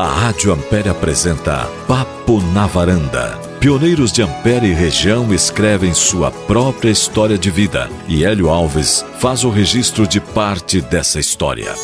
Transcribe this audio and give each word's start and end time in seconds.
A 0.00 0.06
Rádio 0.06 0.50
Ampere 0.50 0.88
apresenta 0.88 1.68
Papo 1.86 2.40
na 2.54 2.66
Varanda. 2.66 3.38
Pioneiros 3.60 4.10
de 4.10 4.22
Ampere 4.22 4.68
e 4.68 4.72
região 4.72 5.30
escrevem 5.34 5.92
sua 5.92 6.30
própria 6.30 6.88
história 6.88 7.36
de 7.36 7.50
vida 7.50 7.86
e 8.08 8.24
Hélio 8.24 8.48
Alves 8.48 9.04
faz 9.18 9.44
o 9.44 9.50
registro 9.50 10.06
de 10.06 10.18
parte 10.18 10.80
dessa 10.80 11.20
história. 11.20 11.74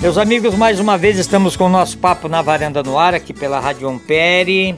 Meus 0.00 0.18
amigos, 0.18 0.56
mais 0.56 0.80
uma 0.80 0.98
vez 0.98 1.20
estamos 1.20 1.54
com 1.54 1.66
o 1.66 1.68
nosso 1.68 1.96
Papo 1.98 2.28
na 2.28 2.42
Varanda 2.42 2.82
no 2.82 2.98
ar 2.98 3.14
aqui 3.14 3.32
pela 3.32 3.60
Rádio 3.60 3.88
Ampere. 3.88 4.74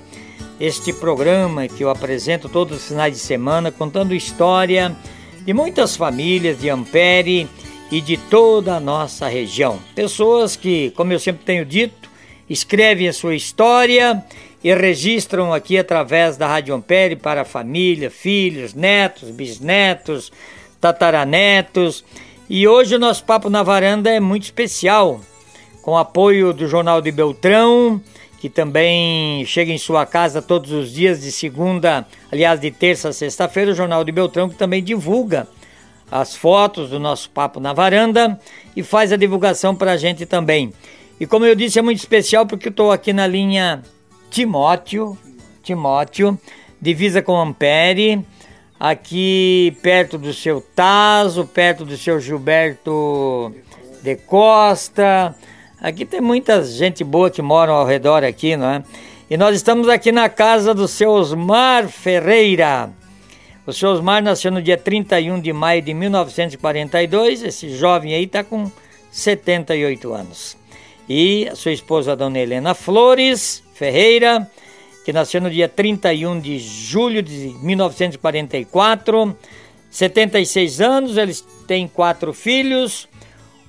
Este 0.61 0.93
programa 0.93 1.67
que 1.67 1.83
eu 1.83 1.89
apresento 1.89 2.51
todos 2.51 2.83
os 2.83 2.89
finais 2.89 3.15
de 3.15 3.19
semana 3.19 3.73
contando 3.73 4.15
história 4.15 4.95
de 5.43 5.55
muitas 5.55 5.97
famílias 5.97 6.61
de 6.61 6.69
Ampere 6.69 7.49
e 7.91 8.03
de 8.03 8.19
toda 8.19 8.77
a 8.77 8.81
nossa 8.81 9.27
região. 9.27 9.79
Pessoas 9.95 10.55
que, 10.55 10.91
como 10.91 11.15
eu 11.15 11.19
sempre 11.19 11.47
tenho 11.47 11.65
dito, 11.65 12.04
escrevem 12.49 13.09
a 13.09 13.13
sua 13.13 13.35
história 13.35 14.23
e 14.63 14.75
registram 14.75 15.53
aqui 15.53 15.77
através 15.77 16.37
da 16.37 16.47
Rádio 16.47 16.75
Ampere 16.75 17.17
para 17.17 17.43
a 17.43 17.45
família, 17.45 18.11
filhos, 18.11 18.73
netos, 18.73 19.31
bisnetos, 19.31 20.33
tataranetos. 20.81 22.05
E 22.49 22.67
hoje 22.67 22.95
o 22.95 22.99
nosso 22.99 23.25
papo 23.25 23.51
na 23.51 23.63
varanda 23.63 24.11
é 24.11 24.21
muito 24.21 24.45
especial, 24.45 25.21
com 25.83 25.97
apoio 25.97 26.53
do 26.53 26.67
Jornal 26.67 27.01
de 27.01 27.11
Beltrão, 27.11 28.01
que 28.41 28.49
também 28.49 29.45
chega 29.47 29.73
em 29.73 29.79
sua 29.79 30.05
casa 30.05 30.43
todos 30.43 30.71
os 30.73 30.93
dias 30.93 31.23
de 31.23 31.33
segunda, 31.33 32.07
aliás, 32.31 32.61
de 32.61 32.71
terça 32.71 33.09
a 33.09 33.13
sexta-feira, 33.13 33.73
o 33.73 33.75
Jornal 33.75 34.05
de 34.05 34.13
Beltrão 34.13 34.49
que 34.49 34.57
também 34.57 34.83
divulga 34.83 35.49
as 36.11 36.37
fotos 36.37 36.91
do 36.91 37.01
nosso 37.01 37.31
papo 37.31 37.59
na 37.59 37.73
varanda 37.73 38.39
e 38.77 38.83
faz 38.83 39.13
a 39.13 39.17
divulgação 39.17 39.75
para 39.75 39.93
a 39.93 39.97
gente 39.97 40.27
também. 40.27 40.73
E 41.19 41.27
como 41.27 41.47
eu 41.47 41.55
disse, 41.55 41.79
é 41.79 41.83
muito 41.83 41.99
especial 41.99 42.45
porque 42.45 42.69
eu 42.69 42.71
estou 42.71 42.91
aqui 42.91 43.13
na 43.13 43.27
linha 43.27 43.83
Timóteo, 44.31 45.17
Timóteo, 45.63 46.39
divisa 46.81 47.23
com 47.23 47.41
Ampere, 47.41 48.25
aqui 48.79 49.77
perto 49.81 50.19
do 50.19 50.33
seu 50.33 50.61
Taso, 50.61 51.47
perto 51.47 51.85
do 51.85 51.97
seu 51.97 52.19
Gilberto 52.19 53.55
de 54.03 54.17
Costa. 54.17 55.35
Aqui 55.81 56.05
tem 56.05 56.21
muita 56.21 56.65
gente 56.65 57.05
boa 57.05 57.31
que 57.31 57.41
mora 57.41 57.71
ao 57.71 57.87
redor 57.87 58.25
aqui, 58.25 58.57
não 58.57 58.69
é? 58.69 58.83
E 59.31 59.37
nós 59.37 59.55
estamos 59.55 59.89
aqui 59.89 60.11
na 60.11 60.29
casa 60.29 60.75
do 60.75 60.89
seu 60.89 61.11
Osmar 61.11 61.89
Ferreira. 61.89 62.91
O 63.65 63.73
seu 63.73 63.91
Osmar 63.91 64.21
nasceu 64.21 64.51
no 64.51 64.61
dia 64.61 64.77
31 64.77 65.41
de 65.41 65.53
maio 65.53 65.81
de 65.81 65.95
1942. 65.95 67.43
Esse 67.45 67.75
jovem 67.77 68.15
aí 68.15 68.25
está 68.25 68.43
com 68.43 68.71
78 69.13 70.13
anos 70.13 70.64
e 71.09 71.51
sua 71.55 71.73
esposa 71.73 72.17
Dona 72.17 72.39
Helena 72.39 72.75
Flores 72.75 73.63
Ferreira, 73.75 74.51
que 75.05 75.13
nasceu 75.13 75.41
no 75.41 75.51
dia 75.51 75.69
31 75.69 76.41
de 76.41 76.59
julho 76.59 77.23
de 77.23 77.55
1944, 77.61 79.37
76 79.91 80.81
anos, 80.81 81.17
eles 81.17 81.45
têm 81.67 81.87
quatro 81.87 82.33
filhos, 82.33 83.09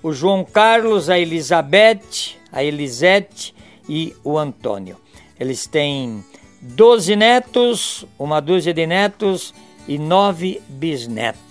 o 0.01 0.11
João 0.13 0.43
Carlos, 0.45 1.09
a 1.09 1.19
Elizabeth, 1.19 2.35
a 2.51 2.63
Elisete 2.63 3.53
e 3.87 4.15
o 4.23 4.37
Antônio. 4.37 4.97
Eles 5.39 5.67
têm 5.67 6.23
12 6.61 7.15
netos, 7.15 8.05
uma 8.17 8.39
dúzia 8.39 8.73
de 8.73 8.87
netos 8.87 9.53
e 9.87 9.97
nove 9.97 10.61
bisnetos. 10.67 11.44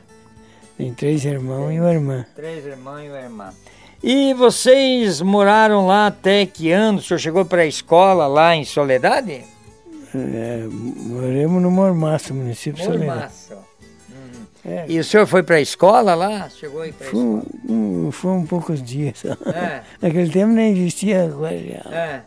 Tem 0.82 0.93
três 0.93 1.25
irmãos 1.25 1.70
e 1.70 1.78
uma 1.78 1.93
irmã. 1.93 2.26
Três 2.34 2.66
irmãos 2.66 3.04
e 3.04 3.09
uma 3.09 3.20
irmã. 3.20 3.54
E 4.03 4.34
vocês 4.34 5.20
moraram 5.20 5.87
lá 5.87 6.09
até 6.09 6.44
que 6.44 6.72
ano? 6.72 6.98
O 6.98 7.00
senhor 7.00 7.20
chegou 7.20 7.44
para 7.44 7.62
a 7.62 7.66
escola 7.66 8.26
lá 8.26 8.56
em 8.56 8.65
Soledade? 8.65 9.44
É, 10.12 10.66
moramos 10.69 11.62
no 11.62 11.71
Mormaço, 11.71 12.34
município 12.34 12.81
de 12.81 12.84
Soledade. 12.84 13.10
Mormaço. 13.10 13.54
Hum. 14.10 14.44
É. 14.65 14.84
E 14.88 14.98
o 14.98 15.04
senhor 15.04 15.25
foi 15.25 15.44
para 15.44 15.54
a 15.54 15.60
escola 15.60 16.16
lá? 16.16 16.48
Chegou 16.48 16.82
aí 16.82 16.91
para 16.91 17.06
a 17.06 17.10
escola? 17.10 17.42
Um, 17.69 18.10
foram 18.10 18.44
poucos 18.44 18.82
dias. 18.82 19.25
É. 19.25 19.82
Naquele 20.03 20.31
tempo 20.32 20.53
nem 20.53 20.72
existia 20.72 21.26
agora 21.26 21.56
já. 21.59 21.97
É. 21.97 22.22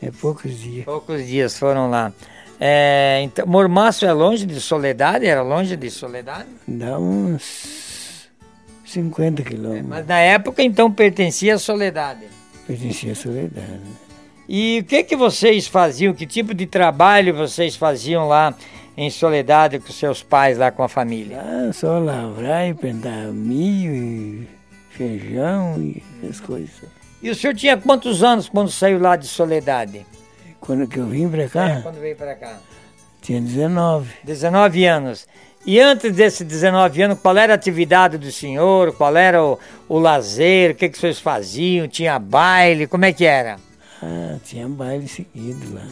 É 0.00 0.10
poucos 0.10 0.58
dias. 0.58 0.86
Poucos 0.86 1.26
dias 1.26 1.58
foram 1.58 1.90
lá. 1.90 2.14
É, 2.60 3.20
então, 3.22 3.46
Mormaço 3.46 4.06
é 4.06 4.12
longe 4.12 4.46
de 4.46 4.60
Soledade? 4.60 5.26
Era 5.26 5.42
longe 5.42 5.76
de 5.76 5.90
Soledade? 5.90 6.48
Dá 6.66 6.98
uns 6.98 8.28
50 8.84 9.42
quilômetros. 9.42 9.86
É, 9.86 9.88
mas 9.88 10.06
na 10.06 10.18
época 10.18 10.62
então 10.62 10.90
pertencia 10.90 11.54
a 11.54 11.58
Soledade? 11.58 12.26
Pertencia 12.66 13.12
a 13.12 13.14
Soledade. 13.14 13.80
E 14.48 14.80
o 14.80 14.84
que 14.84 15.02
que 15.02 15.16
vocês 15.16 15.66
faziam? 15.66 16.12
Que 16.12 16.26
tipo 16.26 16.54
de 16.54 16.66
trabalho 16.66 17.34
vocês 17.34 17.76
faziam 17.76 18.28
lá 18.28 18.54
em 18.96 19.10
Soledade 19.10 19.78
com 19.78 19.92
seus 19.92 20.22
pais, 20.22 20.58
lá 20.58 20.70
com 20.70 20.82
a 20.82 20.88
família? 20.88 21.40
Ah, 21.40 21.72
só 21.72 21.98
lavrar 21.98 22.68
e 22.68 22.74
plantar 22.74 23.32
milho 23.32 23.94
e 23.94 24.48
feijão 24.90 25.80
e 25.80 26.02
essas 26.22 26.40
coisas. 26.40 26.70
E 27.22 27.30
o 27.30 27.34
senhor 27.34 27.54
tinha 27.54 27.76
quantos 27.76 28.22
anos 28.22 28.48
quando 28.48 28.70
saiu 28.70 29.00
lá 29.00 29.16
de 29.16 29.26
Soledade? 29.26 30.06
Quando 30.64 30.88
que 30.88 30.98
eu 30.98 31.06
vim 31.06 31.28
para 31.28 31.46
cá? 31.46 31.68
É, 31.68 31.80
quando 31.82 32.00
veio 32.00 32.16
para 32.16 32.34
cá. 32.34 32.58
Tinha 33.20 33.40
19. 33.40 34.10
19 34.24 34.86
anos. 34.86 35.26
E 35.66 35.78
antes 35.78 36.12
desses 36.12 36.46
19 36.46 37.02
anos, 37.02 37.18
qual 37.20 37.36
era 37.36 37.52
a 37.52 37.56
atividade 37.56 38.16
do 38.16 38.32
senhor? 38.32 38.94
Qual 38.94 39.14
era 39.14 39.44
o, 39.44 39.58
o 39.88 39.98
lazer? 39.98 40.70
O 40.70 40.74
que, 40.74 40.88
que 40.88 40.98
vocês 40.98 41.18
faziam? 41.18 41.86
Tinha 41.86 42.18
baile? 42.18 42.86
Como 42.86 43.04
é 43.04 43.12
que 43.12 43.26
era? 43.26 43.56
Ah, 44.02 44.38
tinha 44.42 44.66
baile 44.66 45.06
seguido 45.06 45.74
lá. 45.74 45.86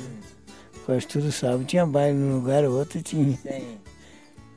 Quase 0.86 1.06
tudo 1.06 1.30
sábado 1.30 1.64
tinha 1.64 1.86
baile 1.86 2.16
num 2.16 2.36
lugar 2.36 2.64
ou 2.64 2.78
outro 2.78 3.02
tinha. 3.02 3.36
Sim. 3.42 3.78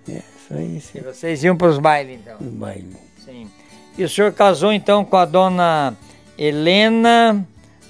É, 0.09 0.21
só 0.47 0.55
isso. 0.59 0.97
E 0.97 1.01
vocês 1.01 1.43
iam 1.43 1.57
para 1.57 1.67
os 1.67 1.79
bailes 1.79 2.19
então? 2.21 2.37
Os 2.39 2.53
bailes. 2.53 2.95
Sim. 3.23 3.49
E 3.97 4.03
o 4.03 4.09
senhor 4.09 4.31
casou 4.31 4.71
então 4.71 5.03
com 5.03 5.17
a 5.17 5.25
dona 5.25 5.93
Helena 6.37 7.45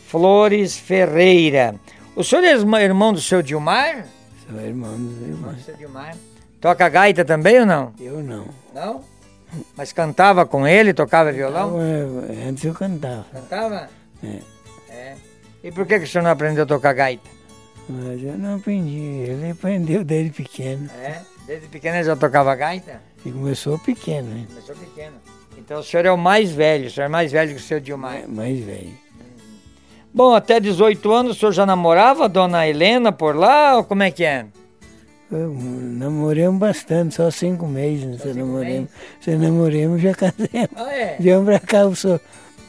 Flores 0.08 0.78
Ferreira. 0.78 1.76
O 2.16 2.24
senhor 2.24 2.46
é 2.46 2.84
irmão 2.84 3.12
do 3.12 3.20
seu 3.20 3.42
Dilmar? 3.42 4.06
Sou 4.48 4.62
irmão 4.62 4.96
do 4.96 5.26
Dilmar. 5.26 5.54
Do 5.54 5.62
seu 5.62 5.76
Dilmar. 5.76 6.16
Toca 6.62 6.88
gaita 6.88 7.26
também 7.26 7.60
ou 7.60 7.66
não? 7.66 7.94
Eu 8.00 8.24
não. 8.24 8.48
Não? 8.74 9.04
Mas 9.76 9.92
cantava 9.92 10.46
com 10.46 10.66
ele, 10.66 10.94
tocava 10.94 11.32
violão? 11.34 11.82
Eu, 11.82 12.24
antes 12.48 12.64
eu 12.64 12.74
cantava. 12.74 13.26
Cantava? 13.34 13.90
É. 14.24 14.40
é. 14.90 15.16
E 15.62 15.72
por 15.72 15.86
que, 15.86 16.00
que 16.00 16.06
o 16.06 16.08
senhor 16.08 16.24
não 16.24 16.32
aprendeu 16.32 16.64
a 16.64 16.68
tocar 16.68 16.94
gaita? 16.94 17.30
Mas 17.90 18.24
eu 18.24 18.38
não 18.38 18.56
aprendi, 18.56 18.98
ele 18.98 19.52
aprendeu 19.52 20.04
desde 20.04 20.32
pequeno. 20.32 20.90
É? 20.98 21.22
Desde 21.46 21.68
pequeno 21.68 21.98
ele 21.98 22.06
já 22.06 22.16
tocava 22.16 22.56
gaita? 22.56 23.02
E 23.26 23.32
começou 23.32 23.78
pequeno, 23.78 24.30
né? 24.30 24.46
Começou 24.48 24.76
pequeno. 24.76 25.16
Então 25.58 25.80
o 25.80 25.84
senhor 25.84 26.06
é 26.06 26.12
o 26.12 26.18
mais 26.18 26.50
velho, 26.50 26.88
o 26.88 26.90
senhor 26.90 27.08
é 27.08 27.10
mais 27.10 27.32
velho 27.32 27.52
que 27.52 27.62
o 27.62 27.64
seu 27.64 27.80
Dilmar. 27.80 28.16
É, 28.16 28.28
mais 28.28 28.60
velho. 28.60 29.05
Bom, 30.16 30.34
até 30.34 30.62
18 30.62 31.12
anos 31.12 31.36
o 31.36 31.40
senhor 31.42 31.52
já 31.52 31.66
namorava 31.66 32.24
a 32.24 32.28
dona 32.30 32.66
Helena 32.66 33.12
por 33.12 33.36
lá 33.36 33.76
ou 33.76 33.84
como 33.84 34.02
é 34.02 34.10
que 34.10 34.24
é? 34.24 34.46
Eu, 35.30 35.54
namoramos 35.54 36.58
bastante, 36.58 37.16
só 37.16 37.30
cinco 37.30 37.68
meses. 37.68 38.22
Só 38.22 38.30
cinco 38.30 38.38
namoramos. 38.38 38.90
Se 39.20 39.36
namoramos, 39.36 40.02
já 40.02 40.14
casamos. 40.14 40.50
Ah, 40.74 40.96
é? 40.96 41.18
Viemos 41.20 41.44
pra 41.44 41.60
cá, 41.60 41.86
o, 41.86 41.94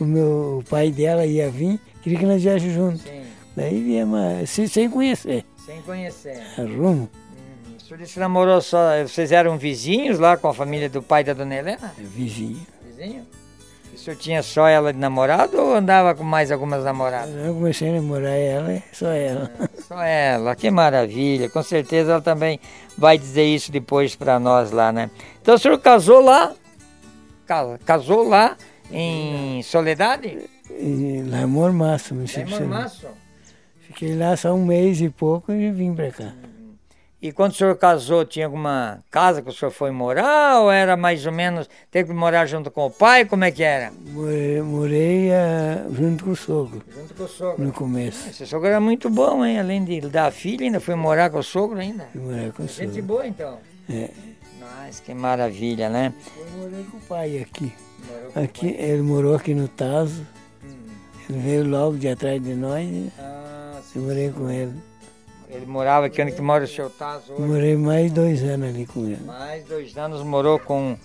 o 0.00 0.04
meu 0.04 0.58
o 0.58 0.64
pai 0.68 0.90
dela 0.90 1.24
ia 1.24 1.48
vir, 1.48 1.78
queria 2.02 2.18
que 2.18 2.26
nós 2.26 2.42
viéssemos 2.42 2.74
juntos. 2.74 3.02
Sim. 3.02 3.22
Daí 3.54 3.80
viemos 3.80 4.50
sem, 4.50 4.66
sem 4.66 4.90
conhecer. 4.90 5.44
Sem 5.64 5.80
conhecer. 5.82 6.42
A 6.58 6.62
rumo. 6.62 7.08
Hum, 7.08 7.76
o 7.76 7.80
senhor 7.80 8.04
se 8.08 8.18
namorou 8.18 8.60
só. 8.60 9.04
Vocês 9.06 9.30
eram 9.30 9.56
vizinhos 9.56 10.18
lá 10.18 10.36
com 10.36 10.48
a 10.48 10.52
família 10.52 10.88
do 10.88 11.00
pai 11.00 11.22
da 11.22 11.32
dona 11.32 11.54
Helena? 11.54 11.94
É, 11.96 12.02
vizinho. 12.02 12.66
Vizinho? 12.84 13.24
O 14.06 14.08
senhor 14.08 14.18
tinha 14.18 14.40
só 14.40 14.68
ela 14.68 14.92
de 14.92 15.00
namorado 15.00 15.60
ou 15.60 15.74
andava 15.74 16.14
com 16.14 16.22
mais 16.22 16.52
algumas 16.52 16.84
namoradas? 16.84 17.34
Eu 17.44 17.54
comecei 17.54 17.88
a 17.88 17.94
namorar 17.94 18.36
ela, 18.36 18.80
só 18.92 19.08
ela. 19.08 19.50
É, 19.58 19.82
só 19.82 20.00
ela, 20.00 20.54
que 20.54 20.70
maravilha. 20.70 21.50
Com 21.50 21.60
certeza 21.60 22.12
ela 22.12 22.20
também 22.20 22.60
vai 22.96 23.18
dizer 23.18 23.42
isso 23.42 23.72
depois 23.72 24.14
para 24.14 24.38
nós 24.38 24.70
lá, 24.70 24.92
né? 24.92 25.10
Então 25.42 25.56
o 25.56 25.58
senhor 25.58 25.76
casou 25.80 26.20
lá? 26.20 26.54
Casou 27.84 28.28
lá 28.28 28.56
em 28.92 29.60
Soledade? 29.64 30.38
Lá 31.28 31.42
em 31.42 31.46
Mormaço. 31.46 32.14
Lá 32.14 32.42
em 32.42 32.48
Mormaço? 32.48 33.08
Fiquei 33.80 34.14
lá 34.14 34.36
só 34.36 34.54
um 34.54 34.64
mês 34.64 35.00
e 35.00 35.10
pouco 35.10 35.50
e 35.50 35.68
vim 35.72 35.92
para 35.92 36.12
cá. 36.12 36.32
E 37.20 37.32
quando 37.32 37.52
o 37.52 37.54
senhor 37.54 37.74
casou, 37.76 38.26
tinha 38.26 38.44
alguma 38.44 39.02
casa 39.10 39.40
que 39.40 39.48
o 39.48 39.52
senhor 39.52 39.70
foi 39.70 39.90
morar 39.90 40.60
ou 40.60 40.70
era 40.70 40.96
mais 40.98 41.24
ou 41.24 41.32
menos, 41.32 41.68
teve 41.90 42.10
que 42.10 42.14
morar 42.14 42.44
junto 42.44 42.70
com 42.70 42.84
o 42.86 42.90
pai? 42.90 43.24
Como 43.24 43.42
é 43.42 43.50
que 43.50 43.62
era? 43.62 43.90
Morei, 44.10 44.60
morei 44.60 45.30
uh, 45.30 45.94
junto 45.94 46.24
com 46.24 46.30
o 46.32 46.36
sogro. 46.36 46.82
Junto 46.94 47.14
com 47.14 47.24
o 47.24 47.28
sogro? 47.28 47.64
No 47.64 47.72
começo. 47.72 48.28
Esse 48.28 48.46
sogro 48.46 48.68
era 48.68 48.80
muito 48.80 49.08
bom, 49.08 49.44
hein? 49.44 49.58
Além 49.58 49.82
de 49.82 50.02
dar 50.02 50.30
filha, 50.30 50.64
ainda 50.64 50.78
foi 50.78 50.94
morar 50.94 51.30
com 51.30 51.38
o 51.38 51.42
sogro 51.42 51.78
ainda? 51.78 52.06
Fui 52.12 52.20
morar 52.20 52.52
com 52.52 52.64
o 52.64 52.68
sogro. 52.68 52.92
Gente 52.92 53.02
boa 53.02 53.26
então? 53.26 53.58
É. 53.88 54.10
Mas 54.60 55.00
que 55.00 55.14
maravilha, 55.14 55.88
né? 55.88 56.12
Eu 56.36 56.46
morei 56.58 56.84
com 56.84 56.98
o 56.98 57.00
pai 57.00 57.38
aqui. 57.38 57.72
aqui 58.34 58.72
pai. 58.74 58.76
Ele 58.78 59.02
morou 59.02 59.34
aqui 59.34 59.54
no 59.54 59.68
Tazo. 59.68 60.26
Hum. 60.62 60.68
Ele 61.30 61.38
veio 61.38 61.68
logo 61.68 61.96
de 61.96 62.08
atrás 62.08 62.42
de 62.42 62.54
nós. 62.54 62.86
Ah, 63.18 63.80
sim, 63.82 64.00
eu 64.00 64.02
morei 64.04 64.30
com 64.30 64.50
ele. 64.50 64.74
Ele 65.56 65.66
morava 65.66 66.06
aqui 66.06 66.20
onde 66.20 66.32
que 66.32 66.42
mora 66.42 66.64
o 66.64 66.68
seu 66.68 66.90
Tazo 66.90 67.32
hoje? 67.32 67.42
Morei 67.42 67.76
mais 67.76 68.12
dois 68.12 68.42
anos 68.42 68.68
ali 68.68 68.84
com 68.84 69.06
ele. 69.06 69.24
Mais 69.24 69.64
dois 69.64 69.96
anos 69.96 70.22
morou 70.22 70.58
com, 70.58 70.96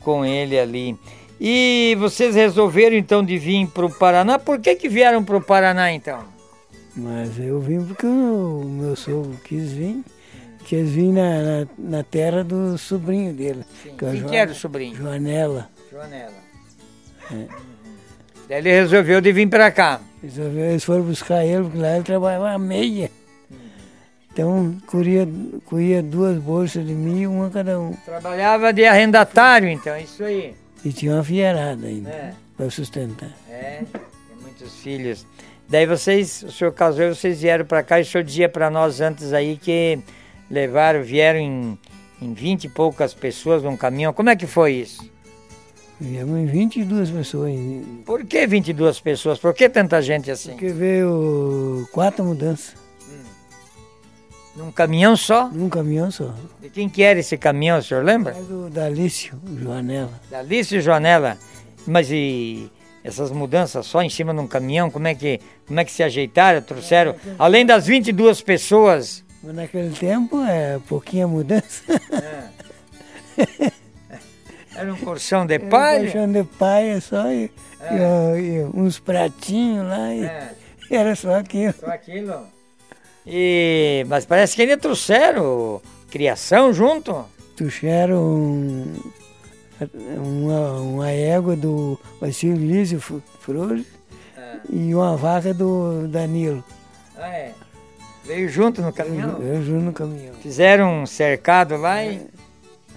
com 0.00 0.24
ele 0.24 0.58
ali. 0.58 0.98
E 1.38 1.94
vocês 2.00 2.34
resolveram 2.34 2.96
então 2.96 3.22
de 3.22 3.36
vir 3.36 3.66
para 3.68 3.84
o 3.84 3.90
Paraná. 3.90 4.38
Por 4.38 4.58
que, 4.60 4.74
que 4.74 4.88
vieram 4.88 5.22
para 5.22 5.36
o 5.36 5.42
Paraná 5.42 5.92
então? 5.92 6.24
Mas 6.96 7.38
eu 7.38 7.60
vim 7.60 7.84
porque 7.84 8.06
o 8.06 8.64
meu 8.64 8.96
sogro 8.96 9.38
quis 9.44 9.72
vir. 9.72 10.02
Quis 10.64 10.88
vir 10.90 11.12
na, 11.12 11.42
na, 11.42 11.66
na 11.78 12.02
terra 12.02 12.42
do 12.42 12.78
sobrinho 12.78 13.34
dele. 13.34 13.62
Sim. 13.82 13.94
Que 13.96 14.06
é 14.06 14.10
Quem 14.10 14.24
que 14.24 14.36
era 14.36 14.50
o 14.50 14.54
sobrinho? 14.54 14.96
Joanela. 14.96 15.68
Joanela. 15.90 16.32
É. 17.30 17.46
Daí 18.48 18.58
ele 18.58 18.72
resolveu 18.72 19.20
de 19.20 19.32
vir 19.32 19.48
para 19.48 19.70
cá. 19.70 20.00
Resolveu, 20.22 20.64
eles 20.64 20.82
foram 20.82 21.02
buscar 21.02 21.44
ele, 21.44 21.64
porque 21.64 21.78
lá 21.78 21.94
ele 21.94 22.04
trabalhava 22.04 22.58
meia. 22.58 23.10
Então, 24.38 24.76
corria, 24.86 25.28
corria 25.64 26.00
duas 26.00 26.38
bolsas 26.38 26.86
de 26.86 26.94
mim, 26.94 27.26
uma 27.26 27.50
cada 27.50 27.80
um. 27.80 27.92
Trabalhava 28.04 28.72
de 28.72 28.84
arrendatário, 28.84 29.68
então, 29.68 29.92
é 29.92 30.02
isso 30.02 30.22
aí. 30.22 30.54
E 30.84 30.92
tinha 30.92 31.14
uma 31.14 31.24
fierada 31.24 31.84
ainda, 31.84 32.08
é. 32.08 32.34
para 32.56 32.70
sustentar. 32.70 33.32
É, 33.50 33.82
tem 33.92 34.36
muitos 34.40 34.76
filhos. 34.76 35.26
Daí 35.68 35.86
vocês, 35.86 36.44
o 36.44 36.52
senhor 36.52 36.70
casou 36.70 37.06
e 37.06 37.08
vocês 37.16 37.40
vieram 37.40 37.64
para 37.64 37.82
cá, 37.82 37.98
e 37.98 38.02
o 38.02 38.06
senhor 38.06 38.22
dizia 38.22 38.48
para 38.48 38.70
nós 38.70 39.00
antes 39.00 39.32
aí 39.32 39.56
que 39.56 39.98
levaram, 40.48 41.02
vieram 41.02 41.40
em, 41.40 41.78
em 42.22 42.32
20 42.32 42.62
e 42.62 42.68
poucas 42.68 43.12
pessoas 43.12 43.64
num 43.64 43.76
caminhão. 43.76 44.12
Como 44.12 44.30
é 44.30 44.36
que 44.36 44.46
foi 44.46 44.74
isso? 44.74 45.10
Viemos 46.00 46.38
em 46.38 46.46
22 46.46 47.10
pessoas. 47.10 47.52
Por 48.06 48.24
que 48.24 48.46
22 48.46 49.00
pessoas? 49.00 49.40
Por 49.40 49.52
que 49.52 49.68
tanta 49.68 50.00
gente 50.00 50.30
assim? 50.30 50.52
Porque 50.52 50.68
veio 50.68 51.88
quatro 51.90 52.24
mudanças. 52.24 52.77
Num 54.58 54.72
caminhão 54.72 55.16
só? 55.16 55.48
Num 55.48 55.68
caminhão 55.68 56.10
só. 56.10 56.34
De 56.60 56.68
quem 56.68 56.88
que 56.88 57.00
era 57.00 57.20
esse 57.20 57.38
caminhão, 57.38 57.78
o 57.78 57.82
senhor 57.82 58.04
lembra? 58.04 58.32
É 58.36 58.42
do 58.42 58.68
Dalício 58.68 59.40
Joanela. 59.56 60.10
Dalício 60.28 60.80
Joanela. 60.80 61.38
Mas 61.86 62.10
e 62.10 62.68
essas 63.04 63.30
mudanças 63.30 63.86
só 63.86 64.02
em 64.02 64.10
cima 64.10 64.34
de 64.34 64.40
um 64.40 64.48
caminhão, 64.48 64.90
como 64.90 65.06
é 65.06 65.14
que, 65.14 65.40
como 65.64 65.78
é 65.78 65.84
que 65.84 65.92
se 65.92 66.02
ajeitaram, 66.02 66.60
trouxeram? 66.60 67.14
Além 67.38 67.64
das 67.64 67.86
22 67.86 68.42
pessoas. 68.42 69.24
Mas 69.44 69.54
naquele 69.54 69.94
tempo 69.94 70.42
é 70.42 70.80
pouquinha 70.88 71.28
mudança. 71.28 71.84
É. 73.38 73.70
Era 74.74 74.92
um 74.92 74.96
colchão 74.96 75.46
de 75.46 75.60
palha? 75.60 76.00
um 76.00 76.02
colchão 76.02 76.32
de 76.32 76.42
palha 76.42 77.00
só 77.00 77.30
e, 77.30 77.48
é. 77.80 78.40
e, 78.40 78.56
e 78.56 78.64
uns 78.74 78.98
pratinhos 78.98 79.86
lá. 79.86 80.12
E, 80.12 80.24
é. 80.24 80.50
Era 80.90 81.14
só 81.14 81.36
aquilo. 81.36 81.74
Só 81.78 81.86
aquilo? 81.86 82.57
E, 83.30 84.06
mas 84.08 84.24
parece 84.24 84.56
que 84.56 84.62
ainda 84.62 84.78
trouxeram 84.78 85.82
criação 86.10 86.72
junto. 86.72 87.26
Trouxeram 87.54 88.22
um, 88.22 88.94
uma, 90.16 90.80
uma 90.80 91.10
égua 91.10 91.54
do 91.54 92.00
Vacilo 92.20 92.56
Lísio 92.56 93.00
Flores 93.40 93.84
ah. 94.36 94.60
e 94.70 94.94
uma 94.94 95.16
vaca 95.16 95.52
do 95.52 96.08
Danilo. 96.08 96.64
Ah, 97.16 97.28
é? 97.28 97.52
Veio 98.24 98.48
junto 98.48 98.80
no 98.80 98.92
caminhão? 98.92 99.38
Veio, 99.38 99.62
junto 99.62 99.84
no 99.84 99.92
caminhão. 99.92 100.34
Fizeram 100.42 101.02
um 101.02 101.06
cercado 101.06 101.76
lá 101.76 102.04
e... 102.04 102.26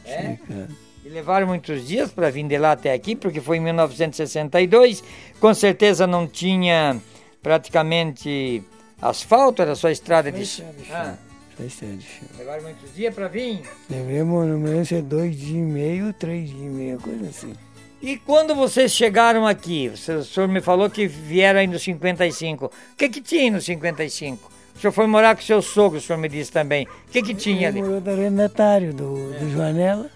É? 0.05 0.21
Cercado. 0.21 0.75
E 1.03 1.09
levaram 1.09 1.47
muitos 1.47 1.85
dias 1.87 2.11
para 2.11 2.29
vir 2.29 2.47
de 2.47 2.57
lá 2.57 2.73
até 2.73 2.93
aqui, 2.93 3.15
porque 3.15 3.41
foi 3.41 3.57
em 3.57 3.61
1962. 3.61 5.03
Com 5.39 5.53
certeza 5.53 6.05
não 6.05 6.27
tinha 6.27 7.01
praticamente 7.41 8.63
Asfalto 9.01 9.61
era 9.61 9.75
só 9.75 9.89
estrada 9.89 10.31
de 10.31 10.45
chão? 10.45 10.67
Ah. 10.91 11.15
Só 11.57 11.63
estrada 11.63 11.95
de 11.95 12.03
chão. 12.05 12.27
Levaram 12.37 12.63
muitos 12.63 12.93
dias 12.93 13.13
para 13.13 13.27
vir? 13.27 13.61
Levamos, 13.89 14.47
no 14.47 14.59
menos, 14.59 14.89
dois 15.03 15.35
dias 15.35 15.51
e 15.51 15.57
meio, 15.57 16.13
três 16.13 16.49
dias 16.49 16.61
e 16.61 16.65
meio, 16.65 16.99
coisa 16.99 17.27
assim. 17.27 17.53
E 18.01 18.17
quando 18.17 18.55
vocês 18.55 18.91
chegaram 18.91 19.45
aqui, 19.45 19.89
o 19.89 19.97
senhor 20.23 20.47
me 20.47 20.59
falou 20.59 20.89
que 20.89 21.07
vieram 21.07 21.59
aí 21.59 21.67
no 21.67 21.77
55. 21.77 22.65
O 22.65 22.71
que 22.97 23.09
que 23.09 23.21
tinha 23.21 23.51
no 23.51 23.61
55? 23.61 24.51
O 24.75 24.79
senhor 24.79 24.91
foi 24.91 25.05
morar 25.05 25.35
com 25.35 25.41
seu 25.41 25.61
sogro, 25.61 25.99
o 25.99 26.01
senhor 26.01 26.17
me 26.17 26.27
disse 26.27 26.51
também. 26.51 26.87
O 27.07 27.11
que 27.11 27.21
que 27.21 27.35
tinha 27.35 27.67
ali? 27.67 27.81
Morou 27.81 28.01
do 28.01 28.09
arrendatário 28.09 28.93
do, 28.93 29.33
é. 29.35 29.39
do 29.39 29.51
Joanela. 29.51 30.09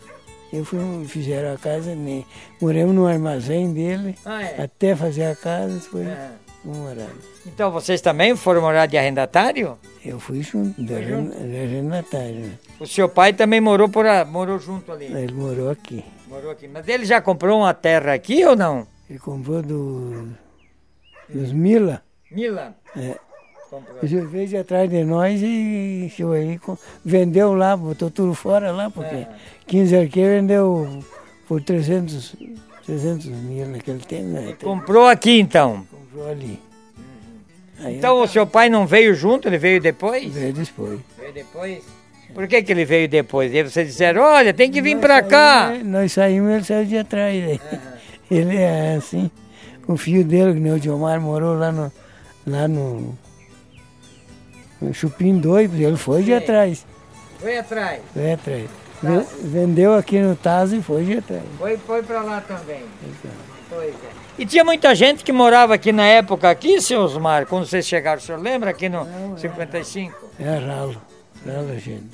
Eu 0.51 0.63
fui, 0.63 0.79
fizeram 1.07 1.53
a 1.53 1.57
casa, 1.57 1.93
né? 1.93 2.23
moramos 2.61 2.95
no 2.95 3.05
armazém 3.05 3.73
dele, 3.73 4.15
ah, 4.25 4.41
é? 4.41 4.63
até 4.63 4.95
fazer 4.95 5.25
a 5.25 5.35
casa, 5.35 5.79
depois 5.79 6.07
é. 6.07 6.31
Então 7.45 7.71
vocês 7.71 8.01
também 8.01 8.35
foram 8.35 8.61
morar 8.61 8.87
de 8.87 8.97
arrendatário? 8.97 9.77
Eu 10.03 10.19
fui 10.19 10.41
junto, 10.41 10.81
de, 10.81 10.93
arrendatário. 10.93 12.57
O 12.79 12.87
seu 12.87 13.07
pai 13.07 13.33
também 13.33 13.61
morou, 13.61 13.87
por 13.87 14.05
a, 14.05 14.25
morou 14.25 14.57
junto 14.57 14.91
ali? 14.91 15.05
Ele 15.05 15.33
morou 15.33 15.69
aqui. 15.69 16.03
Morou 16.27 16.51
aqui. 16.51 16.67
Mas 16.67 16.87
ele 16.87 17.05
já 17.05 17.21
comprou 17.21 17.59
uma 17.59 17.73
terra 17.73 18.13
aqui 18.13 18.43
ou 18.45 18.55
não? 18.55 18.87
Ele 19.09 19.19
comprou 19.19 19.61
do, 19.61 20.29
dos 21.29 21.51
Mila. 21.51 22.01
Mila? 22.31 22.75
É. 22.97 23.15
Ele 24.01 24.21
veio 24.21 24.61
atrás 24.61 24.89
de 24.89 25.03
nós 25.03 25.41
e 25.41 26.11
aí, 26.33 26.59
vendeu 27.03 27.53
lá, 27.53 27.75
botou 27.75 28.09
tudo 28.09 28.33
fora 28.33 28.71
lá, 28.71 28.89
porque 28.89 29.15
é. 29.15 29.27
15 29.67 29.97
arqueiros 29.97 30.41
vendeu 30.41 31.03
por 31.47 31.61
300, 31.61 32.35
300 32.85 33.25
mil 33.25 33.67
naquele 33.67 33.99
tempo. 33.99 34.29
Né? 34.29 34.55
Comprou 34.61 35.07
aqui 35.07 35.39
então? 35.39 35.85
Comprou 36.15 36.31
ali. 36.31 36.59
Então 37.79 38.21
o 38.21 38.27
seu 38.27 38.47
pai 38.47 38.69
não 38.69 38.87
veio 38.87 39.13
junto, 39.13 39.49
ele 39.49 39.57
veio 39.57 39.81
depois? 39.81 40.33
Veio 40.33 40.53
depois. 40.53 40.99
Veio 41.19 41.33
depois? 41.33 41.83
Por 42.33 42.47
que, 42.47 42.63
que 42.63 42.71
ele 42.71 42.85
veio 42.85 43.07
depois? 43.07 43.53
E 43.53 43.63
vocês 43.63 43.87
disseram, 43.87 44.21
olha, 44.21 44.53
tem 44.53 44.71
que 44.71 44.81
vir 44.81 44.97
para 44.97 45.21
cá. 45.21 45.73
Nós 45.83 46.13
saímos, 46.13 46.51
ele 46.51 46.63
saiu 46.63 46.85
de 46.85 46.97
atrás. 46.97 47.35
Uhum. 47.43 47.79
Ele 48.31 48.57
é 48.57 48.95
assim, 48.95 49.29
o 49.87 49.95
filho 49.97 50.23
dele, 50.23 50.53
que 50.53 50.59
nem 50.59 50.71
o 50.73 50.79
Diomar, 50.79 51.19
morou 51.21 51.53
lá 51.57 51.71
no, 51.71 51.91
lá 52.47 52.67
no, 52.67 53.13
no 54.81 54.93
Chupim 54.93 55.37
2, 55.37 55.73
ele 55.79 55.97
foi 55.97 56.21
de 56.21 56.27
Sim. 56.31 56.33
atrás. 56.37 56.85
Foi 57.39 57.57
atrás. 57.57 58.01
Foi 58.13 58.31
atrás. 58.33 58.65
Tá. 59.01 59.09
Ve- 59.09 59.25
Vendeu 59.43 59.93
aqui 59.93 60.19
no 60.19 60.35
Tazo 60.35 60.77
e 60.77 60.81
foi 60.81 61.03
de 61.03 61.17
atrás. 61.17 61.43
Foi, 61.59 61.77
foi 61.77 62.01
pra 62.03 62.21
lá 62.23 62.41
também. 62.41 62.83
Pois 63.69 63.89
é. 63.93 64.24
E 64.37 64.45
tinha 64.45 64.63
muita 64.65 64.93
gente 64.93 65.23
que 65.23 65.31
morava 65.31 65.73
aqui 65.75 65.91
na 65.93 66.05
época, 66.05 66.49
aqui, 66.49 66.81
seu 66.81 67.01
Osmar, 67.01 67.45
quando 67.45 67.65
vocês 67.65 67.87
chegaram, 67.87 68.19
o 68.19 68.21
senhor 68.21 68.39
lembra 68.41 68.69
aqui 68.69 68.89
no 68.89 69.07
55? 69.37 70.13
É 70.39 70.57
ralo, 70.57 71.01
ralo, 71.45 71.79
gente. 71.79 72.09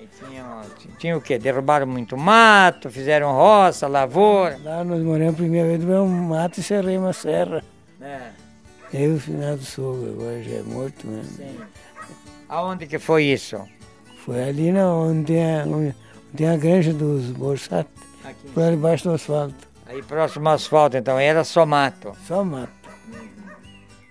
E 0.00 0.08
tinha, 0.18 0.62
tinha 0.98 1.16
o 1.16 1.20
quê? 1.20 1.38
Derrubaram 1.38 1.86
muito 1.86 2.16
mato, 2.16 2.90
fizeram 2.90 3.30
roça, 3.32 3.86
lavoura. 3.86 4.58
Lá 4.64 4.82
nós 4.82 5.00
moramos 5.02 5.34
a 5.34 5.36
primeira 5.36 5.68
vez, 5.68 5.84
um 5.84 6.06
mato 6.08 6.58
e 6.58 6.62
serrei 6.64 6.98
uma 6.98 7.12
serra. 7.12 7.62
É, 8.00 8.30
Eu, 8.92 9.14
o 9.14 9.20
final 9.20 9.56
do 9.56 9.64
sogro, 9.64 10.10
agora 10.10 10.42
já 10.42 10.56
é 10.56 10.62
morto 10.62 11.06
mesmo. 11.06 11.36
sim. 11.36 11.56
Aonde 12.48 12.88
que 12.88 12.98
foi 12.98 13.24
isso? 13.26 13.56
Foi 14.24 14.42
ali 14.42 14.72
na, 14.72 14.92
onde, 14.92 15.26
tem 15.26 15.60
a, 15.60 15.64
onde 15.64 15.94
tem 16.36 16.48
a 16.48 16.56
granja 16.56 16.92
dos 16.92 17.26
Borsato, 17.30 17.88
por 18.52 18.64
ali 18.64 18.74
debaixo 18.74 19.04
do 19.04 19.14
asfalto. 19.14 19.69
Aí 19.90 20.02
próximo 20.04 20.48
asfalto, 20.48 20.96
então, 20.96 21.18
era 21.18 21.42
só 21.42 21.66
mato. 21.66 22.12
Só 22.24 22.44
mato. 22.44 22.70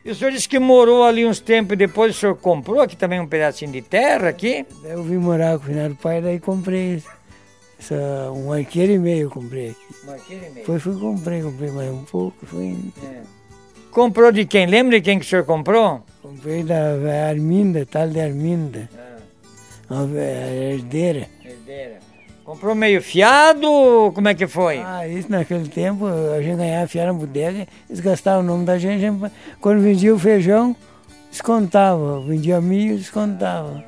E 0.03 0.11
o 0.11 0.15
senhor 0.15 0.31
disse 0.31 0.47
que 0.49 0.59
morou 0.59 1.05
ali 1.05 1.25
uns 1.25 1.39
tempos 1.39 1.77
depois, 1.77 2.15
o 2.15 2.19
senhor 2.19 2.35
comprou 2.35 2.81
aqui 2.81 2.97
também 2.97 3.19
um 3.19 3.27
pedacinho 3.27 3.71
de 3.71 3.81
terra 3.81 4.27
aqui? 4.27 4.65
Daí 4.83 4.91
eu 4.91 5.03
vim 5.03 5.17
morar 5.17 5.57
com 5.57 5.63
o 5.63 5.67
final 5.67 5.87
do 5.89 5.95
pai, 5.95 6.21
daí 6.21 6.37
comprei 6.39 7.01
essa, 7.79 7.95
um 8.35 8.51
arqueiro 8.51 8.91
e 8.93 8.99
meio 8.99 9.23
eu 9.27 9.29
comprei 9.29 9.69
aqui. 9.69 10.35
Depois 10.55 10.81
fui 10.83 10.99
comprei, 10.99 11.41
comprei 11.41 11.71
mais 11.71 11.91
um 11.91 12.03
pouco, 12.03 12.45
fui 12.45 12.65
indo. 12.65 12.93
Comprou 13.91 14.31
de 14.33 14.45
quem? 14.45 14.65
Lembra 14.65 14.99
de 14.99 15.03
quem 15.03 15.17
que 15.17 15.25
o 15.25 15.29
senhor 15.29 15.45
comprou? 15.45 16.03
Comprei 16.21 16.63
da 16.63 17.27
Arminda, 17.29 17.85
tal 17.85 18.07
de 18.09 18.19
Arminda, 18.19 18.89
uma 19.89 20.05
ve- 20.05 20.73
herdeira. 20.73 21.27
Comprou 22.49 22.73
meio 22.73 22.99
fiado? 22.99 23.67
Como 24.15 24.27
é 24.27 24.33
que 24.33 24.47
foi? 24.47 24.79
Ah, 24.79 25.07
isso 25.07 25.29
naquele 25.29 25.69
tempo, 25.69 26.07
a 26.07 26.41
gente 26.41 26.57
ganhava 26.57 26.87
fiar 26.87 27.05
na 27.05 27.13
bodega, 27.13 27.67
eles 27.87 27.99
gastavam 27.99 28.39
o 28.41 28.43
nome 28.43 28.65
da 28.65 28.75
gente, 28.79 28.99
gente- 29.01 29.31
quando 29.61 29.81
vendia 29.81 30.15
o 30.15 30.17
feijão, 30.17 30.75
descontava, 31.29 32.19
vendia 32.21 32.59
milho, 32.59 32.97
descontava. 32.97 33.83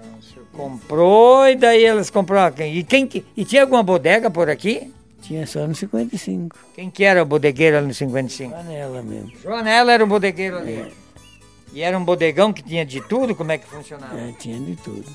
Comprou 0.53 1.47
e 1.49 1.55
daí 1.55 1.83
eles 1.83 2.11
compraram. 2.11 2.55
E, 2.63 2.83
quem, 2.83 3.07
que- 3.07 3.25
e 3.35 3.43
tinha 3.43 3.63
alguma 3.63 3.81
bodega 3.81 4.29
por 4.29 4.47
aqui? 4.47 4.93
Tinha 5.23 5.47
só 5.47 5.65
no 5.65 5.73
55, 5.73 6.55
Quem 6.75 6.87
que 6.91 7.03
era 7.03 7.23
o 7.23 7.25
bodegueiro 7.25 7.79
ali 7.79 7.87
no 7.87 7.93
55? 7.95 8.53
panela 8.53 9.01
mesmo. 9.01 9.31
Joanela 9.41 9.91
era 9.91 10.03
o 10.03 10.07
bodegueiro 10.07 10.59
ali. 10.59 10.93
E 11.73 11.81
era 11.81 11.97
um 11.97 12.05
bodegão 12.05 12.53
que 12.53 12.61
tinha 12.61 12.85
de 12.85 13.01
tudo? 13.01 13.33
Como 13.33 13.51
é 13.51 13.57
que 13.57 13.65
funcionava? 13.65 14.19
É, 14.19 14.31
tinha 14.37 14.59
de 14.59 14.75
tudo. 14.75 15.05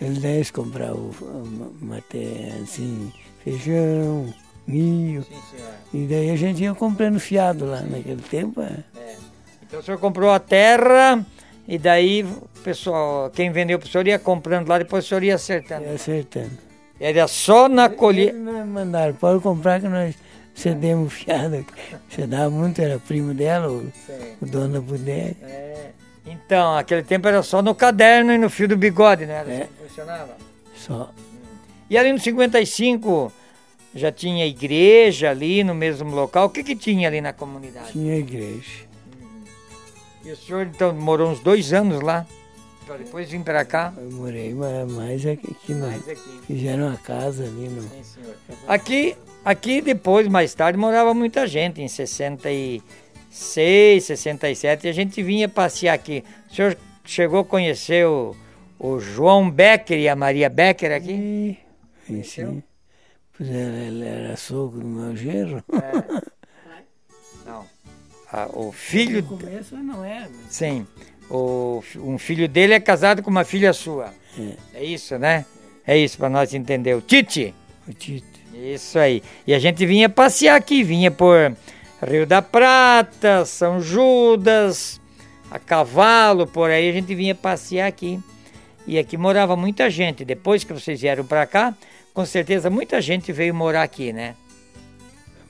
Eles 0.00 0.18
daí 0.18 0.44
compravam 0.46 1.10
maté, 1.80 2.52
assim, 2.62 3.12
feijão, 3.42 4.32
milho, 4.66 5.22
Sim, 5.22 5.36
e 5.94 6.06
daí 6.06 6.30
a 6.30 6.36
gente 6.36 6.62
ia 6.62 6.74
comprando 6.74 7.18
fiado 7.18 7.64
lá 7.64 7.80
naquele 7.80 8.22
tempo. 8.22 8.60
é. 8.60 8.84
Então 9.66 9.80
o 9.80 9.82
senhor 9.82 9.98
comprou 9.98 10.30
a 10.30 10.38
terra 10.38 11.26
e 11.66 11.76
daí 11.76 12.22
o 12.22 12.48
pessoal, 12.62 13.30
quem 13.30 13.50
vendeu 13.50 13.78
pro 13.78 13.88
senhor 13.88 14.06
ia 14.06 14.18
comprando 14.18 14.68
lá, 14.68 14.78
depois 14.78 15.04
o 15.04 15.08
senhor 15.08 15.24
ia 15.24 15.34
acertando. 15.34 15.84
Ia 15.84 15.94
acertando. 15.94 16.52
Era 17.00 17.26
só 17.26 17.68
na 17.68 17.88
colheita. 17.88 18.36
Mandaram, 18.64 19.14
pode 19.14 19.42
comprar 19.42 19.80
que 19.80 19.88
nós 19.88 20.14
cedemos 20.54 21.12
fiado. 21.12 21.66
Você 22.08 22.26
dava 22.26 22.48
muito, 22.50 22.80
era 22.80 22.98
primo 22.98 23.34
dela, 23.34 23.68
o, 23.68 23.92
o 24.40 24.46
dono 24.46 24.74
da 24.74 24.80
bodega. 24.80 25.36
Então, 26.26 26.76
aquele 26.76 27.02
tempo 27.02 27.28
era 27.28 27.42
só 27.42 27.62
no 27.62 27.74
caderno 27.74 28.32
e 28.32 28.38
no 28.38 28.50
fio 28.50 28.66
do 28.68 28.76
bigode, 28.76 29.26
né? 29.26 29.34
Era 29.34 29.42
assim 29.42 29.62
É. 29.62 29.66
que 29.66 29.88
funcionava. 29.88 30.36
Só. 30.76 31.10
E 31.88 31.96
ali 31.96 32.12
no 32.12 32.18
55 32.18 33.32
já 33.94 34.10
tinha 34.10 34.44
igreja 34.46 35.30
ali 35.30 35.62
no 35.62 35.74
mesmo 35.74 36.14
local. 36.14 36.46
O 36.46 36.50
que 36.50 36.64
que 36.64 36.74
tinha 36.74 37.08
ali 37.08 37.20
na 37.20 37.32
comunidade? 37.32 37.92
Tinha 37.92 38.16
igreja. 38.16 38.84
E 40.24 40.30
o 40.32 40.36
senhor 40.36 40.66
então 40.66 40.92
morou 40.92 41.30
uns 41.30 41.38
dois 41.38 41.72
anos 41.72 42.00
lá, 42.02 42.26
para 42.84 42.96
depois 42.96 43.30
vir 43.30 43.40
para 43.42 43.64
cá? 43.64 43.92
Eu 43.96 44.10
morei 44.10 44.52
mais, 44.52 44.90
mais 44.92 45.26
aqui, 45.26 45.48
aqui 45.52 45.72
no, 45.74 45.86
Mais 45.86 46.08
aqui. 46.08 46.40
fizeram 46.46 46.88
uma 46.88 46.96
casa 46.96 47.44
ali 47.44 47.68
no. 47.68 47.82
Sim, 47.82 48.02
senhor. 48.02 48.34
Aqui, 48.66 49.16
aqui 49.44 49.80
depois, 49.80 50.26
mais 50.26 50.52
tarde, 50.52 50.76
morava 50.76 51.14
muita 51.14 51.46
gente, 51.46 51.80
em 51.80 51.86
66, 53.36 54.04
67, 54.04 54.86
e 54.86 54.90
a 54.90 54.92
gente 54.92 55.22
vinha 55.22 55.48
passear 55.48 55.94
aqui. 55.94 56.24
O 56.50 56.54
senhor 56.54 56.76
chegou 57.04 57.40
a 57.40 57.44
conhecer 57.44 58.06
o, 58.06 58.34
o 58.78 58.98
João 58.98 59.50
Becker 59.50 59.98
e 59.98 60.08
a 60.08 60.16
Maria 60.16 60.48
Becker 60.48 60.92
aqui? 60.92 61.58
E, 62.08 62.20
e 62.20 62.24
sim. 62.24 62.62
Pois 63.36 63.50
ele 63.50 64.04
era 64.06 64.36
sogro 64.36 64.80
do 64.80 64.86
meu 64.86 65.14
genro. 65.14 65.62
Não. 67.44 67.64
Ah, 68.32 68.48
o 68.52 68.72
filho, 68.72 69.22
No 69.22 69.38
começo 69.38 69.76
não 69.76 70.02
era. 70.04 70.28
sim, 70.48 70.86
o, 71.30 71.82
um 71.96 72.18
filho 72.18 72.48
dele 72.48 72.74
é 72.74 72.80
casado 72.80 73.22
com 73.22 73.30
uma 73.30 73.44
filha 73.44 73.72
sua. 73.72 74.12
É, 74.38 74.80
É 74.80 74.84
isso, 74.84 75.18
né? 75.18 75.44
É 75.86 75.96
isso 75.96 76.18
para 76.18 76.28
nós 76.28 76.52
entender. 76.54 76.94
O 76.94 77.00
Tite? 77.00 77.54
o 77.86 77.92
Tito. 77.92 78.26
Isso 78.54 78.98
aí. 78.98 79.22
E 79.46 79.52
a 79.54 79.58
gente 79.58 79.84
vinha 79.84 80.08
passear 80.08 80.56
aqui, 80.56 80.82
vinha 80.82 81.10
por 81.10 81.54
Rio 82.06 82.24
da 82.24 82.40
Prata, 82.40 83.44
São 83.44 83.80
Judas, 83.80 85.00
a 85.50 85.58
cavalo, 85.58 86.46
por 86.46 86.70
aí 86.70 86.88
a 86.88 86.92
gente 86.92 87.12
vinha 87.16 87.34
passear 87.34 87.88
aqui. 87.88 88.20
E 88.86 88.96
aqui 88.96 89.16
morava 89.16 89.56
muita 89.56 89.90
gente. 89.90 90.24
Depois 90.24 90.62
que 90.62 90.72
vocês 90.72 91.00
vieram 91.00 91.24
para 91.24 91.44
cá, 91.46 91.74
com 92.14 92.24
certeza 92.24 92.70
muita 92.70 93.00
gente 93.00 93.32
veio 93.32 93.52
morar 93.52 93.82
aqui, 93.82 94.12
né? 94.12 94.36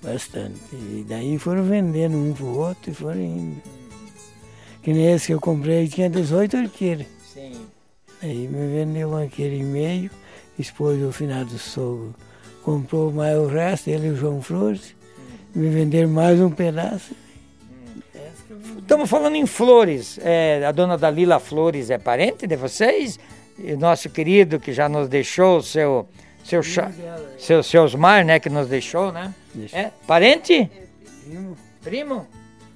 Bastante. 0.03 0.59
E 0.73 1.05
daí 1.07 1.39
foram 1.39 1.63
vendendo 1.63 2.17
um 2.17 2.33
pro 2.33 2.47
outro 2.47 2.91
e 2.91 2.95
foram 2.95 3.21
indo. 3.21 3.63
Que 4.83 4.95
nem 4.95 5.13
esse 5.13 5.27
que 5.27 5.35
eu 5.35 5.41
comprei 5.41 5.87
tinha 5.89 6.09
18 6.09 6.57
arqueiros. 6.57 7.07
Sim. 7.35 7.67
Aí 8.23 8.49
me 8.49 8.67
vendeu 8.75 9.11
um 9.11 9.17
arqueiro 9.17 9.55
e 9.55 9.63
meio, 9.63 10.11
expôs 10.59 11.03
o 11.03 11.13
finado 11.13 11.59
sogro. 11.59 12.15
Comprou 12.63 13.13
mais 13.13 13.37
o 13.37 13.47
resto, 13.47 13.91
ele 13.91 14.07
e 14.07 14.11
o 14.11 14.17
João 14.17 14.41
Flores. 14.41 14.97
Me 15.57 15.71
venderam 15.71 16.11
mais 16.11 16.39
um 16.41 16.51
pedaço. 16.51 17.15
Estamos 18.79 19.09
falando 19.09 19.37
em 19.37 19.47
flores. 19.47 20.19
É, 20.23 20.65
a 20.67 20.71
dona 20.71 20.97
Dalila 20.99 21.41
Flores 21.41 21.89
é 21.91 21.97
parente 21.99 22.47
de 22.47 22.57
vocês? 22.57 23.19
E 23.59 23.73
o 23.73 23.79
nosso 23.79 24.11
querido 24.11 24.61
que 24.61 24.71
já 24.73 24.87
nos 24.89 25.09
deixou, 25.09 25.57
o 25.59 25.63
seu, 25.63 26.07
seu, 26.45 26.63
cha- 26.63 26.93
seu, 27.39 27.63
seu 27.63 27.85
Osmar, 27.85 28.23
né? 28.25 28.39
Que 28.39 28.51
nos 28.51 28.69
deixou, 28.69 29.11
né? 29.11 29.35
Deixou. 29.55 29.79
É? 29.79 29.91
Parente? 30.07 30.71
Primo, 31.25 31.57
Primo? 31.83 32.27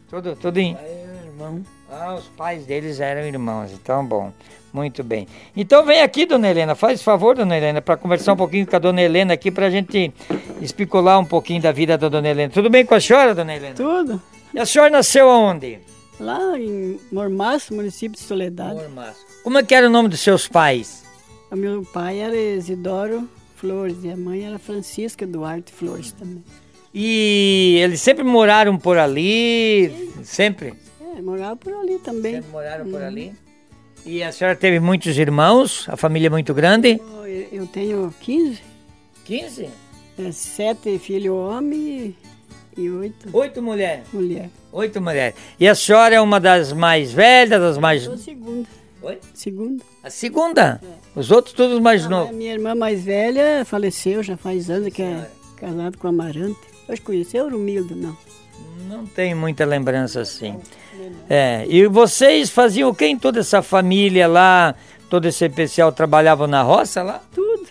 Tudo, 0.08 0.34
tudo 0.34 0.58
em. 0.58 0.74
pai 0.74 1.06
irmão. 1.26 1.62
Ah, 1.92 2.14
os 2.14 2.24
pais 2.28 2.64
deles 2.64 2.98
eram 2.98 3.22
irmãos, 3.26 3.72
então 3.72 4.04
bom. 4.06 4.32
Muito 4.72 5.02
bem. 5.02 5.26
Então 5.56 5.84
vem 5.84 6.00
aqui, 6.00 6.24
dona 6.24 6.48
Helena, 6.48 6.74
faz 6.74 7.02
favor, 7.02 7.34
dona 7.34 7.56
Helena, 7.56 7.82
para 7.82 7.96
conversar 7.96 8.34
um 8.34 8.36
pouquinho 8.36 8.66
com 8.66 8.76
a 8.76 8.78
dona 8.78 9.02
Helena 9.02 9.34
aqui, 9.34 9.50
para 9.50 9.66
a 9.66 9.70
gente 9.70 10.12
especular 10.60 11.18
um 11.18 11.24
pouquinho 11.24 11.60
da 11.60 11.72
vida 11.72 11.98
da 11.98 12.08
dona 12.08 12.28
Helena. 12.28 12.52
Tudo 12.52 12.70
bem 12.70 12.86
com 12.86 12.94
a 12.94 13.00
senhora, 13.00 13.34
dona 13.34 13.54
Helena? 13.54 13.74
Tudo. 13.74 14.22
E 14.54 14.58
a 14.58 14.66
senhora 14.66 14.90
nasceu 14.90 15.28
aonde? 15.28 15.80
Lá 16.20 16.58
em 16.58 17.00
Mormaço, 17.10 17.74
município 17.74 18.16
de 18.16 18.24
Soledade. 18.24 18.80
Como 19.42 19.58
é 19.58 19.62
que 19.62 19.74
era 19.74 19.86
o 19.86 19.90
nome 19.90 20.08
dos 20.08 20.20
seus 20.20 20.46
pais? 20.46 21.04
O 21.50 21.56
meu 21.56 21.82
pai 21.82 22.20
era 22.20 22.36
Isidoro 22.36 23.28
Flores 23.56 24.04
e 24.04 24.10
a 24.10 24.16
mãe 24.16 24.44
era 24.44 24.58
Francisca 24.58 25.26
Duarte 25.26 25.72
Flores 25.72 26.12
também. 26.12 26.44
E 26.94 27.78
eles 27.82 28.00
sempre 28.00 28.24
moraram 28.24 28.76
por 28.76 28.98
ali? 28.98 30.12
Sempre? 30.22 30.74
É, 31.16 31.22
morava 31.22 31.56
por 31.56 31.72
ali 31.72 31.98
também. 31.98 32.36
Sempre 32.36 32.50
moraram 32.50 32.90
por 32.90 33.02
ali. 33.02 33.32
E 34.04 34.22
a 34.22 34.32
senhora 34.32 34.56
teve 34.56 34.80
muitos 34.80 35.16
irmãos? 35.18 35.86
A 35.88 35.96
família 35.96 36.26
é 36.28 36.30
muito 36.30 36.54
grande? 36.54 37.00
Eu, 37.24 37.48
eu 37.60 37.66
tenho 37.66 38.12
15, 38.20 38.60
15? 39.24 39.68
é, 40.18 40.32
sete 40.32 40.98
filhos 40.98 41.34
homens 41.36 42.14
e, 42.76 42.90
oito 42.90 43.28
Oito 43.36 43.62
mulheres. 43.62 44.04
mulheres. 44.12 44.50
Oito 44.72 45.00
mulheres. 45.00 45.34
E 45.58 45.68
a 45.68 45.74
senhora 45.74 46.14
é 46.14 46.20
uma 46.20 46.40
das 46.40 46.72
mais 46.72 47.12
velhas, 47.12 47.60
das 47.60 47.78
mais. 47.78 48.04
Sou 48.04 48.16
segunda. 48.16 48.68
Oi? 49.02 49.18
Segunda. 49.34 49.82
A 50.02 50.10
segunda? 50.10 50.80
Os 51.14 51.30
outros 51.30 51.54
todos 51.54 51.78
mais 51.80 52.04
A 52.06 52.08
novos. 52.08 52.34
minha 52.36 52.52
irmã 52.52 52.74
mais 52.74 53.02
velha 53.02 53.64
faleceu 53.64 54.22
já 54.22 54.36
faz 54.36 54.68
anos, 54.70 54.92
que 54.92 55.02
é 55.02 55.28
casada 55.56 55.96
com 55.96 56.08
Amarante. 56.08 56.58
Acho 56.88 57.00
que 57.00 57.06
conheceu 57.06 57.46
o 57.46 57.50
Romildo, 57.50 57.94
não. 57.96 58.16
Não 58.88 59.06
tem 59.06 59.34
muita 59.34 59.64
lembrança 59.64 60.20
assim. 60.20 60.56
É, 61.28 61.66
e 61.68 61.86
vocês 61.86 62.50
faziam 62.50 62.90
o 62.90 62.94
que 62.94 63.06
em 63.06 63.18
toda 63.18 63.40
essa 63.40 63.62
família 63.62 64.26
lá? 64.26 64.74
Todo 65.08 65.26
esse 65.26 65.48
pessoal 65.48 65.92
trabalhavam 65.92 66.46
na 66.46 66.62
roça 66.62 67.02
lá? 67.02 67.20
Tudo. 67.34 67.68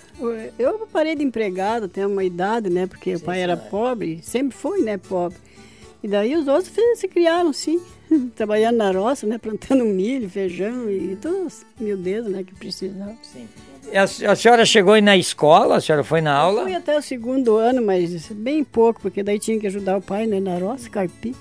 Eu 0.57 0.87
parei 0.91 1.15
de 1.15 1.23
empregado 1.23 1.85
até 1.85 2.05
uma 2.05 2.23
idade, 2.23 2.69
né? 2.69 2.85
Porque 2.87 3.15
sim, 3.15 3.21
o 3.21 3.25
pai 3.25 3.41
era 3.41 3.55
pobre, 3.55 4.19
sempre 4.21 4.57
foi, 4.57 4.81
né, 4.81 4.97
pobre. 4.97 5.37
E 6.03 6.07
daí 6.07 6.35
os 6.35 6.47
outros 6.47 6.73
se 6.95 7.07
criaram, 7.07 7.51
sim, 7.53 7.81
trabalhando 8.35 8.77
na 8.77 8.91
roça, 8.91 9.25
né, 9.27 9.37
plantando 9.37 9.83
milho, 9.85 10.29
feijão 10.29 10.89
e 10.89 11.17
todas 11.21 11.65
as 11.79 11.97
Deus, 11.97 12.27
né, 12.27 12.43
que 12.43 12.55
precisavam. 12.55 13.17
Sim. 13.21 13.47
A, 13.93 14.31
a, 14.31 14.35
senhora 14.35 14.65
chegou 14.65 14.93
aí 14.93 15.01
na 15.01 15.17
escola? 15.17 15.77
A 15.77 15.81
senhora 15.81 16.03
foi 16.03 16.21
na 16.21 16.33
aula? 16.33 16.61
Eu 16.61 16.65
fui 16.65 16.75
até 16.75 16.97
o 16.97 17.01
segundo 17.01 17.55
ano, 17.55 17.81
mas 17.81 18.27
bem 18.31 18.63
pouco, 18.63 19.01
porque 19.01 19.23
daí 19.23 19.39
tinha 19.39 19.59
que 19.59 19.67
ajudar 19.67 19.97
o 19.97 20.01
pai, 20.01 20.27
né, 20.27 20.39
na 20.39 20.57
roça, 20.57 20.89
carpi. 20.89 21.35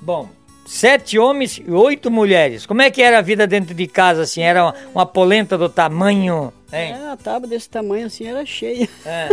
Bom, 0.00 0.28
sete 0.70 1.18
homens 1.18 1.58
e 1.58 1.68
oito 1.68 2.12
mulheres. 2.12 2.64
Como 2.64 2.80
é 2.80 2.90
que 2.90 3.02
era 3.02 3.18
a 3.18 3.22
vida 3.22 3.44
dentro 3.44 3.74
de 3.74 3.86
casa, 3.88 4.22
assim? 4.22 4.40
Era 4.40 4.64
uma, 4.64 4.74
uma 4.94 5.06
polenta 5.06 5.58
do 5.58 5.68
tamanho... 5.68 6.52
Hein? 6.72 6.92
É, 6.92 7.10
a 7.10 7.16
tábua 7.16 7.48
desse 7.48 7.68
tamanho, 7.68 8.06
assim, 8.06 8.24
era 8.24 8.46
cheia. 8.46 8.88
É. 9.04 9.28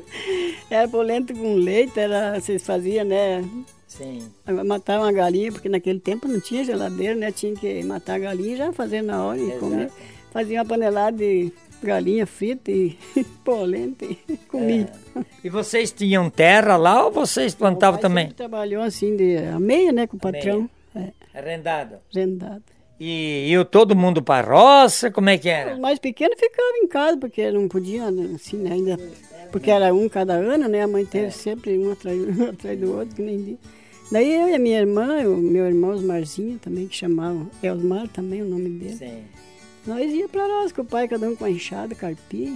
era 0.70 0.88
polenta 0.88 1.34
com 1.34 1.56
leite, 1.56 2.00
era, 2.00 2.40
vocês 2.40 2.62
faziam, 2.62 3.04
né? 3.04 3.44
Sim. 3.86 4.22
Matar 4.64 4.98
uma 4.98 5.12
galinha, 5.12 5.52
porque 5.52 5.68
naquele 5.68 6.00
tempo 6.00 6.26
não 6.26 6.40
tinha 6.40 6.64
geladeira, 6.64 7.14
né? 7.14 7.30
Tinha 7.30 7.54
que 7.54 7.84
matar 7.84 8.14
a 8.14 8.20
galinha 8.20 8.54
e 8.54 8.56
já 8.56 8.72
fazer 8.72 9.02
na 9.02 9.22
hora 9.22 9.38
e 9.38 9.58
comer. 9.58 9.90
Fazia 10.32 10.58
uma 10.58 10.64
panelada 10.64 11.18
de 11.18 11.52
galinha 11.82 12.26
frita 12.26 12.70
e 12.70 12.96
polenta 13.44 14.04
e 14.04 14.16
comia. 14.48 14.92
É. 15.16 15.20
E 15.44 15.48
vocês 15.48 15.92
tinham 15.92 16.30
terra 16.30 16.76
lá 16.76 17.04
ou 17.04 17.12
vocês 17.12 17.54
plantavam 17.54 18.00
também? 18.00 18.30
trabalhou 18.30 18.82
assim 18.82 19.16
de 19.16 19.36
a 19.38 19.58
meia, 19.58 19.92
né, 19.92 20.06
com 20.06 20.16
o 20.16 20.20
patrão. 20.20 20.68
É. 20.94 21.12
Arrendado. 21.34 21.96
Arrendado. 22.14 22.62
E 23.00 23.48
iam 23.50 23.64
todo 23.64 23.96
mundo 23.96 24.22
para 24.22 24.46
roça? 24.46 25.10
Como 25.10 25.28
é 25.28 25.36
que 25.36 25.48
era? 25.48 25.72
Os 25.72 25.80
mais 25.80 25.98
pequenos 25.98 26.38
ficavam 26.38 26.76
em 26.76 26.86
casa, 26.86 27.16
porque 27.16 27.50
não 27.50 27.66
podiam, 27.66 28.08
assim, 28.34 28.58
né, 28.58 28.72
ainda. 28.72 28.98
Porque 29.50 29.70
era 29.70 29.92
um 29.92 30.08
cada 30.08 30.34
ano, 30.34 30.68
né? 30.68 30.82
A 30.82 30.86
mãe 30.86 31.04
teve 31.04 31.26
é. 31.26 31.30
sempre 31.30 31.76
um 31.78 31.90
atrás, 31.90 32.16
um 32.38 32.50
atrás 32.50 32.78
do 32.78 32.96
outro, 32.96 33.16
que 33.16 33.22
nem 33.22 33.42
dia. 33.42 33.58
Daí 34.12 34.30
eu 34.32 34.48
e 34.50 34.54
a 34.54 34.58
minha 34.58 34.78
irmã, 34.78 35.26
o 35.26 35.36
meu 35.36 35.64
irmão 35.64 35.90
Osmarzinho 35.90 36.58
também, 36.58 36.86
que 36.86 36.94
chamavam 36.94 37.50
Elmar 37.62 38.06
também, 38.08 38.42
o 38.42 38.44
nome 38.44 38.68
dele. 38.68 38.96
Sim. 38.96 39.24
Nós 39.86 40.12
ia 40.12 40.28
para 40.28 40.46
nós 40.46 40.72
com 40.72 40.82
o 40.82 40.84
pai, 40.84 41.08
cada 41.08 41.28
um 41.28 41.34
com 41.34 41.44
a 41.44 41.50
enxada, 41.50 41.94
carpia. 41.94 42.52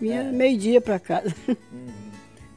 Vinha 0.00 0.20
é. 0.20 0.32
meio-dia 0.32 0.80
para 0.80 0.98
casa. 0.98 1.34
Uhum. 1.72 2.08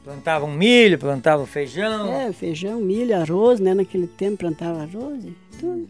Plantavam 0.04 0.50
milho, 0.50 0.98
plantavam 0.98 1.46
feijão. 1.46 2.12
É, 2.12 2.32
feijão, 2.32 2.80
milho, 2.80 3.16
arroz, 3.16 3.60
né? 3.60 3.72
Naquele 3.72 4.08
tempo 4.08 4.38
plantava 4.38 4.82
arroz 4.82 5.22
tudo. 5.62 5.68
Uhum. 5.68 5.88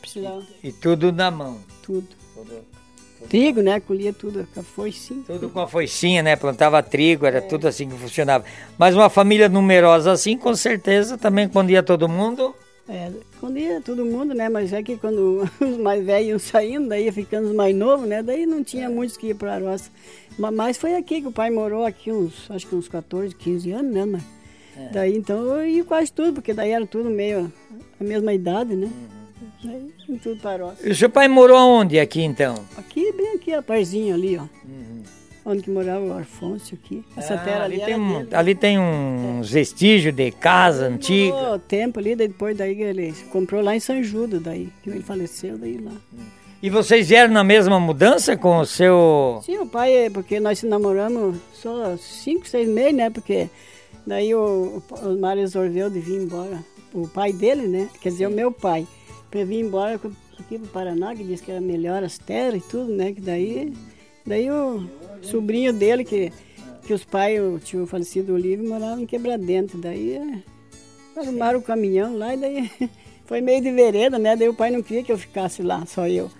Precisava. 0.00 0.42
E, 0.62 0.68
e, 0.68 0.72
tudo 0.72 1.12
na 1.12 1.30
mão. 1.30 1.58
Tudo. 1.82 2.08
tudo. 2.34 3.28
Trigo, 3.28 3.60
né? 3.60 3.78
Colhia 3.80 4.14
tudo 4.14 4.48
com 4.54 4.60
a 4.60 4.62
foicinha. 4.62 5.22
Tudo 5.26 5.50
com 5.50 5.60
a 5.60 5.68
foicinha, 5.68 6.22
né? 6.22 6.36
Plantava 6.36 6.82
trigo, 6.82 7.26
era 7.26 7.38
é. 7.38 7.42
tudo 7.42 7.68
assim 7.68 7.86
que 7.86 7.96
funcionava. 7.98 8.44
Mas 8.78 8.94
uma 8.94 9.10
família 9.10 9.46
numerosa 9.46 10.10
assim, 10.10 10.38
com 10.38 10.54
certeza, 10.54 11.18
também 11.18 11.46
quando 11.46 11.68
ia 11.68 11.82
todo 11.82 12.08
mundo. 12.08 12.54
É, 12.90 13.12
quando 13.38 13.56
ia 13.56 13.80
todo 13.80 14.04
mundo, 14.04 14.34
né? 14.34 14.48
Mas 14.48 14.72
é 14.72 14.82
que 14.82 14.96
quando 14.96 15.48
os 15.62 15.76
mais 15.76 16.04
velhos 16.04 16.28
iam 16.28 16.38
saindo, 16.40 16.88
daí 16.88 17.04
ia 17.04 17.12
ficando 17.12 17.46
os 17.46 17.54
mais 17.54 17.74
novos, 17.74 18.08
né? 18.08 18.20
Daí 18.20 18.44
não 18.44 18.64
tinha 18.64 18.90
muitos 18.90 19.16
que 19.16 19.28
iam 19.28 19.36
para 19.36 19.54
a 19.54 19.58
roça. 19.60 19.90
Mas 20.36 20.76
foi 20.76 20.96
aqui 20.96 21.20
que 21.20 21.28
o 21.28 21.32
pai 21.32 21.50
morou 21.50 21.84
aqui 21.84 22.10
uns, 22.10 22.50
acho 22.50 22.66
que 22.66 22.74
uns 22.74 22.88
14, 22.88 23.32
15 23.32 23.70
anos, 23.70 23.92
né? 23.92 24.04
Mas, 24.04 24.22
é. 24.76 24.88
Daí 24.92 25.16
então 25.16 25.36
eu 25.56 25.66
ia 25.68 25.84
quase 25.84 26.12
tudo, 26.12 26.32
porque 26.34 26.52
daí 26.52 26.70
era 26.72 26.84
tudo 26.84 27.08
meio 27.08 27.52
a 28.00 28.02
mesma 28.02 28.34
idade, 28.34 28.74
né? 28.74 28.86
Uhum. 28.86 29.20
Daí, 29.62 30.18
tudo 30.18 30.40
para 30.40 30.74
E 30.82 30.90
o 30.90 30.94
seu 30.94 31.08
pai 31.08 31.28
morou 31.28 31.56
aonde 31.56 32.00
aqui 32.00 32.22
então? 32.22 32.54
Aqui, 32.76 33.12
bem 33.12 33.34
aqui, 33.34 33.52
a 33.52 33.62
parzinho 33.62 34.14
ali, 34.14 34.36
ó. 34.36 34.42
Uhum. 34.64 35.02
Onde 35.44 35.70
morava 35.70 36.04
o 36.04 36.12
Arfonso 36.12 36.74
aqui. 36.74 37.02
Essa 37.16 37.34
ah, 37.34 37.38
terra 37.38 37.64
ali, 37.64 37.82
ali 37.82 37.84
tem, 37.86 38.00
um, 38.00 38.26
ali 38.32 38.54
tem 38.54 38.78
uns 38.78 39.50
é. 39.50 39.52
vestígios 39.54 40.14
de 40.14 40.30
casa 40.30 40.86
ele 40.86 40.94
antiga. 40.94 41.34
Morou 41.34 41.58
tempo 41.58 41.98
ali, 41.98 42.14
depois 42.14 42.56
daí 42.56 42.80
ele 42.80 43.14
comprou 43.32 43.62
lá 43.62 43.74
em 43.74 43.80
São 43.80 44.02
Judas, 44.02 44.42
daí, 44.42 44.68
que 44.82 44.90
ele 44.90 45.00
faleceu, 45.00 45.56
daí 45.56 45.78
lá. 45.78 45.92
E 46.62 46.68
vocês 46.68 47.08
vieram 47.08 47.32
na 47.32 47.42
mesma 47.42 47.80
mudança 47.80 48.36
com 48.36 48.58
o 48.58 48.66
seu... 48.66 49.40
Sim, 49.42 49.58
o 49.58 49.66
pai, 49.66 50.10
porque 50.12 50.38
nós 50.38 50.58
se 50.58 50.66
namoramos 50.66 51.38
só 51.54 51.96
cinco, 51.96 52.46
seis 52.46 52.68
meses, 52.68 52.94
né? 52.94 53.08
Porque 53.08 53.48
daí 54.06 54.34
o, 54.34 54.82
o 54.90 55.08
Osmar 55.08 55.38
resolveu 55.38 55.88
de 55.88 56.00
vir 56.00 56.20
embora. 56.20 56.62
O 56.92 57.08
pai 57.08 57.32
dele, 57.32 57.66
né? 57.66 57.88
Quer 58.02 58.10
dizer, 58.10 58.26
Sim. 58.26 58.32
o 58.32 58.36
meu 58.36 58.52
pai 58.52 58.86
para 59.30 59.44
vir 59.44 59.60
embora 59.60 59.94
aqui 60.38 60.58
para 60.58 60.66
o 60.66 60.68
Paraná, 60.68 61.14
que 61.14 61.22
disse 61.22 61.42
que 61.42 61.50
era 61.50 61.60
melhor 61.60 62.02
as 62.02 62.18
terras 62.18 62.62
e 62.62 62.68
tudo, 62.68 62.92
né? 62.92 63.12
Que 63.12 63.20
daí, 63.20 63.72
daí 64.30 64.48
o 64.48 64.88
sobrinho 65.20 65.72
dele, 65.72 66.04
que, 66.04 66.32
que 66.86 66.94
os 66.94 67.04
pais, 67.04 67.40
o 67.40 67.58
tio 67.58 67.86
falecido 67.86 68.32
Olívio, 68.32 68.68
moravam 68.68 69.00
em 69.00 69.06
Quebradento. 69.06 69.76
Daí 69.76 70.12
é, 70.12 71.20
arrumaram 71.20 71.58
o 71.58 71.62
caminhão 71.62 72.16
lá 72.16 72.34
e 72.34 72.38
daí 72.38 72.70
foi 73.26 73.40
meio 73.40 73.60
de 73.60 73.72
vereda, 73.72 74.18
né? 74.18 74.36
Daí 74.36 74.48
o 74.48 74.54
pai 74.54 74.70
não 74.70 74.82
queria 74.82 75.02
que 75.02 75.12
eu 75.12 75.18
ficasse 75.18 75.62
lá, 75.62 75.84
só 75.84 76.06
eu. 76.06 76.30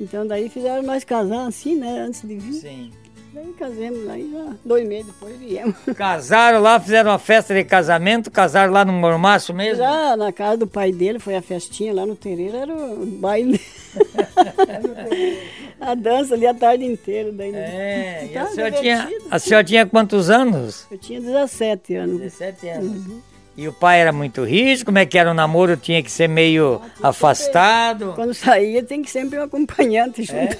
Então 0.00 0.26
daí 0.26 0.48
fizeram 0.48 0.82
nós 0.82 1.04
casar 1.04 1.46
assim, 1.46 1.76
né? 1.76 2.00
Antes 2.00 2.22
de 2.22 2.36
vir. 2.36 2.54
Sim. 2.54 2.90
Daí 3.34 3.52
casamos, 3.58 4.08
aí 4.08 4.30
já 4.32 4.54
dois 4.64 4.86
meses 4.86 5.06
depois 5.06 5.36
viemos. 5.36 5.74
Casaram 5.96 6.60
lá, 6.60 6.78
fizeram 6.78 7.10
uma 7.10 7.18
festa 7.18 7.52
de 7.52 7.64
casamento, 7.64 8.30
casaram 8.30 8.72
lá 8.72 8.84
no 8.84 8.92
Mormaço 8.92 9.52
mesmo? 9.52 9.78
Já 9.78 10.16
na 10.16 10.32
casa 10.32 10.58
do 10.58 10.68
pai 10.68 10.92
dele, 10.92 11.18
foi 11.18 11.34
a 11.34 11.42
festinha 11.42 11.92
lá 11.92 12.06
no 12.06 12.14
terreiro, 12.14 12.56
era 12.56 12.72
o 12.72 13.04
baile. 13.04 13.60
a 15.80 15.94
dança 15.94 16.34
ali 16.34 16.46
a 16.46 16.54
tarde 16.54 16.84
inteira. 16.84 17.32
Daí, 17.32 17.54
é, 17.54 18.28
e 18.32 18.36
a 18.36 18.46
senhora, 18.46 18.72
tinha, 18.72 19.10
a 19.30 19.38
senhora 19.38 19.64
tinha 19.64 19.86
quantos 19.86 20.30
anos? 20.30 20.86
Eu 20.90 20.98
tinha 20.98 21.20
17 21.20 21.94
anos. 21.94 22.20
17 22.20 22.68
anos. 22.68 23.06
Uhum. 23.06 23.20
E 23.56 23.68
o 23.68 23.72
pai 23.72 24.00
era 24.00 24.12
muito 24.12 24.42
rígido? 24.42 24.86
Como 24.86 24.98
é 24.98 25.06
que 25.06 25.16
era 25.16 25.30
o 25.30 25.34
namoro? 25.34 25.76
Tinha 25.76 26.02
que 26.02 26.10
ser 26.10 26.28
meio 26.28 26.80
ah, 27.00 27.10
afastado? 27.10 28.12
Quando 28.14 28.34
saía, 28.34 28.82
tem 28.82 29.00
que 29.00 29.10
sempre 29.10 29.38
um 29.38 29.42
acompanhante 29.42 30.24
junto. 30.24 30.56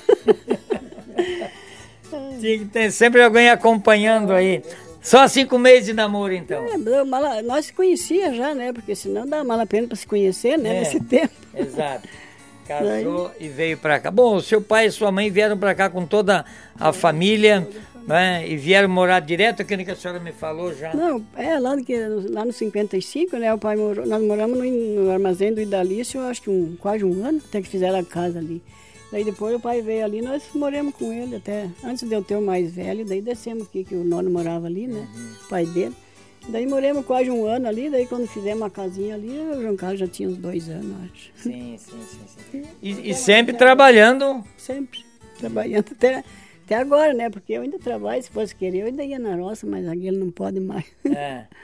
É? 1.16 1.50
Tinha 2.40 2.58
que 2.58 2.64
ter 2.66 2.92
sempre 2.92 3.22
alguém 3.22 3.50
acompanhando 3.50 4.32
aí. 4.32 4.62
Só 5.02 5.26
cinco 5.28 5.58
meses 5.58 5.86
de 5.86 5.92
namoro, 5.92 6.32
então. 6.32 6.64
É, 6.64 7.42
nós 7.42 7.66
se 7.66 7.72
conhecia 7.72 8.32
já, 8.32 8.54
né? 8.54 8.72
Porque 8.72 8.94
senão 8.94 9.26
dá 9.26 9.42
mal 9.42 9.60
a 9.60 9.66
pena 9.66 9.88
para 9.88 9.96
se 9.96 10.06
conhecer, 10.06 10.56
né? 10.56 10.76
É, 10.76 10.80
nesse 10.80 11.00
tempo. 11.00 11.34
Exato. 11.54 12.08
Casou 12.66 13.30
e 13.38 13.48
veio 13.48 13.78
para 13.78 14.00
cá. 14.00 14.10
Bom, 14.10 14.40
seu 14.40 14.60
pai 14.60 14.86
e 14.86 14.90
sua 14.90 15.12
mãe 15.12 15.30
vieram 15.30 15.56
para 15.56 15.74
cá 15.74 15.90
com 15.90 16.06
toda 16.06 16.44
a 16.78 16.92
família, 16.92 17.68
né? 18.06 18.46
E 18.48 18.56
vieram 18.56 18.88
morar 18.88 19.20
direto, 19.20 19.62
aquilo 19.62 19.84
que 19.84 19.90
a 19.90 19.96
senhora 19.96 20.20
me 20.20 20.32
falou 20.32 20.74
já. 20.74 20.94
Não, 20.94 21.24
é 21.36 21.58
lá, 21.58 21.76
que, 21.76 21.96
lá 22.30 22.44
no 22.44 22.52
55, 22.52 23.36
né? 23.36 23.52
O 23.52 23.58
pai 23.58 23.76
morou, 23.76 24.06
nós 24.06 24.22
moramos 24.22 24.58
no, 24.58 24.64
no 24.64 25.10
armazém 25.10 25.52
do 25.52 25.60
Idalício, 25.60 26.20
acho 26.22 26.42
que 26.42 26.50
um, 26.50 26.76
quase 26.76 27.04
um 27.04 27.24
ano, 27.24 27.40
até 27.46 27.60
que 27.60 27.68
fizeram 27.68 27.98
a 27.98 28.04
casa 28.04 28.38
ali. 28.38 28.62
Daí 29.12 29.22
depois 29.22 29.54
o 29.54 29.60
pai 29.60 29.80
veio 29.80 30.04
ali, 30.04 30.20
nós 30.20 30.42
moramos 30.54 30.94
com 30.94 31.12
ele 31.12 31.36
até 31.36 31.68
antes 31.84 32.02
de 32.08 32.12
eu 32.12 32.22
ter 32.22 32.36
o 32.36 32.42
mais 32.42 32.72
velho, 32.74 33.04
daí 33.04 33.20
descemos 33.20 33.64
aqui, 33.64 33.84
que 33.84 33.94
o 33.94 34.02
nono 34.02 34.28
morava 34.28 34.66
ali, 34.66 34.88
né? 34.88 35.06
Uhum. 35.14 35.30
O 35.44 35.48
pai 35.48 35.66
dele. 35.66 35.94
Daí 36.48 36.66
moramos 36.66 37.06
quase 37.06 37.30
um 37.30 37.46
ano 37.46 37.66
ali, 37.66 37.88
daí 37.88 38.06
quando 38.06 38.26
fizemos 38.26 38.60
uma 38.62 38.70
casinha 38.70 39.14
ali, 39.14 39.30
o 39.30 39.62
João 39.62 39.76
Carlos 39.76 40.00
já 40.00 40.06
tinha 40.06 40.28
uns 40.28 40.36
dois 40.36 40.68
anos, 40.68 40.94
acho. 41.04 41.32
Sim, 41.36 41.76
sim, 41.78 42.00
sim. 42.02 42.20
sim. 42.52 42.62
E, 42.82 43.10
e 43.10 43.14
sempre 43.14 43.56
trabalhando? 43.56 44.44
Sempre, 44.56 45.04
trabalhando 45.38 45.92
até, 45.92 46.22
até 46.64 46.76
agora, 46.76 47.14
né? 47.14 47.30
Porque 47.30 47.54
eu 47.54 47.62
ainda 47.62 47.78
trabalho, 47.78 48.22
se 48.22 48.30
fosse 48.30 48.54
querer, 48.54 48.80
eu 48.80 48.86
ainda 48.86 49.02
ia 49.02 49.18
na 49.18 49.34
roça, 49.36 49.66
mas 49.66 49.88
aqui 49.88 50.06
ele 50.06 50.18
não 50.18 50.30
pode 50.30 50.60
mais. 50.60 50.84
É. 51.04 51.46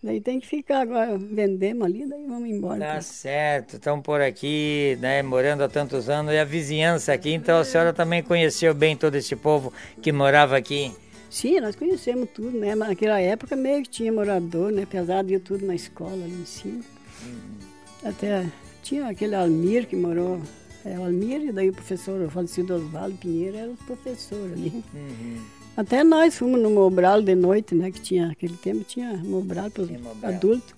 Daí 0.00 0.20
tem 0.20 0.38
que 0.38 0.46
ficar 0.46 0.82
agora, 0.82 1.18
vendemos 1.18 1.84
ali, 1.84 2.06
daí 2.06 2.24
vamos 2.24 2.48
embora. 2.48 2.78
Tá 2.78 3.00
certo, 3.00 3.76
estão 3.76 4.00
por 4.00 4.20
aqui, 4.20 4.96
né, 5.00 5.22
morando 5.24 5.64
há 5.64 5.68
tantos 5.68 6.08
anos, 6.08 6.32
e 6.32 6.38
a 6.38 6.44
vizinhança 6.44 7.12
aqui, 7.12 7.32
então 7.34 7.58
a 7.58 7.64
senhora 7.64 7.92
também 7.92 8.22
conheceu 8.22 8.72
bem 8.72 8.96
todo 8.96 9.16
esse 9.16 9.34
povo 9.34 9.72
que 10.00 10.12
morava 10.12 10.56
aqui? 10.56 10.92
Sim, 11.30 11.60
nós 11.60 11.76
conhecemos 11.76 12.28
tudo, 12.34 12.58
né, 12.58 12.74
mas 12.74 12.88
naquela 12.88 13.20
época 13.20 13.54
meio 13.54 13.82
que 13.82 13.90
tinha 13.90 14.12
morador, 14.12 14.72
né, 14.72 14.82
apesar 14.82 15.22
de 15.22 15.34
ir 15.34 15.40
tudo 15.40 15.66
na 15.66 15.74
escola 15.74 16.12
ali 16.12 16.40
em 16.40 16.46
cima. 16.46 16.82
Uhum. 17.22 18.08
Até 18.08 18.46
tinha 18.82 19.06
aquele 19.08 19.34
Almir 19.34 19.86
que 19.86 19.96
morou, 19.96 20.40
é, 20.84 20.98
o 20.98 21.04
Almir 21.04 21.42
e 21.42 21.52
daí 21.52 21.68
o 21.68 21.72
professor, 21.72 22.20
o 22.20 22.30
falecido 22.30 22.74
Osvaldo 22.74 23.16
Pinheiro, 23.16 23.56
era 23.56 23.70
o 23.70 23.76
professor 23.76 24.50
ali. 24.52 24.82
Uhum. 24.94 25.38
Até 25.76 26.02
nós 26.02 26.36
fomos 26.36 26.60
no 26.60 26.70
Mobral 26.70 27.22
de 27.22 27.36
noite, 27.36 27.72
né? 27.72 27.92
Que 27.92 28.00
tinha, 28.00 28.32
aquele 28.32 28.56
tempo 28.56 28.82
tinha 28.82 29.16
Mobral 29.18 29.70
para 29.70 30.28
adultos. 30.30 30.74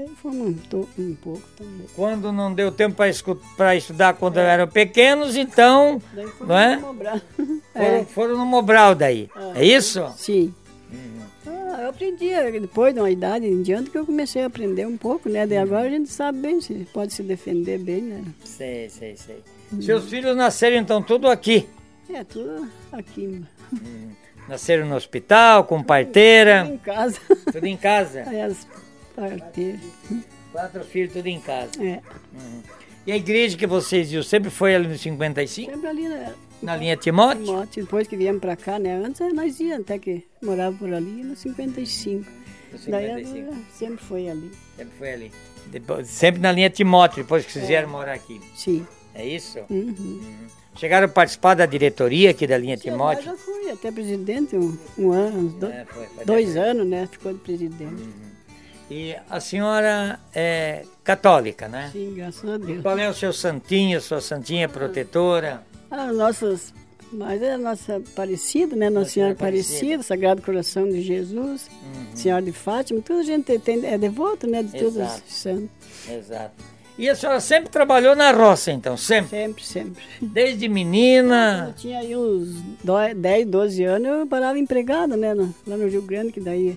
Um, 0.00 1.14
pouco 1.16 1.42
também. 1.56 1.86
Quando 1.96 2.30
não 2.30 2.54
deu 2.54 2.70
tempo 2.70 3.02
para 3.56 3.74
estudar 3.74 4.14
quando 4.14 4.38
é. 4.38 4.44
eram 4.44 4.68
pequenos, 4.68 5.34
então. 5.34 6.00
Daí 6.12 6.26
não 6.40 6.58
é? 6.58 6.76
no 6.76 6.82
Mobral. 6.82 7.20
Foram, 7.72 7.84
é. 7.84 8.04
foram 8.04 8.38
no 8.38 8.46
Mobral 8.46 8.94
daí. 8.94 9.28
É, 9.54 9.60
é 9.60 9.64
isso? 9.64 10.08
Sim. 10.16 10.54
Uhum. 10.92 11.20
Ah, 11.46 11.82
eu 11.82 11.90
aprendi 11.90 12.28
depois 12.60 12.94
de 12.94 13.00
uma 13.00 13.10
idade 13.10 13.46
em 13.46 13.62
diante 13.62 13.90
que 13.90 13.98
eu 13.98 14.06
comecei 14.06 14.42
a 14.42 14.46
aprender 14.46 14.86
um 14.86 14.96
pouco, 14.96 15.28
né? 15.28 15.46
Daí 15.46 15.58
agora 15.58 15.86
a 15.86 15.90
gente 15.90 16.08
sabe 16.08 16.38
bem, 16.38 16.60
se 16.60 16.74
pode 16.92 17.12
se 17.12 17.22
defender 17.22 17.78
bem, 17.78 18.02
né? 18.02 18.24
Sei, 18.44 18.88
sei, 18.88 19.16
sei. 19.16 19.42
Uhum. 19.72 19.82
Seus 19.82 20.08
filhos 20.08 20.36
nasceram 20.36 20.76
então 20.76 21.02
tudo 21.02 21.28
aqui? 21.28 21.68
É, 22.12 22.24
tudo 22.24 22.68
aqui. 22.92 23.42
Hum. 23.72 24.10
Nasceram 24.48 24.86
no 24.86 24.96
hospital, 24.96 25.64
com 25.64 25.82
parteira? 25.82 26.64
Tudo 26.64 26.74
em 26.74 26.78
casa. 26.78 27.20
Tudo 27.52 27.66
em 27.66 27.76
casa? 27.76 28.24
Aí 28.26 28.40
as 28.42 28.66
Quatro 30.52 30.84
filhos, 30.84 31.12
tudo 31.12 31.26
em 31.26 31.40
casa. 31.40 31.70
É. 31.80 32.00
Uhum. 32.34 32.62
E 33.06 33.12
a 33.12 33.16
igreja 33.16 33.56
que 33.56 33.66
vocês 33.66 34.12
iam 34.12 34.22
sempre 34.22 34.50
foi 34.50 34.74
ali 34.74 34.88
no 34.88 34.98
55? 34.98 35.70
Sempre 35.72 35.86
ali 35.88 36.08
na, 36.08 36.32
Na 36.62 36.76
linha 36.76 36.96
Timóteo? 36.96 37.44
Timóteo. 37.44 37.84
Depois 37.84 38.06
que 38.06 38.16
viemos 38.16 38.40
pra 38.40 38.56
cá, 38.56 38.78
né? 38.78 38.96
Antes 39.02 39.20
nós 39.34 39.58
íamos 39.60 39.80
até 39.84 39.98
que 39.98 40.24
morava 40.42 40.76
por 40.76 40.92
ali 40.92 41.22
no 41.22 41.36
55. 41.36 42.30
No 42.72 42.78
Daí 42.90 43.06
55. 43.06 43.38
agora 43.46 43.56
sempre 43.72 44.04
foi 44.04 44.28
ali. 44.28 44.50
Sempre 44.76 44.92
foi 44.98 45.12
ali. 45.12 45.32
Depois, 45.66 46.06
sempre 46.08 46.40
na 46.40 46.52
linha 46.52 46.68
Timóteo, 46.70 47.22
depois 47.22 47.44
que 47.46 47.52
vocês 47.52 47.66
vieram 47.66 47.88
morar 47.88 48.12
aqui. 48.14 48.40
Sim. 48.54 48.86
É 49.14 49.26
isso? 49.26 49.58
Uhum. 49.70 50.20
Chegaram 50.76 51.06
a 51.06 51.08
participar 51.08 51.54
da 51.54 51.66
diretoria 51.66 52.30
aqui 52.30 52.46
da 52.46 52.56
linha 52.58 52.76
Sim, 52.76 52.84
Timóteo? 52.90 53.24
Já 53.24 53.36
fui 53.36 53.70
até 53.70 53.90
presidente 53.90 54.54
um, 54.56 54.76
um 54.98 55.10
ano, 55.12 55.46
uns 55.46 55.54
dois, 55.54 55.74
É, 55.74 55.84
foi- 55.86 56.06
foi 56.06 56.24
dois 56.24 56.56
anos, 56.56 56.86
né? 56.86 57.08
Ficou 57.10 57.32
de 57.32 57.38
presidente. 57.40 58.02
E 58.90 59.14
a 59.28 59.38
senhora 59.40 60.18
é 60.34 60.84
católica, 61.04 61.68
né? 61.68 61.90
Sim, 61.92 62.14
graças 62.16 62.48
a 62.48 62.56
Deus. 62.56 62.80
Qual 62.82 62.98
é 62.98 63.08
o 63.08 63.14
seu 63.14 63.32
santinho, 63.32 64.00
sua 64.00 64.20
santinha 64.20 64.68
protetora? 64.68 65.62
Ah, 65.90 66.10
nossas, 66.12 66.72
mas 67.12 67.42
é 67.42 67.52
a 67.52 67.58
nossa 67.58 67.96
Aparecida, 67.96 68.74
né? 68.74 68.88
Nossa, 68.88 69.00
Nossa 69.00 69.10
Senhora 69.12 69.32
Aparecida. 69.34 70.02
Sagrado 70.02 70.40
Coração 70.40 70.88
de 70.88 71.02
Jesus, 71.02 71.70
Senhora 72.14 72.42
de 72.42 72.52
Fátima, 72.52 73.00
toda 73.02 73.20
a 73.20 73.24
gente 73.24 73.58
tem, 73.58 73.84
é 73.84 73.98
devoto, 73.98 74.46
né? 74.46 74.62
De 74.62 74.72
todos 74.78 74.96
os 74.96 75.22
santos. 75.26 75.68
Exato. 76.08 76.52
E 76.98 77.08
a 77.08 77.14
senhora 77.14 77.38
sempre 77.40 77.68
trabalhou 77.70 78.16
na 78.16 78.32
roça, 78.32 78.72
então? 78.72 78.96
Sempre? 78.96 79.30
Sempre, 79.30 79.64
sempre. 79.64 80.02
Desde 80.20 80.68
menina? 80.68 81.66
Eu 81.68 81.74
tinha 81.74 81.98
aí 82.00 82.16
uns 82.16 82.56
dó- 82.82 83.14
10, 83.14 83.46
12 83.46 83.84
anos, 83.84 84.08
eu 84.08 84.26
parava 84.26 84.58
empregada, 84.58 85.16
né? 85.16 85.32
Lá 85.34 85.76
no 85.76 85.86
Rio 85.86 86.02
Grande, 86.02 86.32
que 86.32 86.40
daí 86.40 86.76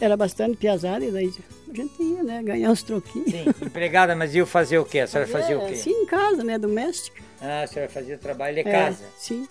era 0.00 0.16
bastante 0.16 0.56
piazada, 0.56 1.04
e 1.04 1.10
daí 1.10 1.32
a 1.70 1.74
gente 1.74 2.02
ia, 2.02 2.22
né? 2.22 2.42
Ganhar 2.42 2.70
uns 2.70 2.82
troquinhos. 2.82 3.30
Sim, 3.30 3.44
empregada, 3.64 4.14
mas 4.16 4.34
ia 4.34 4.44
fazer 4.46 4.78
o 4.78 4.84
quê? 4.84 5.00
A 5.00 5.06
senhora 5.06 5.28
fazia 5.30 5.58
o 5.58 5.62
É, 5.62 5.68
quê? 5.68 5.74
Sim, 5.76 5.90
em 5.90 6.06
casa, 6.06 6.42
né? 6.44 6.58
Doméstica. 6.58 7.22
Ah, 7.40 7.62
a 7.62 7.66
senhora 7.66 7.90
fazia 7.90 8.14
o 8.16 8.18
trabalho 8.18 8.54
de 8.54 8.60
É, 8.60 8.72
casa. 8.72 9.04
sim. 9.18 9.46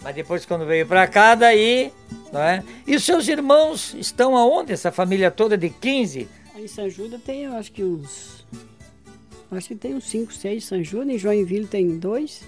Mas 0.00 0.14
depois 0.14 0.46
quando 0.46 0.64
veio 0.64 0.86
pra 0.86 1.06
cá, 1.08 1.34
daí, 1.34 1.92
não 2.32 2.40
é? 2.40 2.62
E 2.86 2.94
os 2.94 3.04
seus 3.04 3.26
irmãos 3.26 3.94
estão 3.94 4.36
aonde? 4.36 4.72
Essa 4.72 4.92
família 4.92 5.30
toda 5.30 5.58
de 5.58 5.70
15? 5.70 6.28
Aí 6.54 6.64
em 6.64 6.68
São 6.68 6.88
Judas 6.88 7.20
tem, 7.22 7.44
eu 7.44 7.52
acho 7.54 7.72
que 7.72 7.82
uns. 7.82 8.46
Acho 9.50 9.68
que 9.68 9.74
tem 9.74 9.94
uns 9.94 10.04
5, 10.08 10.32
6 10.32 10.64
São 10.64 10.84
Judas. 10.84 11.08
Em 11.08 11.18
Joinville 11.18 11.66
tem 11.66 11.98
dois. 11.98 12.42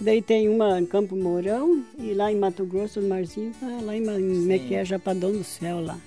Daí 0.00 0.22
tem 0.22 0.48
uma 0.48 0.80
em 0.80 0.86
Campo 0.86 1.14
Mourão 1.14 1.84
e 1.98 2.14
lá 2.14 2.32
em 2.32 2.36
Mato 2.36 2.64
Grosso, 2.64 3.00
no 3.00 3.08
Marzinho, 3.08 3.52
tá 3.60 3.66
lá 3.82 3.94
em, 3.94 4.00
Mequé, 4.00 4.84
Japadão 4.84 5.30
do 5.32 5.44
Céu 5.44 5.80
lá. 5.80 5.98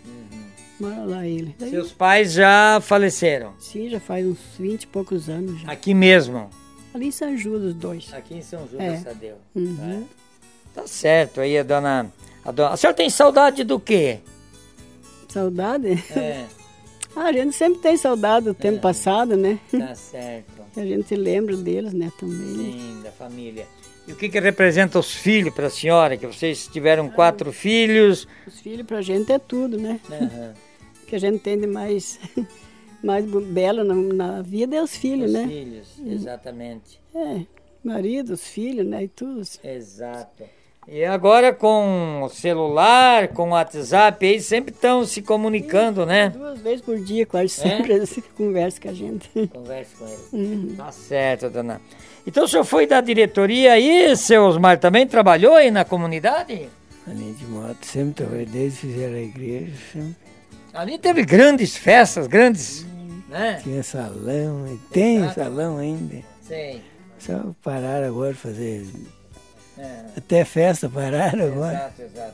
Mora 0.80 1.04
lá 1.04 1.28
ele. 1.28 1.56
Daí, 1.60 1.70
Seus 1.70 1.92
pais 1.92 2.34
já 2.34 2.80
faleceram. 2.82 3.54
Sim, 3.60 3.90
já 3.90 4.00
faz 4.00 4.26
uns 4.26 4.40
20 4.58 4.84
e 4.84 4.88
poucos 4.88 5.30
anos 5.30 5.62
já. 5.62 5.72
Aqui 5.72 5.94
mesmo. 5.94 6.50
Ali 6.94 7.08
em 7.08 7.12
São 7.12 7.38
Judas, 7.38 7.70
os 7.70 7.76
dois. 7.76 8.12
Aqui 8.14 8.34
em 8.36 8.42
São 8.42 8.68
Judas, 8.68 8.82
É. 8.82 8.98
Tadeu. 9.04 9.36
Uhum. 9.56 10.04
Tá 10.74 10.88
certo 10.88 11.40
aí, 11.42 11.58
a 11.58 11.64
dona, 11.64 12.12
a 12.44 12.52
dona. 12.52 12.70
A 12.70 12.78
senhora 12.78 12.98
tem 12.98 13.10
saudade 13.10 13.64
do 13.64 13.80
quê? 13.80 14.20
Saudade? 15.30 15.88
É, 16.16 16.46
Ah, 17.16 17.26
a 17.26 17.32
gente 17.32 17.56
sempre 17.56 17.80
tem 17.80 17.96
saudade 17.96 18.48
do 18.48 18.56
tempo 18.56 18.80
passado, 18.82 19.38
né? 19.38 19.60
tá 19.72 19.94
certo. 19.94 20.64
A 20.76 20.84
gente 20.84 21.16
lembra 21.16 21.56
deles, 21.56 21.94
né, 21.94 22.12
também. 22.20 22.56
Sim, 22.74 23.02
da 23.04 23.12
família. 23.12 23.68
E 24.08 24.12
o 24.12 24.16
que 24.16 24.28
que 24.28 24.40
representa 24.40 25.00
os 25.00 25.14
filhos 25.14 25.54
para 25.54 25.68
a 25.68 25.70
senhora? 25.70 26.18
Que 26.18 26.28
vocês 26.28 26.68
tiveram 26.68 27.10
quatro 27.10 27.54
filhos. 27.54 28.28
Os 28.46 28.60
filhos 28.60 28.86
pra 28.86 29.02
gente 29.02 29.32
é 29.32 29.40
tudo, 29.40 29.78
né? 29.80 30.00
Aham. 30.12 30.54
O 31.04 31.06
que 31.06 31.18
a 31.18 31.20
gente 31.20 31.40
tem 31.44 31.60
de 31.60 31.68
mais, 31.68 32.20
mais 33.04 33.24
belo 33.26 33.84
na, 33.84 33.94
na 33.94 34.42
vida 34.42 34.76
é 34.78 34.82
os 34.82 34.96
filhos, 34.96 35.28
Os 35.28 35.34
né? 35.34 35.48
filhos, 35.48 35.88
exatamente. 36.08 37.00
É, 37.14 37.42
marido, 37.84 38.34
os 38.34 38.48
filhos, 38.48 38.84
né? 38.88 39.04
E 39.04 39.08
tudo. 39.10 39.42
Exato. 39.64 40.44
E 40.88 41.06
agora 41.06 41.54
com 41.54 42.24
o 42.24 42.30
celular, 42.30 43.30
com 43.30 43.50
o 43.50 43.52
WhatsApp, 43.52 44.26
aí 44.26 44.40
sempre 44.42 44.74
estão 44.74 45.06
se 45.06 45.22
comunicando, 45.22 46.06
né? 46.06 46.30
Duas 46.30 46.60
vezes 46.60 46.82
por 46.82 47.00
dia, 47.00 47.26
quase 47.26 47.46
É? 47.46 47.70
sempre, 47.70 47.94
eles 47.94 48.20
conversam 48.36 48.82
com 48.82 48.90
a 48.90 48.94
gente. 48.94 49.30
Converse 49.48 49.96
com 49.96 50.06
eles. 50.06 50.34
Uhum. 50.34 50.76
Tá 50.76 50.92
certo, 50.92 51.50
dona. 51.50 51.80
Então 52.28 52.44
o 52.44 52.48
senhor 52.48 52.64
foi 52.66 52.86
da 52.86 53.00
diretoria 53.02 53.74
aí, 53.74 54.16
seu 54.18 54.44
Osmar, 54.44 54.78
também 54.78 55.08
trabalhou 55.08 55.56
aí 55.56 55.72
na 55.72 55.86
comunidade? 55.86 56.70
Ali 57.08 57.34
de 57.34 57.46
moto, 57.46 57.84
sempre 57.86 58.14
trabalhei, 58.14 58.46
desde 58.46 58.80
que 58.82 58.88
fizeram 58.88 59.16
a 59.16 59.22
igreja, 59.22 59.74
sempre 59.92 60.16
Ali 60.74 60.98
teve 60.98 61.24
grandes 61.24 61.76
festas, 61.78 62.26
grandes, 62.28 62.86
né? 63.30 63.60
tinha 63.62 63.84
salão, 63.84 64.66
e 64.68 64.78
tem 64.92 65.18
Exato. 65.18 65.36
salão 65.36 65.78
ainda. 65.78 66.18
Sim. 66.42 66.82
Só 67.20 67.54
pararam 67.64 68.08
agora 68.08 68.34
de 68.34 68.40
fazer. 68.40 68.86
É, 69.78 70.04
Até 70.18 70.46
festa 70.46 70.88
pararam 70.90 71.46
agora. 71.48 71.74
exato, 71.74 72.02
exato. 72.04 72.34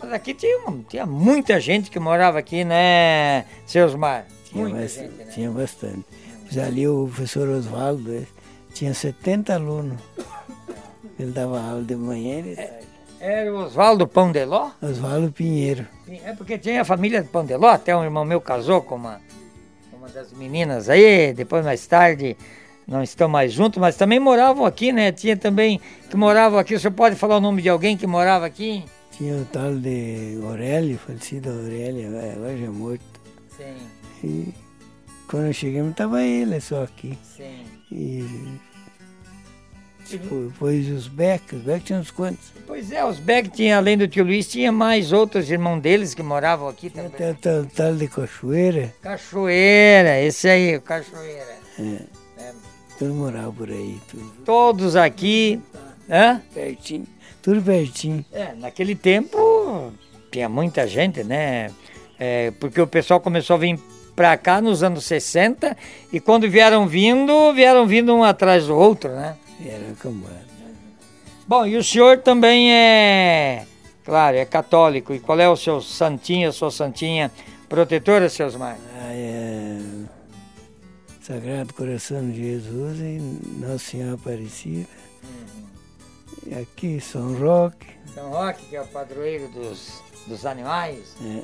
Mas 0.00 0.12
aqui 0.12 0.34
tinha, 0.34 0.58
tinha 0.88 1.04
muita 1.06 1.58
gente 1.60 1.90
que 1.90 1.98
morava 1.98 2.38
aqui, 2.38 2.64
né, 2.64 3.44
seu 3.66 3.84
Osmar? 3.86 4.24
Tinha, 4.44 4.64
Muita 4.64 4.78
bas- 4.80 4.94
gente, 4.94 5.14
né? 5.14 5.24
tinha 5.34 5.50
bastante. 5.50 6.04
Mas 6.44 6.58
ali 6.58 6.86
o 6.86 7.06
professor 7.06 7.48
Oswaldo 7.48 8.14
eh, 8.14 8.22
tinha 8.72 8.94
70 8.94 9.54
alunos. 9.54 9.98
Ele 11.18 11.32
dava 11.32 11.60
aula 11.60 11.82
de 11.82 11.94
manhã 11.96 12.38
e 12.38 12.42
de 12.42 12.56
tarde. 12.56 12.86
Era 13.20 13.52
o 13.52 13.58
Oswaldo 13.64 14.08
Pão 14.08 14.32
de 14.32 14.44
Ló? 14.44 14.70
Oswaldo 14.80 15.30
Pinheiro. 15.30 15.86
É 16.24 16.32
porque 16.32 16.56
tinha 16.56 16.80
a 16.80 16.84
família 16.84 17.22
de 17.22 17.28
Pão 17.28 17.44
de 17.44 17.54
Ló, 17.56 17.68
até 17.68 17.94
um 17.94 18.02
irmão 18.02 18.24
meu 18.24 18.40
casou 18.40 18.80
com 18.80 18.94
uma, 18.94 19.20
uma 19.92 20.08
das 20.08 20.32
meninas 20.32 20.88
aí, 20.88 21.32
depois 21.34 21.64
mais 21.64 21.86
tarde 21.86 22.36
não 22.90 23.02
estão 23.02 23.28
mais 23.28 23.52
juntos, 23.52 23.80
mas 23.80 23.96
também 23.96 24.18
moravam 24.18 24.66
aqui, 24.66 24.92
né? 24.92 25.12
Tinha 25.12 25.36
também 25.36 25.80
que 26.10 26.16
moravam 26.16 26.58
aqui, 26.58 26.74
o 26.74 26.80
senhor 26.80 26.92
pode 26.92 27.14
falar 27.16 27.36
o 27.36 27.40
nome 27.40 27.62
de 27.62 27.68
alguém 27.68 27.96
que 27.96 28.06
morava 28.06 28.44
aqui? 28.44 28.84
Tinha 29.12 29.36
o 29.36 29.44
tal 29.46 29.74
de 29.76 30.38
Aurélio, 30.42 30.98
falecido 30.98 31.50
Aurélio, 31.50 32.08
agora 32.08 32.32
agora 32.32 32.56
já 32.58 32.70
morto. 32.70 33.04
Sim, 33.56 33.76
E 34.24 34.54
quando 35.28 35.52
chegamos 35.52 35.92
estava 35.92 36.22
ele 36.22 36.60
só 36.60 36.82
aqui. 36.82 37.16
sim. 37.22 37.64
E 37.92 38.24
depois 40.10 40.88
os 40.90 41.06
Beck, 41.06 41.54
os 41.54 41.62
Beck 41.62 41.84
tinha 41.84 41.98
uns 41.98 42.10
quantos. 42.10 42.52
Pois 42.66 42.90
é, 42.90 43.04
os 43.04 43.18
Beck 43.18 43.48
tinha, 43.50 43.76
além 43.76 43.96
do 43.96 44.08
tio 44.08 44.24
Luiz, 44.24 44.48
tinha 44.48 44.72
mais 44.72 45.12
outros 45.12 45.48
irmãos 45.50 45.80
deles 45.80 46.14
que 46.14 46.22
moravam 46.22 46.68
aqui 46.68 46.90
Tinha 46.90 47.08
também. 47.08 47.30
o 47.30 47.34
tal, 47.36 47.64
tal 47.66 47.94
de 47.94 48.08
Cachoeira, 48.08 48.92
Cachoeira, 49.02 50.20
esse 50.20 50.48
aí, 50.48 50.80
Cachoeira. 50.80 51.58
é, 51.78 51.82
É, 51.82 52.00
tudo 53.00 53.14
morava 53.14 53.50
por 53.50 53.70
aí, 53.70 53.98
tudo 54.10 54.30
todos 54.44 54.94
aqui, 54.94 55.58
hã? 56.10 56.42
pertinho, 56.52 57.06
tudo 57.40 57.62
pertinho. 57.62 58.22
É, 58.30 58.52
naquele 58.54 58.94
tempo 58.94 59.90
tinha 60.30 60.50
muita 60.50 60.86
gente, 60.86 61.24
né? 61.24 61.70
É, 62.18 62.50
porque 62.60 62.78
o 62.78 62.86
pessoal 62.86 63.18
começou 63.18 63.56
a 63.56 63.58
vir 63.58 63.80
pra 64.14 64.36
cá 64.36 64.60
nos 64.60 64.82
anos 64.82 65.06
60 65.06 65.74
e 66.12 66.20
quando 66.20 66.46
vieram 66.46 66.86
vindo, 66.86 67.54
vieram 67.54 67.86
vindo 67.86 68.14
um 68.14 68.22
atrás 68.22 68.66
do 68.66 68.76
outro, 68.76 69.10
né? 69.12 69.34
Era 69.64 69.94
cambada. 69.98 70.44
Bom, 71.48 71.66
e 71.66 71.78
o 71.78 71.82
senhor 71.82 72.18
também 72.18 72.70
é, 72.70 73.64
claro, 74.04 74.36
é 74.36 74.44
católico. 74.44 75.14
E 75.14 75.18
qual 75.18 75.40
é 75.40 75.48
o 75.48 75.56
seu 75.56 75.80
santinho, 75.80 76.50
a 76.50 76.52
sua 76.52 76.70
santinha 76.70 77.32
protetora, 77.66 78.28
seus 78.28 78.56
mais? 78.56 78.89
É, 81.30 81.34
Sagrado 81.34 81.74
Coração 81.74 82.28
de 82.28 82.36
Jesus 82.36 82.98
e 82.98 83.20
Nossa 83.60 83.78
Senhora 83.78 84.14
Aparecida. 84.14 84.88
E 86.44 86.54
aqui 86.54 87.00
São 87.00 87.34
Roque, 87.34 87.86
São 88.12 88.30
Roque, 88.30 88.64
que 88.66 88.74
é 88.76 88.82
o 88.82 88.86
padroeiro 88.86 89.46
dos, 89.48 90.02
dos 90.26 90.44
animais. 90.44 91.14
é, 91.22 91.38
é 91.38 91.42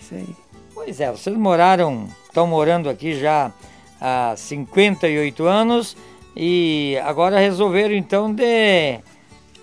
isso 0.00 0.14
aí. 0.14 0.36
Pois 0.74 1.00
é, 1.00 1.10
vocês 1.10 1.34
moraram, 1.36 2.08
estão 2.24 2.46
morando 2.46 2.90
aqui 2.90 3.18
já 3.18 3.52
há 4.00 4.34
58 4.36 5.46
anos 5.46 5.96
e 6.36 6.98
agora 7.04 7.38
resolveram 7.38 7.94
então 7.94 8.34
de 8.34 8.98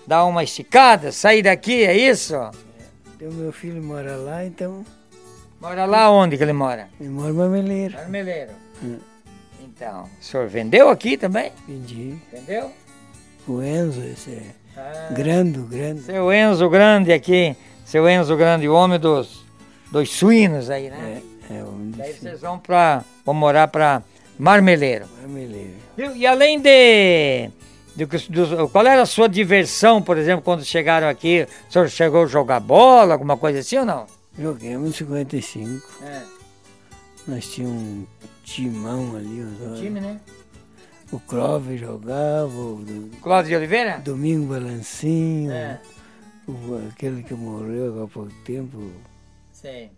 dar 0.06 0.24
uma 0.24 0.42
esticada, 0.42 1.12
sair 1.12 1.42
daqui, 1.42 1.84
é 1.84 1.96
isso? 1.96 2.34
Então 3.14 3.30
meu 3.30 3.52
filho 3.52 3.82
mora 3.82 4.16
lá, 4.16 4.44
então 4.44 4.84
Mora 5.60 5.84
lá 5.84 6.10
onde 6.10 6.36
que 6.36 6.42
ele 6.42 6.52
mora? 6.52 6.88
ele 6.98 7.08
mora 7.10 7.30
em 7.30 7.34
Mameleiro. 7.34 7.94
Marmeleiro. 7.94 8.50
Hum. 8.82 8.98
Então, 9.82 10.04
o 10.04 10.24
senhor 10.24 10.46
vendeu 10.48 10.88
aqui 10.88 11.16
também? 11.16 11.50
Vendi. 11.66 12.14
Vendeu? 12.32 12.70
O 13.48 13.60
Enzo, 13.60 14.00
esse 14.04 14.30
é 14.30 14.42
Ah, 14.76 15.12
grande, 15.12 15.58
grande. 15.62 16.02
seu 16.02 16.32
Enzo 16.32 16.70
Grande 16.70 17.12
aqui, 17.12 17.56
seu 17.84 18.08
Enzo 18.08 18.36
Grande, 18.36 18.68
o 18.68 18.74
homem 18.74 19.00
dos, 19.00 19.44
dos 19.90 20.08
suínos 20.10 20.70
aí, 20.70 20.88
né? 20.88 21.20
É, 21.50 21.56
é 21.58 21.62
o 21.64 21.72
Daí 21.96 22.12
vocês 22.14 22.40
vão, 22.40 22.58
pra, 22.60 23.02
vão 23.26 23.34
morar 23.34 23.66
para 23.68 24.02
Marmeleiro. 24.38 25.06
Mameleiro. 25.20 25.74
Viu? 25.96 26.14
E 26.16 26.24
além 26.26 26.60
de, 26.60 27.50
do 27.96 28.06
do- 28.06 28.68
qual 28.68 28.86
era 28.86 29.02
a 29.02 29.06
sua 29.06 29.28
diversão, 29.28 30.00
por 30.00 30.16
exemplo, 30.16 30.42
quando 30.44 30.64
chegaram 30.64 31.08
aqui? 31.08 31.44
O 31.68 31.72
senhor 31.72 31.88
chegou 31.90 32.22
a 32.22 32.26
jogar 32.26 32.60
bola, 32.60 33.14
alguma 33.14 33.36
coisa 33.36 33.58
assim 33.58 33.78
ou 33.78 33.84
não? 33.84 34.06
Joguemos 34.38 34.90
em 34.90 34.92
55. 34.92 35.88
É, 36.04 36.22
Nós 37.26 37.46
tínhamos 37.48 37.82
um 37.82 38.06
timão 38.42 39.16
ali. 39.16 39.40
os- 39.40 39.78
time, 39.78 40.00
né? 40.00 40.20
O 41.10 41.20
Clóvis 41.20 41.78
jogava, 41.80 42.48
o 42.48 42.76
do- 42.76 43.16
Cláudio 43.18 43.50
de 43.50 43.56
Oliveira? 43.56 43.98
Domingo 43.98 44.46
Balancinho, 44.54 45.52
É, 45.52 45.78
o- 46.48 46.88
aquele 46.88 47.22
que 47.22 47.34
morreu 47.34 48.02
há 48.02 48.08
pouco 48.08 48.32
tempo, 48.44 48.78
não 48.78 48.92
sei, 49.52 49.90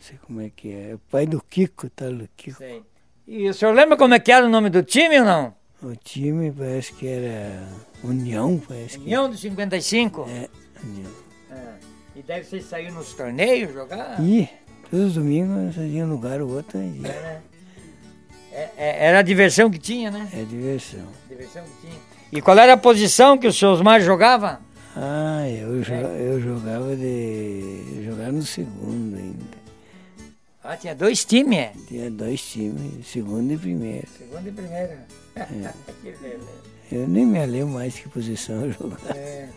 sei 0.00 0.16
como 0.26 0.40
é 0.40 0.50
que 0.50 0.72
é. 0.72 0.94
O 0.94 0.98
pai 1.10 1.26
do 1.26 1.42
Kiko, 1.42 1.90
tá? 1.90 2.08
Do 2.08 2.26
Kiko. 2.36 2.56
sei. 2.58 2.82
E 3.28 3.48
o 3.48 3.54
senhor 3.54 3.72
lembra 3.74 3.96
como 3.96 4.14
é 4.14 4.18
que 4.18 4.32
era 4.32 4.44
o 4.46 4.48
nome 4.48 4.68
do 4.70 4.82
time 4.82 5.18
ou 5.20 5.24
não? 5.26 5.54
O 5.82 5.94
time 5.96 6.50
parece 6.50 6.92
que 6.94 7.06
era 7.06 7.68
União, 8.02 8.60
parece 8.66 8.98
que 8.98 9.04
União 9.04 9.28
dos 9.28 9.40
55? 9.40 10.22
é. 10.28 10.48
União. 10.82 11.10
É. 11.50 11.74
E 12.16 12.22
deve 12.22 12.44
vocês 12.44 12.64
sair 12.64 12.90
nos 12.90 13.12
torneios 13.12 13.72
jogar? 13.74 14.20
E 14.22 14.48
todos 14.90 15.08
os 15.08 15.14
domingos 15.14 15.50
nós 15.50 15.74
fazíamos 15.74 16.10
um 16.12 16.14
lugar 16.16 16.40
ou 16.40 16.50
outro. 16.50 16.78
É, 16.78 17.40
é, 18.76 19.06
era 19.08 19.18
a 19.20 19.22
diversão 19.22 19.70
que 19.70 19.78
tinha, 19.78 20.10
né? 20.10 20.28
É 20.32 20.42
diversão. 20.44 21.00
Diversão 21.28 21.62
que 21.64 21.86
tinha. 21.88 21.98
E 22.30 22.40
qual 22.40 22.56
era 22.58 22.72
a 22.72 22.76
posição 22.76 23.36
que 23.36 23.46
o 23.46 23.52
senhor 23.52 23.72
Osmar 23.72 24.00
jogava? 24.00 24.60
Ah, 24.96 25.46
eu, 25.48 25.80
jo- 25.82 25.92
eu 25.94 26.40
jogava 26.40 26.94
de. 26.96 27.84
Eu 27.96 28.04
jogava 28.04 28.32
no 28.32 28.42
segundo 28.42 29.16
ainda. 29.16 29.62
Ah, 30.64 30.76
tinha 30.76 30.94
dois 30.94 31.24
times, 31.24 31.58
é? 31.58 31.72
Tinha 31.88 32.10
dois 32.10 32.40
times, 32.42 33.06
segundo 33.06 33.52
e 33.52 33.56
primeiro. 33.58 34.06
Segundo 34.16 34.48
e 34.48 34.52
primeiro. 34.52 34.92
que 36.02 36.12
beleza. 36.12 36.48
Eu 36.90 37.08
nem 37.08 37.24
me 37.26 37.44
lembro 37.46 37.74
mais 37.74 37.94
que 37.98 38.08
posição 38.08 38.66
eu 38.66 38.72
jogava. 38.72 39.16
É. 39.16 39.48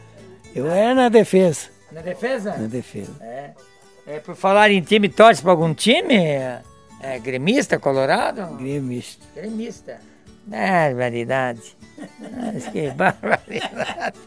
Eu 0.56 0.70
era 0.72 0.96
na 0.96 1.10
defesa. 1.10 1.68
Na 1.92 2.02
defesa? 2.02 2.56
Na 2.58 2.68
defesa. 2.68 3.12
É. 3.22 3.52
é. 4.08 4.20
Por 4.20 4.36
falar 4.36 4.72
em 4.72 4.82
time, 4.82 5.10
torce 5.10 5.42
para 5.42 5.52
algum 5.52 5.74
time? 5.74 6.16
É, 7.06 7.16
é 7.16 7.20
gremista, 7.20 7.80
colorado? 7.80 8.56
Gremista. 8.58 9.24
Gremista. 9.36 10.00
Barbaridade. 10.48 11.76
Mas 12.20 12.68
que 12.68 12.90
barbaridade. 12.94 14.18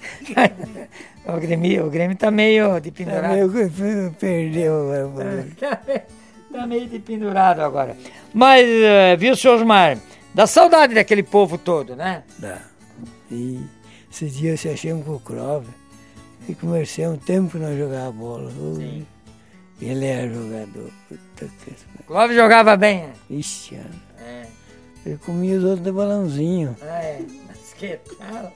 o, 1.26 1.32
Grêmio, 1.40 1.86
o 1.86 1.90
Grêmio 1.90 2.16
tá 2.16 2.30
meio 2.30 2.80
de 2.80 2.90
Tá 2.90 2.96
pendurado. 2.96 3.32
meio 3.34 3.50
que 3.52 4.16
perdeu 4.18 4.92
agora. 4.92 5.46
Tá 5.58 5.80
meio- 5.86 6.02
tá 6.52 6.66
meio 6.66 6.88
de 6.88 6.98
pendurado 6.98 7.60
agora. 7.60 7.94
Mas, 8.32 8.66
eh, 8.66 9.16
viu, 9.16 9.36
senhor 9.36 9.56
Osmar? 9.56 9.98
Dá 10.34 10.46
saudade 10.46 10.94
daquele 10.94 11.22
povo 11.22 11.58
todo, 11.58 11.94
né? 11.94 12.22
Dá. 12.38 12.58
E 13.30 13.60
esses 14.10 14.34
dias 14.34 14.58
se 14.60 14.68
achamos 14.70 15.04
com 15.04 15.12
o 15.16 15.20
Clóvis 15.20 15.68
e 16.48 16.54
conversamos 16.54 17.16
um 17.18 17.20
tempo 17.20 17.50
que 17.50 17.58
nós 17.58 17.76
jogávamos 17.78 18.16
bola. 18.18 18.50
Ui, 18.58 19.06
Ele 19.80 20.06
era 20.06 20.32
jogador. 20.32 20.90
Puta 21.08 21.46
que... 21.64 21.72
Clóvis 22.08 22.34
jogava 22.36 22.74
bem. 22.76 23.02
né? 23.02 23.12
Ixi, 23.30 23.76
cara. 23.76 23.90
É. 24.26 24.46
ele 25.04 25.18
comia 25.18 25.58
os 25.58 25.64
outros 25.64 25.82
de 25.84 25.92
balãozinho. 25.92 26.74
Ah, 26.82 27.02
é. 27.02 27.20
Mas 27.46 27.74
que 27.74 27.98
tal? 28.18 28.52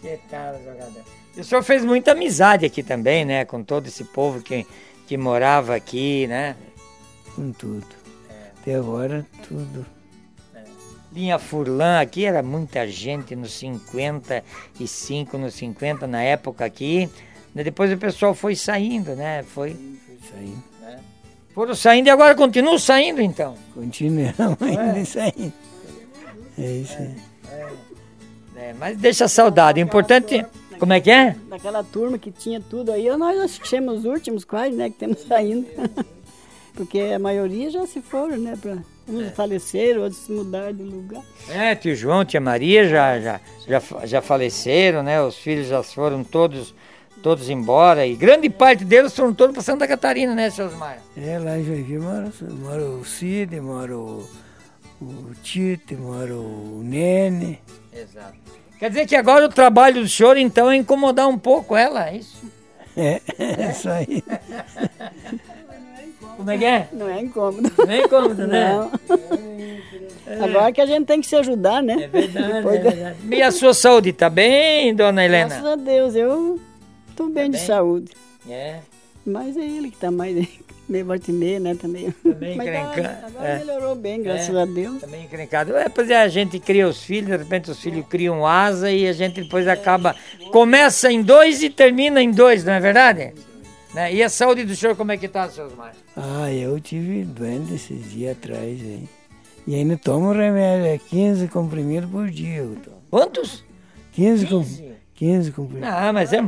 Que 0.00 0.18
tal, 0.30 0.58
jogador? 0.62 1.02
E 1.36 1.40
o 1.40 1.44
senhor 1.44 1.62
fez 1.62 1.84
muita 1.84 2.12
amizade 2.12 2.64
aqui 2.64 2.82
também, 2.82 3.24
né? 3.24 3.44
Com 3.44 3.64
todo 3.64 3.88
esse 3.88 4.04
povo 4.04 4.40
que, 4.40 4.64
que 5.06 5.16
morava 5.16 5.74
aqui, 5.74 6.26
né? 6.28 6.54
Com 7.34 7.50
tudo. 7.52 7.86
Até 8.60 8.76
agora, 8.76 9.26
tudo. 9.48 9.84
Linha 11.12 11.38
Furlan 11.38 12.00
aqui 12.00 12.24
era 12.24 12.42
muita 12.42 12.86
gente 12.86 13.34
nos 13.36 13.52
55, 13.52 15.36
nos 15.36 15.54
50, 15.54 16.06
na 16.06 16.22
época 16.22 16.64
aqui. 16.64 17.10
Né, 17.54 17.64
Depois 17.64 17.92
o 17.92 17.98
pessoal 17.98 18.32
foi 18.34 18.54
saindo, 18.54 19.14
né? 19.16 19.42
Foi, 19.42 19.70
Isso 19.70 20.32
aí. 20.38 20.56
Foram 21.54 21.74
saindo 21.74 22.06
e 22.06 22.10
agora 22.10 22.34
continuam 22.34 22.78
saindo 22.78 23.20
então. 23.20 23.54
Continuamos 23.74 24.60
ainda 24.62 24.98
isso 24.98 25.18
aí. 25.18 25.52
É 26.58 26.72
isso 26.72 26.96
aí. 26.98 27.14
É, 28.56 28.72
mas 28.78 28.96
deixa 28.96 29.26
saudade. 29.26 29.80
O 29.80 29.82
importante. 29.82 30.44
Como 30.78 30.92
é 30.92 31.00
que 31.00 31.10
é? 31.10 31.36
Daquela 31.48 31.84
turma 31.84 32.18
que 32.18 32.32
tinha 32.32 32.60
tudo 32.60 32.90
aí, 32.90 33.08
nós 33.16 33.60
achamos 33.60 34.00
os 34.00 34.04
últimos 34.04 34.44
quase, 34.44 34.74
né, 34.74 34.90
que 34.90 34.96
temos 34.96 35.20
saindo. 35.28 35.66
Porque 36.74 36.98
a 36.98 37.18
maioria 37.18 37.70
já 37.70 37.86
se 37.86 38.00
foram, 38.00 38.36
né, 38.38 38.58
pra, 38.60 38.78
uns 39.08 39.30
faleceram, 39.32 40.02
outros 40.02 40.22
se 40.22 40.32
mudaram 40.32 40.72
de 40.72 40.82
lugar. 40.82 41.22
É, 41.48 41.74
tio 41.74 41.94
João, 41.94 42.24
tia 42.24 42.40
Maria 42.40 42.88
já, 42.88 43.20
já, 43.20 43.40
já, 43.66 43.82
já 44.06 44.22
faleceram, 44.22 45.02
né? 45.02 45.22
Os 45.22 45.36
filhos 45.36 45.68
já 45.68 45.82
foram 45.82 46.24
todos, 46.24 46.74
todos 47.22 47.48
embora. 47.48 48.06
E 48.06 48.14
grande 48.16 48.50
parte 48.50 48.84
deles 48.84 49.14
foram 49.14 49.32
todos 49.32 49.54
para 49.54 49.62
Santa 49.62 49.86
Catarina, 49.86 50.34
né, 50.34 50.50
seu 50.50 50.66
Osmar? 50.66 50.98
É, 51.16 51.38
lá 51.38 51.58
em 51.58 51.64
Joinville 51.64 52.00
mora, 52.00 52.32
mora 52.60 52.82
o 52.82 53.04
Cid, 53.04 53.60
mora 53.60 53.96
o, 53.96 54.26
o 55.00 55.32
Tite, 55.42 55.94
mora 55.94 56.34
o 56.34 56.80
Nene. 56.84 57.60
Exato. 57.94 58.42
Quer 58.78 58.88
dizer 58.88 59.06
que 59.06 59.14
agora 59.14 59.46
o 59.46 59.48
trabalho 59.48 60.02
do 60.02 60.08
senhor, 60.08 60.36
então, 60.36 60.68
é 60.70 60.76
incomodar 60.76 61.28
um 61.28 61.38
pouco 61.38 61.76
ela, 61.76 62.08
é 62.08 62.16
isso? 62.16 62.42
É, 62.96 63.20
é 63.38 63.70
isso 63.70 63.88
aí. 63.88 64.22
Como 66.36 66.50
é 66.50 66.58
que 66.58 66.64
é? 66.64 66.88
Não 66.92 67.08
é 67.08 67.20
incômodo. 67.20 67.70
Não 67.78 67.90
é 67.90 68.00
incômodo, 68.02 68.46
né? 68.46 68.74
Não. 68.74 68.90
Agora 70.44 70.72
que 70.72 70.80
a 70.80 70.86
gente 70.86 71.04
tem 71.06 71.20
que 71.20 71.26
se 71.26 71.36
ajudar, 71.36 71.82
né? 71.82 72.04
É 72.04 72.08
verdade, 72.08 72.52
Depois 72.54 72.76
é 72.76 72.78
da- 72.82 72.90
verdade. 72.90 73.16
E 73.30 73.42
a 73.42 73.50
sua 73.52 73.74
saúde 73.74 74.12
tá 74.12 74.30
bem, 74.30 74.94
dona 74.94 75.26
Graças 75.28 75.58
Helena? 75.58 75.72
a 75.72 75.76
Deus, 75.76 76.14
eu 76.16 76.58
tô 77.16 77.28
bem 77.28 77.50
de 77.50 77.56
bem? 77.58 77.66
saúde. 77.66 78.12
É, 78.48 78.78
Mas 79.24 79.56
é 79.56 79.60
ele 79.64 79.90
que 79.90 79.96
tá 79.96 80.10
mais 80.10 80.34
meio 80.88 81.06
volta 81.06 81.30
e 81.30 81.34
meia, 81.34 81.60
né, 81.60 81.74
também. 81.74 82.10
Também 82.10 82.56
Mas 82.58 82.66
tá- 82.66 82.80
encrenca- 82.90 83.26
agora 83.26 83.48
é. 83.48 83.58
melhorou 83.58 83.94
bem, 83.94 84.22
graças 84.22 84.54
É. 84.54 84.60
a 84.62 84.64
Deus. 84.66 85.00
também 85.00 85.24
encrencado. 85.24 85.76
É, 85.76 85.88
pois 85.88 86.10
é, 86.10 86.20
a 86.20 86.28
gente 86.28 86.58
cria 86.58 86.88
os 86.88 87.02
filhos, 87.02 87.30
de 87.30 87.36
repente 87.36 87.70
os 87.70 87.78
filhos 87.80 88.04
criam 88.08 88.46
asa 88.46 88.90
e 88.90 89.06
a 89.06 89.12
gente 89.12 89.42
depois 89.42 89.66
acaba. 89.68 90.14
Começa 90.50 91.10
em 91.10 91.22
dois 91.22 91.62
e 91.62 91.70
termina 91.70 92.20
em 92.22 92.30
dois, 92.30 92.64
não 92.64 92.72
é 92.72 92.80
verdade? 92.80 93.32
Né? 93.94 94.12
E 94.14 94.22
a 94.22 94.28
saúde 94.28 94.64
do 94.64 94.74
senhor, 94.74 94.96
como 94.96 95.12
é 95.12 95.16
que 95.16 95.28
tá, 95.28 95.48
seu 95.50 95.66
Osmar? 95.66 95.94
Ah, 96.16 96.50
eu 96.52 96.80
tive 96.80 97.24
doente 97.24 97.74
esses 97.74 98.10
dias 98.10 98.32
atrás 98.32 98.80
aí. 98.80 99.04
E 99.66 99.74
ainda 99.76 99.96
tomo 99.96 100.32
remédio, 100.32 100.86
é 100.86 100.98
15 100.98 101.46
comprimidos 101.48 102.10
por 102.10 102.28
dia 102.28 102.56
eu 102.56 102.74
tomo. 102.82 102.96
Quantos? 103.10 103.62
15, 104.12 104.46
com, 104.46 104.64
15? 105.22 105.50
15 105.50 105.52
comprimidos. 105.52 105.88
Não, 105.88 106.12
mas 106.12 106.32
é. 106.32 106.40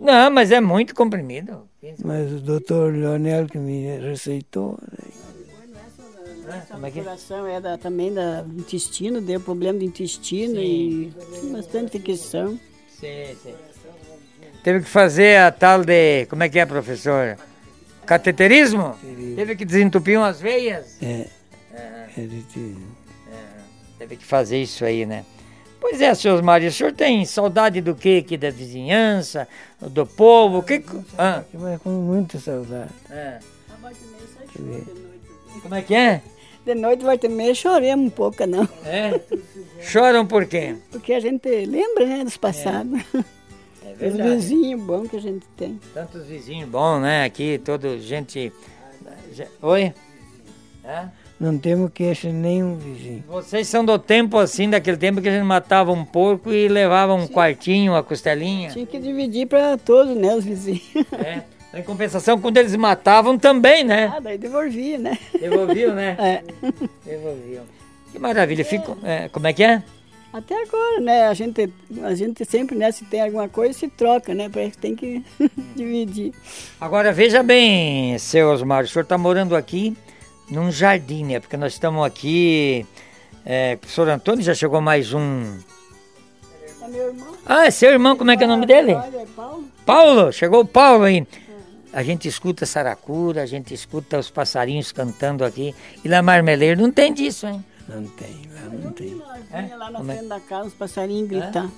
Não, 0.00 0.30
mas 0.30 0.52
é 0.52 0.60
muito 0.60 0.94
comprimido. 0.94 1.68
Mas 2.04 2.32
o 2.32 2.38
doutor 2.40 2.92
Leonel 2.94 3.46
que 3.46 3.58
me 3.58 3.98
receitou, 3.98 4.78
né? 6.46 6.62
Como 6.70 6.86
é 6.86 6.90
que 6.90 7.00
é? 7.00 7.02
coração 7.02 7.46
é 7.46 7.60
da, 7.60 7.76
também 7.76 8.12
da 8.14 8.44
intestino, 8.56 9.20
deu 9.20 9.40
problema 9.40 9.78
de 9.78 9.84
intestino 9.84 10.60
e 10.60 11.12
bastante 11.52 11.98
infecção. 11.98 12.58
Sim, 12.88 13.36
sim. 13.42 13.54
Teve 14.62 14.80
que 14.80 14.88
fazer 14.88 15.38
a 15.38 15.50
tal 15.52 15.84
de. 15.84 16.26
Como 16.26 16.42
é 16.42 16.48
que 16.48 16.58
é, 16.58 16.66
professor? 16.66 17.36
Cateterismo? 18.06 18.94
Teve 19.36 19.56
que 19.56 19.64
desentupir 19.64 20.18
umas 20.18 20.40
veias? 20.40 20.96
é, 21.02 21.26
É, 21.74 22.08
ele 22.16 22.42
te- 22.52 22.76
teve 23.98 24.16
que 24.16 24.24
fazer 24.24 24.60
isso 24.62 24.84
aí, 24.84 25.04
né? 25.04 25.24
Pois 25.80 26.00
é, 26.00 26.12
senhor 26.14 26.42
Maria, 26.42 26.68
o 26.68 26.72
senhor 26.72 26.92
tem 26.92 27.24
saudade 27.24 27.80
do 27.80 27.94
que 27.94 28.18
aqui 28.18 28.36
da 28.36 28.50
vizinhança, 28.50 29.46
do 29.80 30.04
povo? 30.04 30.62
Que... 30.62 30.84
Ah, 31.16 31.42
Mas 31.54 31.80
com 31.80 31.90
muita 31.90 32.38
saudade. 32.38 32.90
é. 33.10 33.38
Como 35.62 35.74
é 35.74 35.82
que 35.82 35.94
é? 35.94 36.22
De 36.64 36.74
noite 36.74 37.04
vai 37.04 37.16
ter 37.16 37.28
meio 37.28 37.54
choremos 37.54 38.06
um 38.06 38.10
pouco, 38.10 38.44
não. 38.46 38.68
É? 38.84 39.18
Choram 39.80 40.26
por 40.26 40.46
quê? 40.46 40.76
Porque 40.90 41.14
a 41.14 41.20
gente 41.20 41.48
lembra, 41.64 42.04
né, 42.04 42.24
dos 42.24 42.36
passados. 42.36 43.00
É 44.00 44.06
Os 44.06 44.14
vizinhos 44.14 44.80
bons 44.82 45.08
que 45.08 45.16
a 45.16 45.20
gente 45.20 45.46
tem. 45.56 45.80
Tantos 45.94 46.26
vizinhos 46.26 46.68
bons, 46.68 47.00
né? 47.00 47.24
Aqui, 47.24 47.58
todo 47.64 47.98
gente... 47.98 48.52
Oi? 49.62 49.94
É? 50.84 51.08
Não 51.40 51.56
temos 51.56 51.92
queixa 51.92 52.32
nenhum 52.32 52.74
vizinho. 52.76 53.22
Vocês 53.28 53.68
são 53.68 53.84
do 53.84 53.96
tempo 53.96 54.38
assim, 54.38 54.68
daquele 54.68 54.96
tempo 54.96 55.22
que 55.22 55.28
a 55.28 55.32
gente 55.32 55.44
matava 55.44 55.92
um 55.92 56.04
porco 56.04 56.52
e 56.52 56.66
levava 56.66 57.14
um 57.14 57.28
quartinho, 57.28 57.92
uma 57.92 58.02
costelinha. 58.02 58.70
Tinha 58.70 58.84
que 58.84 58.98
dividir 58.98 59.46
para 59.46 59.78
todos, 59.78 60.16
né, 60.16 60.34
os 60.34 60.44
vizinhos. 60.44 60.82
É. 61.12 61.42
Em 61.78 61.82
compensação, 61.82 62.40
quando 62.40 62.56
eles 62.56 62.74
matavam 62.74 63.38
também, 63.38 63.84
né? 63.84 64.12
Ah, 64.16 64.20
daí 64.20 64.36
devolvia, 64.36 64.98
né? 64.98 65.16
Devolviam, 65.38 65.94
né? 65.94 66.16
É. 66.18 66.42
Devolviam. 67.04 67.64
Que 68.10 68.18
maravilha. 68.18 68.64
Fico, 68.64 68.96
é, 69.04 69.28
como 69.28 69.46
é 69.46 69.52
que 69.52 69.62
é? 69.62 69.82
Até 70.32 70.60
agora, 70.62 71.00
né? 71.00 71.28
A 71.28 71.34
gente, 71.34 71.72
a 72.02 72.14
gente 72.14 72.44
sempre, 72.44 72.76
né, 72.76 72.90
se 72.90 73.04
tem 73.04 73.20
alguma 73.20 73.48
coisa, 73.48 73.78
se 73.78 73.86
troca, 73.86 74.34
né? 74.34 74.48
Parece 74.48 74.72
que 74.72 74.78
tem 74.78 74.96
que 74.96 75.22
dividir. 75.76 76.32
Agora 76.80 77.12
veja 77.12 77.42
bem, 77.42 78.18
seu 78.18 78.50
Osmar, 78.50 78.84
o 78.84 78.88
senhor 78.88 79.02
está 79.02 79.16
morando 79.16 79.54
aqui 79.54 79.96
num 80.50 80.70
jardim, 80.70 81.24
né? 81.24 81.40
Porque 81.40 81.56
nós 81.56 81.72
estamos 81.72 82.04
aqui. 82.04 82.86
É, 83.44 83.78
o 83.82 83.88
senhor 83.88 84.10
Antônio 84.10 84.42
já 84.42 84.54
chegou 84.54 84.80
mais 84.80 85.12
um. 85.12 85.58
É 86.82 86.88
meu 86.88 87.08
irmão. 87.08 87.34
Ah, 87.46 87.66
é 87.66 87.70
seu 87.70 87.90
irmão, 87.90 88.16
como 88.16 88.30
é 88.30 88.36
que 88.36 88.42
é 88.42 88.46
o 88.46 88.50
nome 88.50 88.66
dele? 88.66 88.94
Olha, 88.94 89.18
é 89.18 89.26
Paulo. 89.34 89.64
Paulo, 89.84 90.32
chegou 90.32 90.60
o 90.60 90.66
Paulo 90.66 91.04
aí. 91.04 91.26
A 91.92 92.02
gente 92.02 92.28
escuta 92.28 92.66
saracura, 92.66 93.42
a 93.42 93.46
gente 93.46 93.72
escuta 93.72 94.18
os 94.18 94.30
passarinhos 94.30 94.92
cantando 94.92 95.44
aqui. 95.44 95.74
E 96.04 96.08
lá 96.08 96.20
Marmeleiro 96.22 96.80
não 96.80 96.90
tem 96.90 97.12
disso, 97.12 97.46
hein? 97.46 97.64
Não 97.88 98.04
tem, 98.04 98.42
lá 98.52 98.68
não 98.70 98.92
tem. 98.92 99.14
Nós 99.14 99.64
vinha 99.64 99.76
lá 99.76 99.90
na 99.90 99.98
Como 99.98 100.12
é? 100.12 100.16
frente 100.16 100.28
da 100.28 100.40
casa, 100.40 100.68
os 100.68 100.74
passarinhos 100.74 101.28
gritar. 101.28 101.70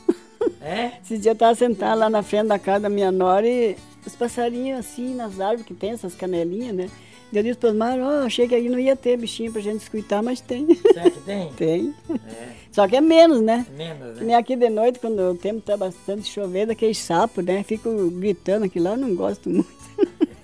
É? 0.61 0.93
Esse 1.05 1.19
dia 1.19 1.31
eu 1.31 1.37
tava 1.37 1.55
sentada 1.55 1.95
lá 1.95 2.11
na 2.11 2.23
frente 2.23 2.49
da 2.49 2.59
casa 2.59 2.81
da 2.81 2.89
minha 2.89 3.13
nora 3.13 3.47
e 3.47 3.77
os 4.05 4.17
passarinhos 4.17 4.81
assim 4.81 5.15
nas 5.15 5.39
árvores 5.39 5.65
que 5.65 5.75
tem 5.75 5.91
essas 5.93 6.15
canelinhas, 6.17 6.75
né? 6.75 6.91
Eu 7.33 7.43
disse 7.45 7.59
para 7.59 7.71
Osmar, 7.71 7.99
ó, 8.01 8.27
achei 8.27 8.49
que 8.49 8.55
aí 8.55 8.69
não 8.69 8.79
ia 8.79 8.97
ter 8.97 9.17
bichinho 9.17 9.53
pra 9.53 9.61
gente 9.61 9.83
escutar, 9.83 10.23
mas 10.23 10.41
tem. 10.41 10.67
Será 10.75 11.09
que 11.09 11.21
tem? 11.21 11.53
tem. 11.55 11.95
É, 12.11 12.49
Só 12.73 12.89
que 12.89 12.97
é 12.97 13.01
menos, 13.01 13.41
né? 13.41 13.65
menos, 13.77 14.17
né? 14.17 14.25
Nem 14.25 14.35
aqui 14.35 14.57
de 14.57 14.69
noite, 14.69 14.99
quando 14.99 15.21
o 15.21 15.35
tempo 15.37 15.61
tá 15.61 15.77
bastante 15.77 16.31
chovendo, 16.31 16.73
aqueles 16.73 16.99
sapos, 16.99 17.45
né? 17.45 17.63
Fico 17.63 18.11
gritando 18.11 18.65
aqui 18.65 18.81
lá, 18.81 18.91
eu 18.91 18.97
não 18.97 19.15
gosto 19.15 19.49
muito. 19.49 19.81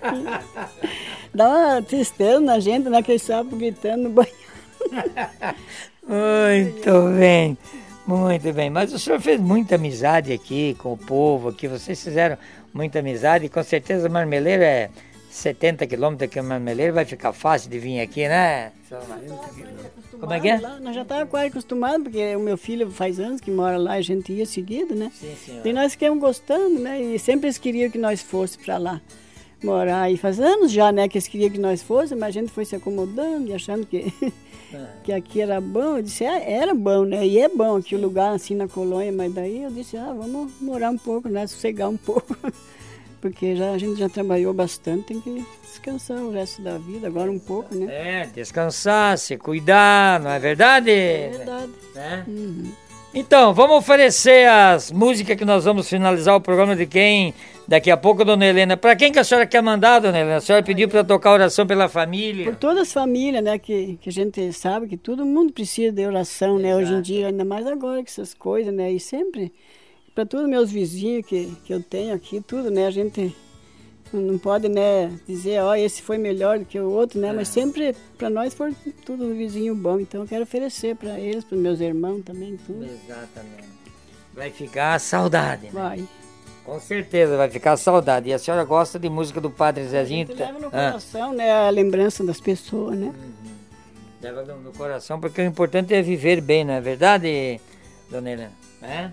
Dá 1.33 1.49
uma 1.49 1.81
tristeza 1.81 2.39
na 2.39 2.59
gente, 2.59 2.89
né? 2.89 2.99
Aqueles 2.99 3.21
sapos 3.21 3.57
gritando 3.57 4.03
no 4.03 4.09
banho. 4.09 4.29
Muito 6.07 7.19
bem, 7.19 7.57
muito 8.05 8.53
bem. 8.53 8.69
Mas 8.69 8.93
o 8.93 8.99
senhor 8.99 9.19
fez 9.19 9.41
muita 9.41 9.75
amizade 9.75 10.31
aqui 10.31 10.73
com 10.75 10.93
o 10.93 10.97
povo 10.97 11.49
aqui, 11.49 11.67
vocês 11.67 12.01
fizeram 12.01 12.37
muita 12.73 12.99
amizade 12.99 13.45
e 13.45 13.49
com 13.49 13.61
certeza 13.61 14.07
Marmeleiro 14.07 14.63
é 14.63 14.89
70 15.37 15.85
quilômetros 15.85 16.29
aqui 16.29 16.41
Marmeleiro, 16.41 16.93
vai 16.93 17.05
ficar 17.05 17.31
fácil 17.31 17.69
de 17.69 17.77
vir 17.77 17.99
aqui, 17.99 18.27
né? 18.27 18.71
Como 20.19 20.33
é 20.33 20.39
que 20.39 20.49
é? 20.49 20.59
Lá, 20.59 20.79
nós 20.79 20.95
já 20.95 21.03
estávamos 21.03 21.29
quase 21.29 21.47
acostumados, 21.47 22.03
porque 22.03 22.35
o 22.35 22.39
meu 22.39 22.57
filho 22.57 22.89
faz 22.89 23.19
anos 23.19 23.39
que 23.39 23.51
mora 23.51 23.77
lá, 23.77 23.93
a 23.93 24.01
gente 24.01 24.33
ia 24.33 24.45
seguido, 24.45 24.95
né? 24.95 25.11
Sim. 25.13 25.61
E 25.63 25.73
nós 25.73 25.91
ficamos 25.93 26.19
gostando, 26.19 26.79
né? 26.79 27.01
E 27.01 27.19
sempre 27.19 27.47
eles 27.47 27.57
queriam 27.57 27.89
que 27.91 27.97
nós 27.97 28.21
fôssemos 28.21 28.65
para 28.65 28.77
lá 28.77 29.01
morar. 29.63 30.11
E 30.11 30.17
faz 30.17 30.39
anos 30.39 30.71
já, 30.71 30.91
né, 30.91 31.07
que 31.07 31.17
eles 31.17 31.27
queriam 31.27 31.49
que 31.49 31.59
nós 31.59 31.81
fôssemos, 31.81 32.19
mas 32.19 32.29
a 32.29 32.39
gente 32.39 32.51
foi 32.51 32.65
se 32.65 32.75
acomodando 32.75 33.49
e 33.49 33.53
achando 33.53 33.85
que, 33.85 34.13
que 35.03 35.11
aqui 35.11 35.41
era 35.41 35.61
bom. 35.61 35.97
Eu 35.97 36.01
disse, 36.01 36.23
é, 36.23 36.51
era 36.51 36.73
bom, 36.73 37.03
né? 37.03 37.25
E 37.25 37.39
é 37.39 37.49
bom 37.49 37.75
aqui 37.77 37.95
o 37.95 38.01
lugar, 38.01 38.33
assim, 38.33 38.55
na 38.55 38.67
colônia. 38.67 39.11
Mas 39.11 39.33
daí 39.33 39.63
eu 39.63 39.71
disse, 39.71 39.97
ah, 39.97 40.13
vamos 40.17 40.51
morar 40.61 40.89
um 40.89 40.97
pouco, 40.97 41.29
né? 41.29 41.45
Sossegar 41.47 41.89
um 41.89 41.97
pouco. 41.97 42.35
Porque 43.21 43.55
já, 43.55 43.71
a 43.71 43.77
gente 43.77 43.99
já 43.99 44.07
trabalhou 44.07 44.53
bastante, 44.53 45.05
tem 45.05 45.19
que 45.19 45.45
descansar 45.63 46.17
o 46.17 46.31
resto 46.31 46.61
da 46.61 46.77
vida, 46.77 47.07
agora 47.07 47.31
um 47.31 47.39
pouco, 47.39 47.73
né? 47.75 47.87
É, 47.89 48.25
descansar, 48.27 49.17
se 49.17 49.37
cuidar, 49.37 50.19
não 50.19 50.29
é 50.29 50.39
verdade? 50.39 50.91
É 50.91 51.29
verdade. 51.29 51.71
Né? 51.95 52.25
Uhum. 52.27 52.71
Então, 53.13 53.53
vamos 53.53 53.77
oferecer 53.77 54.47
as 54.47 54.91
músicas 54.91 55.35
que 55.35 55.45
nós 55.45 55.65
vamos 55.65 55.89
finalizar 55.89 56.35
o 56.35 56.41
programa 56.41 56.75
de 56.75 56.85
quem 56.85 57.33
daqui 57.67 57.89
a 57.89 57.97
pouco, 57.97 58.23
dona 58.23 58.45
Helena. 58.45 58.77
Para 58.77 58.95
quem 58.95 59.11
que 59.11 59.17
a 59.17 59.23
senhora 59.23 59.47
quer 59.47 59.61
mandar, 59.61 59.99
dona 59.99 60.19
Helena? 60.19 60.35
A 60.37 60.41
senhora 60.41 60.63
pediu 60.63 60.87
para 60.87 61.03
tocar 61.03 61.31
oração 61.31 61.65
pela 61.65 61.89
família. 61.89 62.45
Por 62.45 62.55
todas 62.55 62.83
as 62.83 62.93
famílias, 62.93 63.43
né, 63.43 63.57
que, 63.57 63.97
que 63.99 64.09
a 64.09 64.11
gente 64.11 64.53
sabe 64.53 64.87
que 64.87 64.97
todo 64.97 65.25
mundo 65.25 65.51
precisa 65.51 65.91
de 65.91 66.05
oração, 66.05 66.59
né, 66.59 66.75
hoje 66.75 66.93
em 66.93 67.01
dia, 67.01 67.27
ainda 67.27 67.43
mais 67.43 67.65
agora 67.65 68.01
com 68.01 68.07
essas 68.07 68.33
coisas, 68.33 68.73
né, 68.73 68.91
e 68.91 68.99
sempre, 68.99 69.51
para 70.17 70.25
todos 70.25 70.49
meus 70.49 70.71
vizinhos 70.71 71.23
que, 71.27 71.55
que 71.63 71.71
eu 71.71 71.79
tenho 71.79 72.11
aqui, 72.15 72.41
tudo, 72.41 72.71
né, 72.71 72.87
a 72.87 72.89
gente 72.89 73.35
não 74.11 74.39
pode, 74.39 74.67
né, 74.67 75.15
dizer, 75.27 75.61
ó, 75.61 75.75
esse 75.75 76.01
foi 76.01 76.17
melhor 76.17 76.57
do 76.57 76.65
que 76.65 76.79
o 76.79 76.89
outro, 76.89 77.19
né, 77.19 77.31
mas 77.31 77.49
sempre, 77.49 77.95
para 78.17 78.27
nós, 78.27 78.51
foi 78.55 78.73
tudo 79.05 79.31
vizinho 79.35 79.75
bom, 79.75 79.99
então 79.99 80.21
eu 80.21 80.27
quero 80.27 80.41
oferecer 80.41 80.95
para 80.95 81.19
eles, 81.19 81.43
para 81.43 81.55
meus 81.55 81.79
irmãos 81.79 82.23
também, 82.25 82.57
tudo. 82.65 82.83
Exatamente. 82.83 83.69
Vai 84.33 84.49
ficar 84.49 84.95
a 84.95 84.99
saudade, 84.99 85.65
né? 85.65 85.71
Vai. 85.71 86.07
Com 86.65 86.79
certeza 86.79 87.37
vai 87.37 87.49
ficar 87.51 87.73
a 87.73 87.77
saudade. 87.77 88.29
E 88.29 88.33
a 88.33 88.39
senhora 88.39 88.63
gosta 88.63 88.97
de 88.97 89.07
música 89.09 89.39
do 89.39 89.51
Padre 89.51 89.83
A 89.83 89.87
Zezinho? 89.87 90.25
gente 90.25 90.35
leva 90.35 90.57
no 90.57 90.67
Ah, 90.67 90.69
coração, 90.71 91.31
né, 91.31 91.51
a 91.51 91.69
lembrança 91.69 92.23
das 92.23 92.41
pessoas, 92.41 92.97
né. 92.97 93.13
leva 94.19 94.41
no, 94.43 94.61
no 94.61 94.71
coração, 94.71 95.19
porque 95.19 95.41
o 95.41 95.45
importante 95.45 95.93
é 95.93 96.01
viver 96.01 96.41
bem, 96.41 96.65
não 96.65 96.73
é 96.73 96.81
verdade, 96.81 97.61
dona 98.09 98.31
Helena? 98.31 98.51
É? 98.81 99.11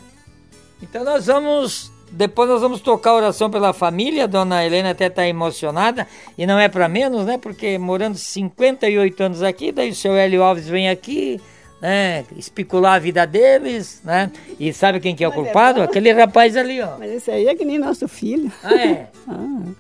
Então 0.85 1.03
nós 1.05 1.27
vamos. 1.27 1.91
Depois 2.13 2.49
nós 2.49 2.61
vamos 2.61 2.81
tocar 2.81 3.11
a 3.11 3.15
oração 3.17 3.51
pela 3.51 3.73
família, 3.73 4.25
a 4.25 4.27
dona 4.29 4.65
Helena 4.65 4.91
até 4.91 5.07
está 5.07 5.27
emocionada, 5.27 6.07
e 6.39 6.47
não 6.47 6.59
é 6.61 6.69
para 6.69 6.89
menos, 6.89 7.27
né? 7.27 7.39
Porque 7.39 7.77
morando 7.77 8.17
58 8.17 9.21
anos 9.23 9.43
aqui, 9.43 9.73
daí 9.73 9.91
o 9.91 9.95
seu 9.95 10.15
Hélio 10.15 10.41
Alves 10.43 10.69
vem 10.69 10.89
aqui, 10.89 11.41
né? 11.83 12.25
Especular 12.37 12.95
a 12.95 12.99
vida 13.01 13.27
deles, 13.27 14.01
né? 14.05 14.31
E 14.61 14.73
sabe 14.73 15.01
quem 15.01 15.17
que 15.17 15.25
é 15.25 15.29
o 15.29 15.31
Mas 15.31 15.41
é 15.41 15.43
culpado? 15.43 15.79
bom. 15.81 15.85
Aquele 15.85 16.13
rapaz 16.13 16.57
ali, 16.57 16.81
ó. 16.81 16.97
Mas 16.99 17.11
esse 17.11 17.31
aí 17.33 17.49
é 17.49 17.55
que 17.57 17.65
nem 17.65 17.79
nosso 17.79 18.07
filho. 18.07 18.53
Ah, 18.63 18.75
é? 18.75 19.09
Ah, 19.27 19.73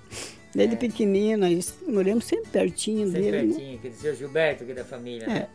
desde 0.53 0.75
pequenininho, 0.77 1.39
nós 1.39 1.75
moramos 1.87 2.25
sempre 2.25 2.49
pertinho 2.51 3.07
Sempre 3.07 3.21
dele. 3.23 3.43
Né? 3.43 3.55
pertinho, 3.55 3.77
aquele 3.77 3.95
seu 3.95 4.17
Gilberto 4.17 4.65
aqui 4.65 4.73
da 4.73 4.85
família, 4.85 5.27
né? 5.29 5.47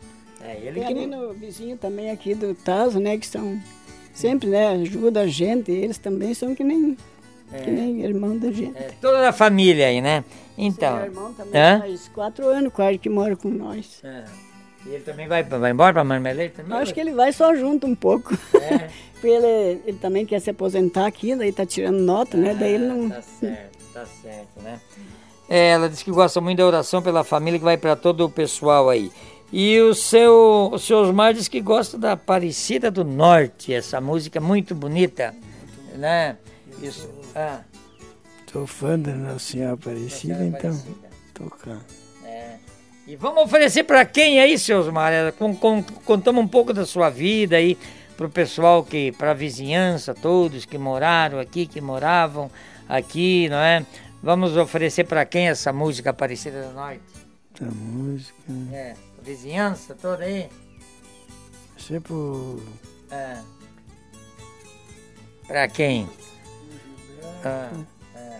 É, 0.42 0.56
ele 0.62 0.80
Tem 0.80 0.86
que... 0.86 0.92
ali 0.94 1.06
no 1.06 1.34
vizinho 1.34 1.76
também 1.76 2.10
aqui 2.10 2.34
do 2.34 2.54
Tazo, 2.54 2.98
né? 2.98 3.18
Que 3.18 3.26
são 3.26 3.60
sempre, 4.12 4.48
né? 4.48 4.68
Ajuda 4.68 5.22
a 5.22 5.26
gente. 5.26 5.70
Eles 5.70 5.98
também 5.98 6.34
são 6.34 6.54
que 6.54 6.64
nem, 6.64 6.96
que 7.64 7.70
nem 7.70 8.02
irmão 8.02 8.36
da 8.36 8.50
gente. 8.50 8.76
É, 8.76 8.90
toda 9.00 9.28
a 9.28 9.32
família 9.32 9.86
aí, 9.86 10.00
né? 10.00 10.24
Então. 10.56 10.96
Meu 10.96 11.04
irmão 11.06 11.34
também 11.34 11.60
Hã? 11.60 11.80
faz 11.80 12.08
quatro 12.08 12.48
anos 12.48 12.72
quase 12.72 12.98
que 12.98 13.08
mora 13.08 13.36
com 13.36 13.48
nós. 13.48 14.00
É. 14.04 14.24
E 14.86 14.90
ele 14.90 15.04
também 15.04 15.28
vai, 15.28 15.42
vai 15.42 15.70
embora 15.70 15.92
para 15.92 16.04
Marmeleiro 16.04 16.54
também? 16.54 16.78
Acho 16.78 16.94
que 16.94 17.00
ele 17.00 17.12
vai 17.12 17.32
só 17.32 17.54
junto 17.54 17.86
um 17.86 17.94
pouco. 17.94 18.34
É. 18.54 18.88
Porque 19.20 19.28
ele, 19.28 19.82
ele 19.84 19.98
também 19.98 20.24
quer 20.24 20.40
se 20.40 20.48
aposentar 20.48 21.06
aqui, 21.06 21.34
daí 21.34 21.52
tá 21.52 21.66
tirando 21.66 21.98
nota, 21.98 22.38
né? 22.38 22.54
Daí 22.54 22.74
ele 22.74 22.86
não. 22.86 23.10
Tá 23.10 23.20
certo, 23.20 23.78
tá 23.92 24.06
certo, 24.06 24.62
né? 24.62 24.80
É, 25.46 25.70
ela 25.70 25.90
disse 25.90 26.04
que 26.04 26.10
gosta 26.10 26.40
muito 26.40 26.58
da 26.58 26.66
oração 26.66 27.02
pela 27.02 27.22
família, 27.24 27.58
que 27.58 27.64
vai 27.64 27.76
para 27.76 27.96
todo 27.96 28.24
o 28.24 28.30
pessoal 28.30 28.88
aí. 28.88 29.10
E 29.52 29.80
o 29.80 29.94
seu, 29.94 30.70
o 30.72 30.78
seu 30.78 30.98
Osmar 30.98 31.34
diz 31.34 31.48
que 31.48 31.60
gosta 31.60 31.98
da 31.98 32.12
Aparecida 32.12 32.90
do 32.90 33.04
Norte, 33.04 33.72
essa 33.74 34.00
música 34.00 34.40
muito 34.40 34.74
bonita, 34.74 35.34
né? 35.96 36.36
Isso. 36.80 37.08
Ah, 37.34 37.60
Sou 38.52 38.66
fã 38.66 38.98
da 38.98 39.12
Nossa 39.14 39.38
Senhora 39.38 39.74
Aparecida, 39.74 40.34
Senhora 40.34 40.44
então 40.44 40.70
Aparecida. 40.70 41.08
tocando. 41.34 41.84
É. 42.24 42.56
E 43.06 43.14
vamos 43.16 43.44
oferecer 43.44 43.84
para 43.84 44.04
quem 44.04 44.40
aí, 44.40 44.58
seus 44.58 44.86
Osmar? 44.86 45.32
Com, 45.38 45.54
contamos 46.04 46.42
um 46.44 46.48
pouco 46.48 46.72
da 46.72 46.84
sua 46.84 47.10
vida 47.10 47.56
aí 47.56 47.78
para 48.16 48.26
o 48.26 48.30
pessoal 48.30 48.84
que, 48.84 49.12
para 49.12 49.30
a 49.30 49.34
vizinhança, 49.34 50.14
todos 50.14 50.64
que 50.64 50.76
moraram 50.76 51.38
aqui, 51.38 51.64
que 51.64 51.80
moravam 51.80 52.50
aqui, 52.88 53.48
não 53.48 53.58
é? 53.58 53.86
Vamos 54.22 54.56
oferecer 54.56 55.04
para 55.04 55.24
quem 55.24 55.48
essa 55.48 55.72
música 55.72 56.10
Aparecida 56.10 56.62
do 56.64 56.74
Norte? 56.74 57.00
Essa 57.54 57.70
música. 57.72 58.34
É, 58.72 58.94
vizinhança 59.22 59.94
toda 59.94 60.24
aí. 60.24 60.48
Sempre 61.78 62.12
É. 63.10 63.38
Para 65.46 65.68
quem? 65.68 66.08
Ah, 67.44 67.70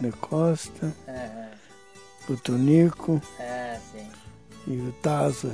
da 0.00 0.12
Costa, 0.12 0.94
é, 1.06 1.10
é, 1.10 1.50
o 2.28 2.36
Tonico 2.36 3.20
é, 3.38 3.78
sim. 3.92 4.06
e 4.66 4.76
o. 4.76 4.94
Casa. 5.02 5.50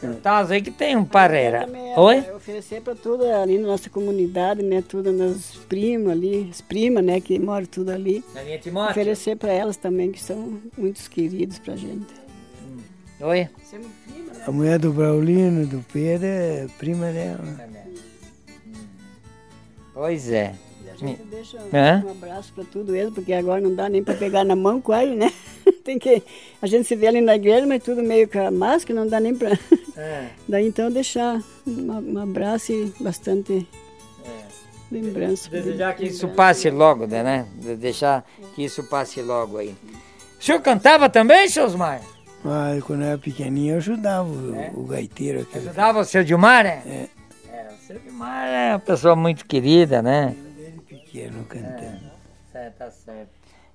O 0.00 0.14
Tazo 0.14 0.52
aí 0.52 0.62
que 0.62 0.70
tem 0.70 0.94
um 0.94 1.04
pareira. 1.04 1.66
Também 1.66 1.92
é, 1.92 1.98
Oi? 1.98 2.18
é 2.18 2.32
oferecer 2.32 2.80
para 2.80 2.94
tudo 2.94 3.24
ali 3.24 3.58
na 3.58 3.66
nossa 3.66 3.90
comunidade, 3.90 4.62
né? 4.62 4.80
Tudo 4.80 5.10
nas 5.12 5.56
primas 5.68 6.12
ali, 6.12 6.48
as 6.48 6.60
primas, 6.60 7.04
né? 7.04 7.20
Que 7.20 7.36
moram 7.38 7.66
tudo 7.66 7.90
ali. 7.90 8.22
Na 8.32 8.42
linha 8.42 8.58
Timóteo? 8.58 8.92
Oferecer 8.92 9.36
para 9.36 9.52
elas 9.52 9.76
também, 9.76 10.12
que 10.12 10.22
são 10.22 10.60
muitos 10.76 11.08
queridos 11.08 11.58
pra 11.58 11.74
gente. 11.74 12.06
Oi? 13.20 13.48
Somos 13.68 13.86
prima, 14.06 14.32
né? 14.32 14.44
A 14.46 14.52
mulher 14.52 14.78
do 14.78 14.92
Braulino, 14.92 15.66
do 15.66 15.84
Pedro, 15.92 16.26
é 16.26 16.66
prima 16.78 17.10
dela. 17.12 17.44
Pois 19.92 20.30
é. 20.30 20.54
E 20.84 20.90
a 20.90 20.94
gente 20.96 21.22
deixa 21.24 21.58
Hã? 21.72 22.04
um 22.06 22.10
abraço 22.10 22.52
para 22.54 22.64
tudo 22.64 22.94
eles, 22.94 23.12
porque 23.12 23.32
agora 23.32 23.60
não 23.60 23.74
dá 23.74 23.88
nem 23.88 24.02
para 24.04 24.14
pegar 24.14 24.44
na 24.44 24.54
mão 24.54 24.80
quase, 24.80 25.14
né? 25.14 25.32
Tem 25.84 25.98
que. 25.98 26.22
A 26.62 26.66
gente 26.66 26.86
se 26.86 26.94
vê 26.94 27.08
ali 27.08 27.20
na 27.20 27.34
igreja, 27.34 27.66
mas 27.66 27.82
tudo 27.82 28.02
meio 28.02 28.28
com 28.28 28.38
a 28.46 28.50
máscara, 28.50 28.98
não 29.00 29.08
dá 29.08 29.18
nem 29.18 29.34
para. 29.34 29.58
É, 29.96 30.28
Daí 30.48 30.66
então 30.68 30.90
deixar 30.90 31.42
um, 31.66 32.12
um 32.14 32.18
abraço 32.18 32.70
e 32.72 32.92
bastante 33.00 33.66
é. 34.24 34.30
lembrança. 34.92 35.50
pra 35.50 35.58
Desejar 35.58 35.96
que 35.96 36.04
isso 36.06 36.28
passe 36.28 36.70
logo, 36.70 37.06
né? 37.08 37.46
De- 37.56 37.74
Deixar 37.74 38.24
que 38.54 38.64
isso 38.64 38.84
passe 38.84 39.20
logo 39.20 39.58
aí. 39.58 39.74
O 40.40 40.44
senhor 40.44 40.60
cantava 40.62 41.08
também, 41.08 41.48
seu 41.48 41.64
Osmar? 41.64 42.00
Mas 42.44 42.82
quando 42.84 43.02
eu 43.02 43.08
era 43.08 43.18
pequenininho 43.18 43.74
eu 43.74 43.76
ajudava 43.78 44.28
o, 44.28 44.54
É? 44.54 44.70
o 44.74 44.84
gaiteiro 44.84 45.40
aquele. 45.42 45.68
Ajudava 45.68 46.00
o 46.00 46.04
seu 46.04 46.22
Dilmar, 46.22 46.66
é? 46.66 46.82
É. 46.86 47.08
É, 47.50 47.68
o 47.72 47.86
seu 47.86 47.98
Dilmar 47.98 48.46
é 48.46 48.72
uma 48.72 48.78
pessoa 48.78 49.16
muito 49.16 49.44
querida, 49.44 50.00
né? 50.00 50.34
Desde 50.56 50.80
pequeno 50.80 51.44
cantando. 51.44 52.00
Certo, 52.52 52.74
tá 52.76 52.90
certo. 52.90 53.30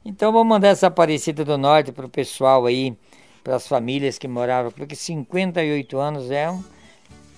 Então 0.06 0.32
vamos 0.32 0.48
mandar 0.48 0.70
essa 0.70 0.88
Aparecida 0.88 1.46
do 1.46 1.58
Norte 1.58 1.92
pro 1.92 2.10
pessoal 2.10 2.66
aí, 2.66 2.96
para 3.44 3.56
as 3.56 3.68
famílias 3.68 4.18
que 4.18 4.28
moravam, 4.28 4.72
porque 4.72 4.96
58 4.96 5.98
anos 5.98 6.32
é 6.32 6.50
um, 6.50 6.64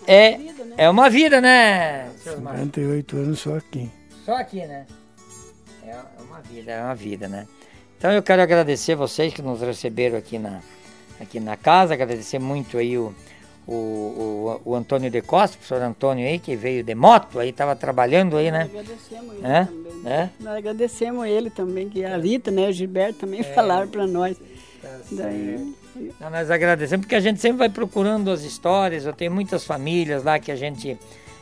é, 0.08 0.40
é 0.78 0.90
uma 0.90 1.10
vida, 1.10 1.42
né? 1.42 2.10
58 2.18 3.18
anos 3.18 3.40
só 3.40 3.58
aqui. 3.58 3.92
Só 4.24 4.36
aqui, 4.36 4.66
né? 4.66 4.86
É, 5.84 5.90
é 5.92 6.22
uma 6.28 6.42
vida, 6.42 6.72
é 6.72 6.84
uma 6.84 6.96
vida, 6.96 7.28
né? 7.28 7.48
Então 7.98 8.12
eu 8.12 8.22
quero 8.22 8.42
agradecer 8.42 8.96
vocês 8.96 9.34
que 9.34 9.42
nos 9.42 9.62
receberam 9.62 10.18
aqui 10.18 10.38
na, 10.38 10.60
aqui 11.20 11.40
na 11.40 11.56
casa, 11.58 11.94
agradecer 11.94 12.40
muito 12.40 12.78
aí 12.78 12.98
o, 12.98 13.14
o, 13.68 13.74
o, 13.74 14.62
o 14.72 14.76
Antônio 14.76 15.10
de 15.10 15.22
Costa, 15.22 15.56
o 15.56 15.60
professor 15.60 15.82
Antônio 15.82 16.28
aí, 16.28 16.40
que 16.40 16.56
veio 16.56 16.84
de 16.84 16.94
moto, 16.96 17.40
aí 17.40 17.50
estava 17.50 17.76
trabalhando 17.76 18.38
aí, 18.38 18.52
né? 18.52 18.70
Nós 18.72 18.80
agradecemos 18.80 19.34
ele 19.36 19.48
É? 19.48 19.66
também. 19.66 19.86
É? 20.06 20.30
Nós 20.40 20.56
agradecemos 20.58 21.26
ele 21.28 21.50
também, 21.50 21.90
que 21.90 22.06
a 22.06 22.18
Rita, 22.18 22.52
né, 22.52 22.68
o 22.70 22.72
Gilberto 22.72 23.20
também 23.20 23.42
falaram 23.44 23.88
para 23.88 24.06
nós. 24.06 24.38
Daí, 25.12 25.74
Não, 26.20 26.30
nós 26.30 26.52
agradecemos 26.52 27.06
porque 27.06 27.16
a 27.16 27.20
gente 27.20 27.40
sempre 27.42 27.58
vai 27.58 27.70
procurando 27.70 28.30
as 28.30 28.44
histórias. 28.44 29.06
Eu 29.06 29.14
tenho 29.14 29.32
muitas 29.32 29.64
famílias 29.66 30.24
lá 30.24 30.38
que 30.38 30.52
a 30.52 30.56
gente 30.56 30.96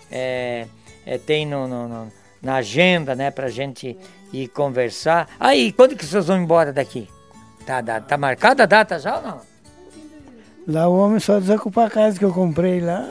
é, 0.10 0.66
é, 1.06 1.18
tem 1.18 1.46
no, 1.46 1.68
no- 1.68 1.88
no- 1.90 2.12
na 2.42 2.56
agenda, 2.56 3.16
né, 3.16 3.32
pra 3.32 3.50
gente 3.50 3.98
ir 4.32 4.48
conversar. 4.50 5.30
Aí, 5.40 5.72
quando 5.74 5.96
que 5.96 6.06
vocês 6.06 6.26
vão 6.28 6.38
embora 6.42 6.72
daqui? 6.74 7.10
Tá, 7.66 7.82
tá, 7.82 8.00
tá 8.02 8.18
marcada 8.18 8.64
a 8.64 8.66
data 8.66 9.00
já 9.00 9.18
ou 9.18 9.22
não? 9.24 9.42
Lá 10.68 10.88
o 10.88 10.98
homem 10.98 11.20
só 11.20 11.40
desocupar 11.40 11.88
a 11.88 11.90
casa 11.90 12.18
que 12.18 12.24
eu 12.26 12.32
comprei 12.34 12.80
lá, 12.80 13.06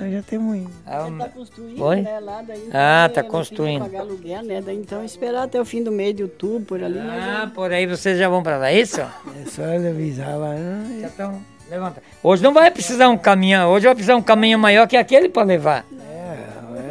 nós 0.00 0.12
já 0.12 0.22
temos 0.22 0.56
ido. 0.56 0.70
Ah, 0.86 1.06
Ele 1.06 1.18
tá 1.18 1.28
construindo, 1.28 1.82
Oi? 1.82 2.00
né, 2.00 2.18
lá 2.20 2.42
daí. 2.42 2.68
Ah, 2.72 3.10
tá 3.12 3.22
não 3.22 3.28
construindo. 3.30 3.82
pagar 3.82 4.00
aluguel, 4.00 4.42
né, 4.42 4.62
daí 4.64 4.76
então 4.78 5.04
esperar 5.04 5.42
até 5.44 5.60
o 5.60 5.64
fim 5.64 5.82
do 5.82 5.92
mês 5.92 6.14
de 6.16 6.22
outubro, 6.22 6.64
por 6.64 6.82
ali, 6.82 6.98
nós 6.98 7.22
Ah, 7.22 7.50
por 7.54 7.70
aí 7.72 7.86
vocês 7.86 8.18
já 8.18 8.28
vão 8.28 8.42
pra 8.42 8.56
lá, 8.56 8.70
é 8.70 8.80
isso? 8.80 9.00
É 9.00 9.10
só 9.46 9.62
ele 9.66 9.88
avisar 9.88 10.36
lá. 10.38 10.54
né? 10.54 10.98
Já 11.02 11.06
estão 11.08 11.40
levanta. 11.70 12.02
Hoje 12.22 12.42
não 12.42 12.52
vai 12.54 12.70
precisar 12.70 13.08
um 13.08 13.18
caminhão, 13.18 13.70
hoje 13.70 13.84
vai 13.86 13.94
precisar 13.94 14.16
um 14.16 14.22
caminhão 14.22 14.58
maior 14.58 14.86
que 14.88 14.96
aquele 14.96 15.28
para 15.28 15.42
levar. 15.44 15.84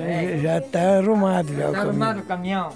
É, 0.05 0.37
já 0.41 0.57
está 0.59 0.97
arrumado 0.99 1.47
já 1.55 1.69
o 1.69 1.71
Tá 1.71 1.77
caminho. 1.79 1.89
arrumado 1.89 2.19
o 2.19 2.23
caminhão? 2.23 2.69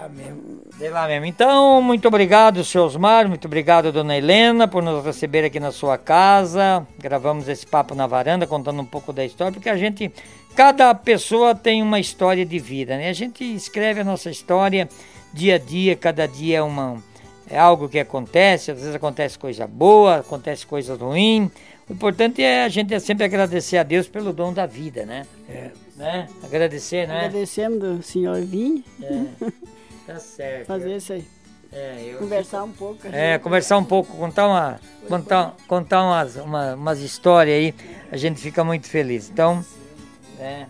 Lá 0.00 0.08
mesmo. 0.08 0.62
De 0.76 0.88
lá 0.88 1.06
mesmo. 1.06 1.26
Então, 1.26 1.82
muito 1.82 2.08
obrigado, 2.08 2.64
seu 2.64 2.84
Osmar, 2.84 3.28
muito 3.28 3.46
obrigado, 3.46 3.92
dona 3.92 4.16
Helena, 4.16 4.66
por 4.66 4.82
nos 4.82 5.04
receber 5.04 5.44
aqui 5.44 5.60
na 5.60 5.72
sua 5.72 5.98
casa. 5.98 6.86
Gravamos 6.98 7.48
esse 7.48 7.66
papo 7.66 7.94
na 7.94 8.06
varanda, 8.06 8.46
contando 8.46 8.80
um 8.80 8.86
pouco 8.86 9.12
da 9.12 9.24
história, 9.24 9.52
porque 9.52 9.68
a 9.68 9.76
gente, 9.76 10.10
cada 10.54 10.94
pessoa 10.94 11.54
tem 11.54 11.82
uma 11.82 12.00
história 12.00 12.46
de 12.46 12.58
vida, 12.58 12.96
né? 12.96 13.08
A 13.08 13.12
gente 13.14 13.44
escreve 13.44 14.00
a 14.00 14.04
nossa 14.04 14.30
história 14.30 14.88
dia 15.32 15.56
a 15.56 15.58
dia, 15.58 15.94
cada 15.94 16.26
dia 16.26 16.58
é 16.58 16.62
uma 16.62 17.02
é 17.52 17.58
algo 17.58 17.88
que 17.88 17.98
acontece, 17.98 18.70
às 18.70 18.78
vezes 18.78 18.94
acontece 18.94 19.36
coisa 19.36 19.66
boa, 19.66 20.18
acontece 20.18 20.64
coisa 20.64 20.94
ruim. 20.94 21.50
O 21.88 21.92
importante 21.92 22.40
é 22.40 22.62
a 22.62 22.68
gente 22.68 22.98
sempre 23.00 23.24
agradecer 23.24 23.76
a 23.76 23.82
Deus 23.82 24.06
pelo 24.06 24.32
dom 24.32 24.52
da 24.52 24.66
vida, 24.66 25.04
né? 25.04 25.26
É. 25.48 25.70
Né? 25.96 26.28
Agradecer, 26.42 27.08
né? 27.08 27.26
agradecemos 27.26 27.78
do 27.78 28.02
senhor 28.02 28.40
vir, 28.40 28.84
É, 29.02 29.24
tá 30.14 30.20
certo. 30.20 30.66
fazer 30.66 30.96
isso 30.96 31.12
aí, 31.12 31.24
É, 31.72 32.10
eu 32.12 32.18
conversar 32.18 32.64
um 32.64 32.72
pouco. 32.72 33.06
é, 33.06 33.32
gente. 33.34 33.42
conversar 33.42 33.78
um 33.78 33.84
pouco, 33.84 34.16
contar, 34.16 34.46
uma, 34.48 34.80
contar, 35.08 35.54
contar 35.68 36.02
umas, 36.04 36.36
uma, 36.36 36.74
umas 36.74 37.00
histórias 37.00 37.54
aí, 37.56 37.74
a 38.10 38.16
gente 38.16 38.40
fica 38.40 38.64
muito 38.64 38.88
feliz. 38.88 39.30
Então, 39.30 39.64
é. 40.38 40.66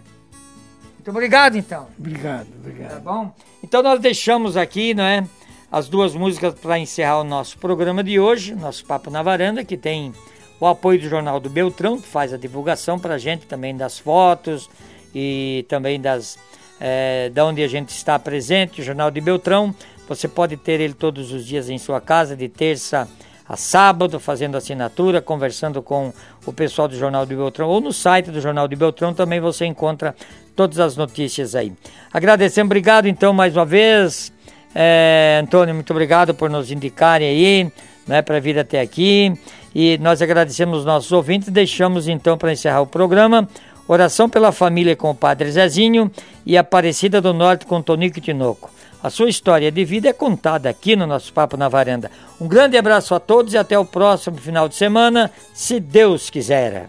Muito 0.97 1.11
obrigado, 1.11 1.57
então. 1.57 1.87
Obrigado, 1.99 2.47
Tá 2.47 2.55
obrigado. 2.59 3.01
bom? 3.03 3.35
Então, 3.65 3.83
nós 3.83 3.99
deixamos 4.01 4.57
aqui, 4.57 4.93
não 4.93 5.05
é? 5.05 5.25
As 5.73 5.89
duas 5.89 6.15
músicas 6.15 6.53
para 6.55 6.79
encerrar 6.79 7.21
o 7.21 7.25
nosso 7.25 7.57
programa 7.57 8.05
de 8.05 8.19
hoje, 8.21 8.55
nosso 8.55 8.85
Papo 8.85 9.09
na 9.09 9.23
Varanda, 9.23 9.65
que 9.65 9.77
tem 9.79 10.13
o 10.61 10.67
apoio 10.67 11.01
do 11.01 11.09
Jornal 11.09 11.41
do 11.41 11.49
Beltrão, 11.49 11.99
que 11.99 12.07
faz 12.07 12.35
a 12.35 12.37
divulgação 12.37 12.99
para 12.99 13.15
a 13.15 13.19
gente 13.19 13.47
também 13.47 13.75
das 13.75 13.99
fotos 13.99 14.69
e 15.15 15.65
também 15.69 15.99
das 15.99 16.39
é, 16.81 17.31
da 17.33 17.45
onde 17.45 17.63
a 17.63 17.69
gente 17.69 17.91
está 17.91 18.19
presente, 18.19 18.81
o 18.81 18.85
Jornal 18.85 19.11
de 19.11 19.21
Beltrão. 19.21 19.75
Você 20.09 20.27
pode 20.27 20.57
ter 20.57 20.81
ele 20.81 20.95
todos 20.95 21.33
os 21.33 21.47
dias 21.47 21.69
em 21.69 21.79
sua 21.79 22.01
casa, 22.01 22.35
de 22.35 22.49
terça 22.49 23.07
a 23.49 23.57
sábado, 23.57 24.21
fazendo 24.21 24.57
assinatura, 24.57 25.21
conversando 25.21 25.83
com 25.83 26.13
o 26.47 26.53
pessoal 26.53 26.87
do 26.87 26.97
Jornal 26.97 27.27
de 27.27 27.35
Beltrão, 27.35 27.69
ou 27.69 27.81
no 27.81 27.93
site 27.93 28.31
do 28.31 28.41
Jornal 28.41 28.69
de 28.69 28.77
Beltrão 28.77 29.13
também 29.13 29.41
você 29.41 29.67
encontra 29.67 30.15
todas 30.55 30.79
as 30.79 30.97
notícias 30.97 31.57
aí. 31.57 31.73
Agradecemos, 32.13 32.69
obrigado 32.69 33.07
então 33.07 33.33
mais 33.33 33.57
uma 33.57 33.67
vez. 33.67 34.33
É, 34.73 35.41
Antônio, 35.43 35.75
muito 35.75 35.91
obrigado 35.91 36.33
por 36.33 36.49
nos 36.49 36.71
indicarem 36.71 37.29
aí, 37.29 37.73
né, 38.07 38.23
para 38.23 38.39
vir 38.39 38.57
até 38.57 38.81
aqui. 38.81 39.33
E 39.75 39.99
nós 39.99 40.23
agradecemos 40.23 40.81
os 40.81 40.85
nossos 40.85 41.11
ouvintes. 41.11 41.49
Deixamos 41.49 42.09
então 42.09 42.39
para 42.39 42.53
encerrar 42.53 42.81
o 42.81 42.87
programa. 42.87 43.49
Oração 43.93 44.29
pela 44.29 44.53
família 44.53 44.95
com 44.95 45.11
o 45.11 45.15
Padre 45.17 45.51
Zezinho 45.51 46.13
e 46.47 46.57
Aparecida 46.57 47.21
do 47.21 47.35
Norte 47.35 47.67
com 47.67 47.83
Tonico 47.83 48.21
Tinoco. 48.21 48.71
A 49.03 49.11
sua 49.11 49.29
história 49.29 49.69
de 49.73 49.85
vida 49.85 50.09
é 50.09 50.13
contada 50.13 50.71
aqui 50.71 50.95
no 50.95 51.09
nosso 51.09 51.33
Papo 51.33 51.57
na 51.57 51.69
Varanda. 51.69 52.09
Um 52.41 52.47
grande 52.47 52.79
abraço 52.79 53.17
a 53.17 53.19
todos 53.19 53.53
e 53.53 53.59
até 53.59 53.77
o 53.77 53.85
próximo 53.85 54.37
final 54.37 54.69
de 54.69 54.77
semana, 54.77 55.29
se 55.53 55.81
Deus 55.81 56.31
quiser. 56.31 56.89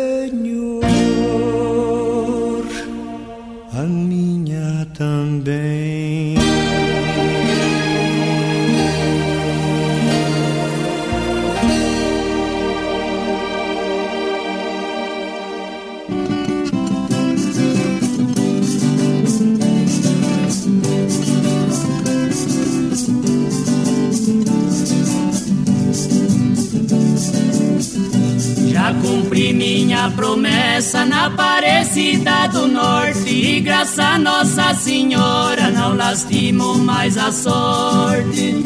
na 30.81 31.27
Aparecida 31.27 32.47
do 32.47 32.67
Norte 32.67 33.29
E 33.29 33.59
graças 33.59 33.99
a 33.99 34.17
Nossa 34.17 34.73
Senhora 34.73 35.69
não 35.69 35.95
lastimo 35.95 36.75
mais 36.79 37.17
a 37.19 37.31
sorte. 37.31 38.63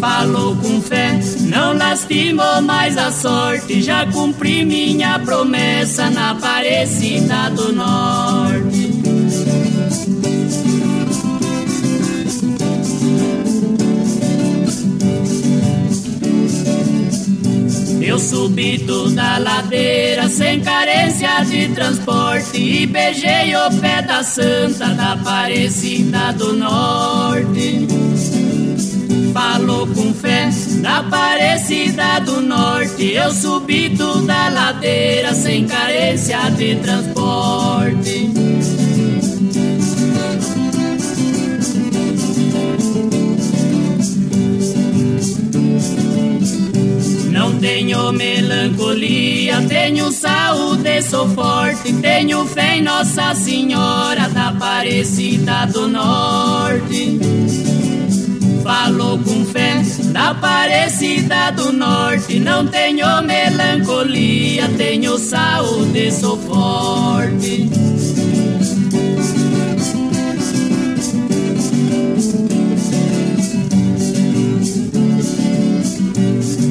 Falou 0.00 0.56
com 0.56 0.82
fé, 0.82 1.20
não 1.42 1.78
lastimou 1.78 2.60
mais 2.60 2.98
a 2.98 3.12
sorte 3.12 3.80
Já 3.82 4.04
cumpri 4.06 4.64
minha 4.64 5.16
promessa 5.20 6.10
na 6.10 6.32
Aparecida 6.32 7.50
do 7.50 7.72
Norte 7.72 8.73
Eu 18.14 18.18
subi 18.20 18.78
toda 18.78 19.34
a 19.34 19.38
ladeira 19.38 20.28
sem 20.28 20.60
carência 20.60 21.44
de 21.46 21.66
transporte 21.74 22.56
E 22.56 22.86
beijei 22.86 23.56
o 23.56 23.80
pé 23.80 24.02
da 24.02 24.22
santa 24.22 24.86
da 24.90 25.14
Aparecida 25.14 26.32
do 26.32 26.52
Norte. 26.52 27.88
Falou 29.32 29.88
com 29.88 30.14
fé 30.14 30.48
da 30.80 30.98
Aparecida 30.98 32.20
do 32.20 32.40
Norte 32.40 33.14
Eu 33.14 33.32
subi 33.32 33.96
toda 33.96 34.32
a 34.32 34.48
ladeira 34.48 35.34
sem 35.34 35.66
carência 35.66 36.38
de 36.50 36.76
transporte 36.76 38.43
tenho 47.64 48.12
melancolia, 48.12 49.62
tenho 49.62 50.12
saúde, 50.12 51.00
sou 51.00 51.26
forte, 51.30 51.94
tenho 51.94 52.44
fé 52.44 52.76
em 52.76 52.82
Nossa 52.82 53.34
Senhora 53.34 54.28
da 54.28 54.48
Aparecida 54.48 55.64
do 55.72 55.88
Norte. 55.88 57.18
Falou 58.62 59.18
com 59.18 59.46
fé 59.46 59.82
da 60.12 60.28
Aparecida 60.32 61.52
do 61.52 61.72
Norte, 61.72 62.38
não 62.38 62.66
tenho 62.66 63.06
melancolia, 63.22 64.68
tenho 64.76 65.16
saúde, 65.16 66.12
sou 66.12 66.36
forte. 66.36 67.93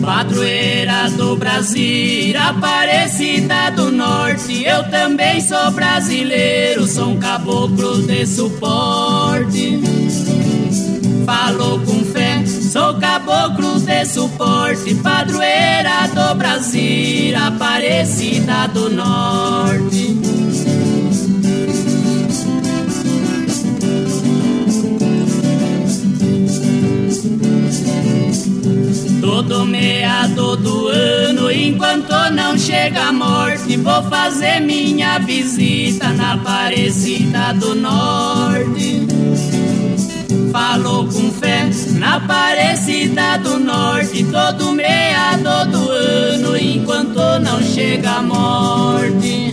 Padroeira 0.04 1.10
do 1.12 1.38
Brasil, 1.38 2.36
Aparecida 2.38 3.72
do 3.72 3.90
Norte, 3.90 4.66
eu 4.66 4.84
também 4.90 5.40
sou 5.40 5.72
brasileiro, 5.72 6.86
sou 6.86 7.12
um 7.12 7.18
caboclo 7.18 8.02
de 8.02 8.26
suporte. 8.28 9.82
Falou 11.26 11.80
com 11.80 12.04
fé, 12.04 12.46
sou 12.46 12.96
caboclo 12.96 13.80
de 13.80 14.06
suporte, 14.06 14.94
padroeira 14.96 16.10
do 16.14 16.36
Brasil, 16.36 17.38
Aparecida 17.38 18.68
do 18.74 18.90
Norte. 18.90 20.33
Todo 29.46 29.66
meado 29.66 30.56
do 30.56 30.88
ano, 30.88 31.52
enquanto 31.52 32.14
não 32.32 32.58
chega 32.58 33.10
a 33.10 33.12
morte, 33.12 33.76
vou 33.76 34.02
fazer 34.04 34.62
minha 34.62 35.20
visita 35.20 36.08
na 36.14 36.36
Aparecida 36.36 37.54
do 37.54 37.76
Norte. 37.76 39.06
Falou 40.50 41.06
com 41.08 41.30
fé 41.34 41.70
na 41.98 42.16
Aparecida 42.16 43.38
do 43.40 43.60
Norte, 43.60 44.24
todo 44.24 44.72
meado 44.72 45.70
do 45.70 45.92
ano, 45.92 46.58
enquanto 46.58 47.20
não 47.42 47.62
chega 47.62 48.12
a 48.12 48.22
morte. 48.22 49.53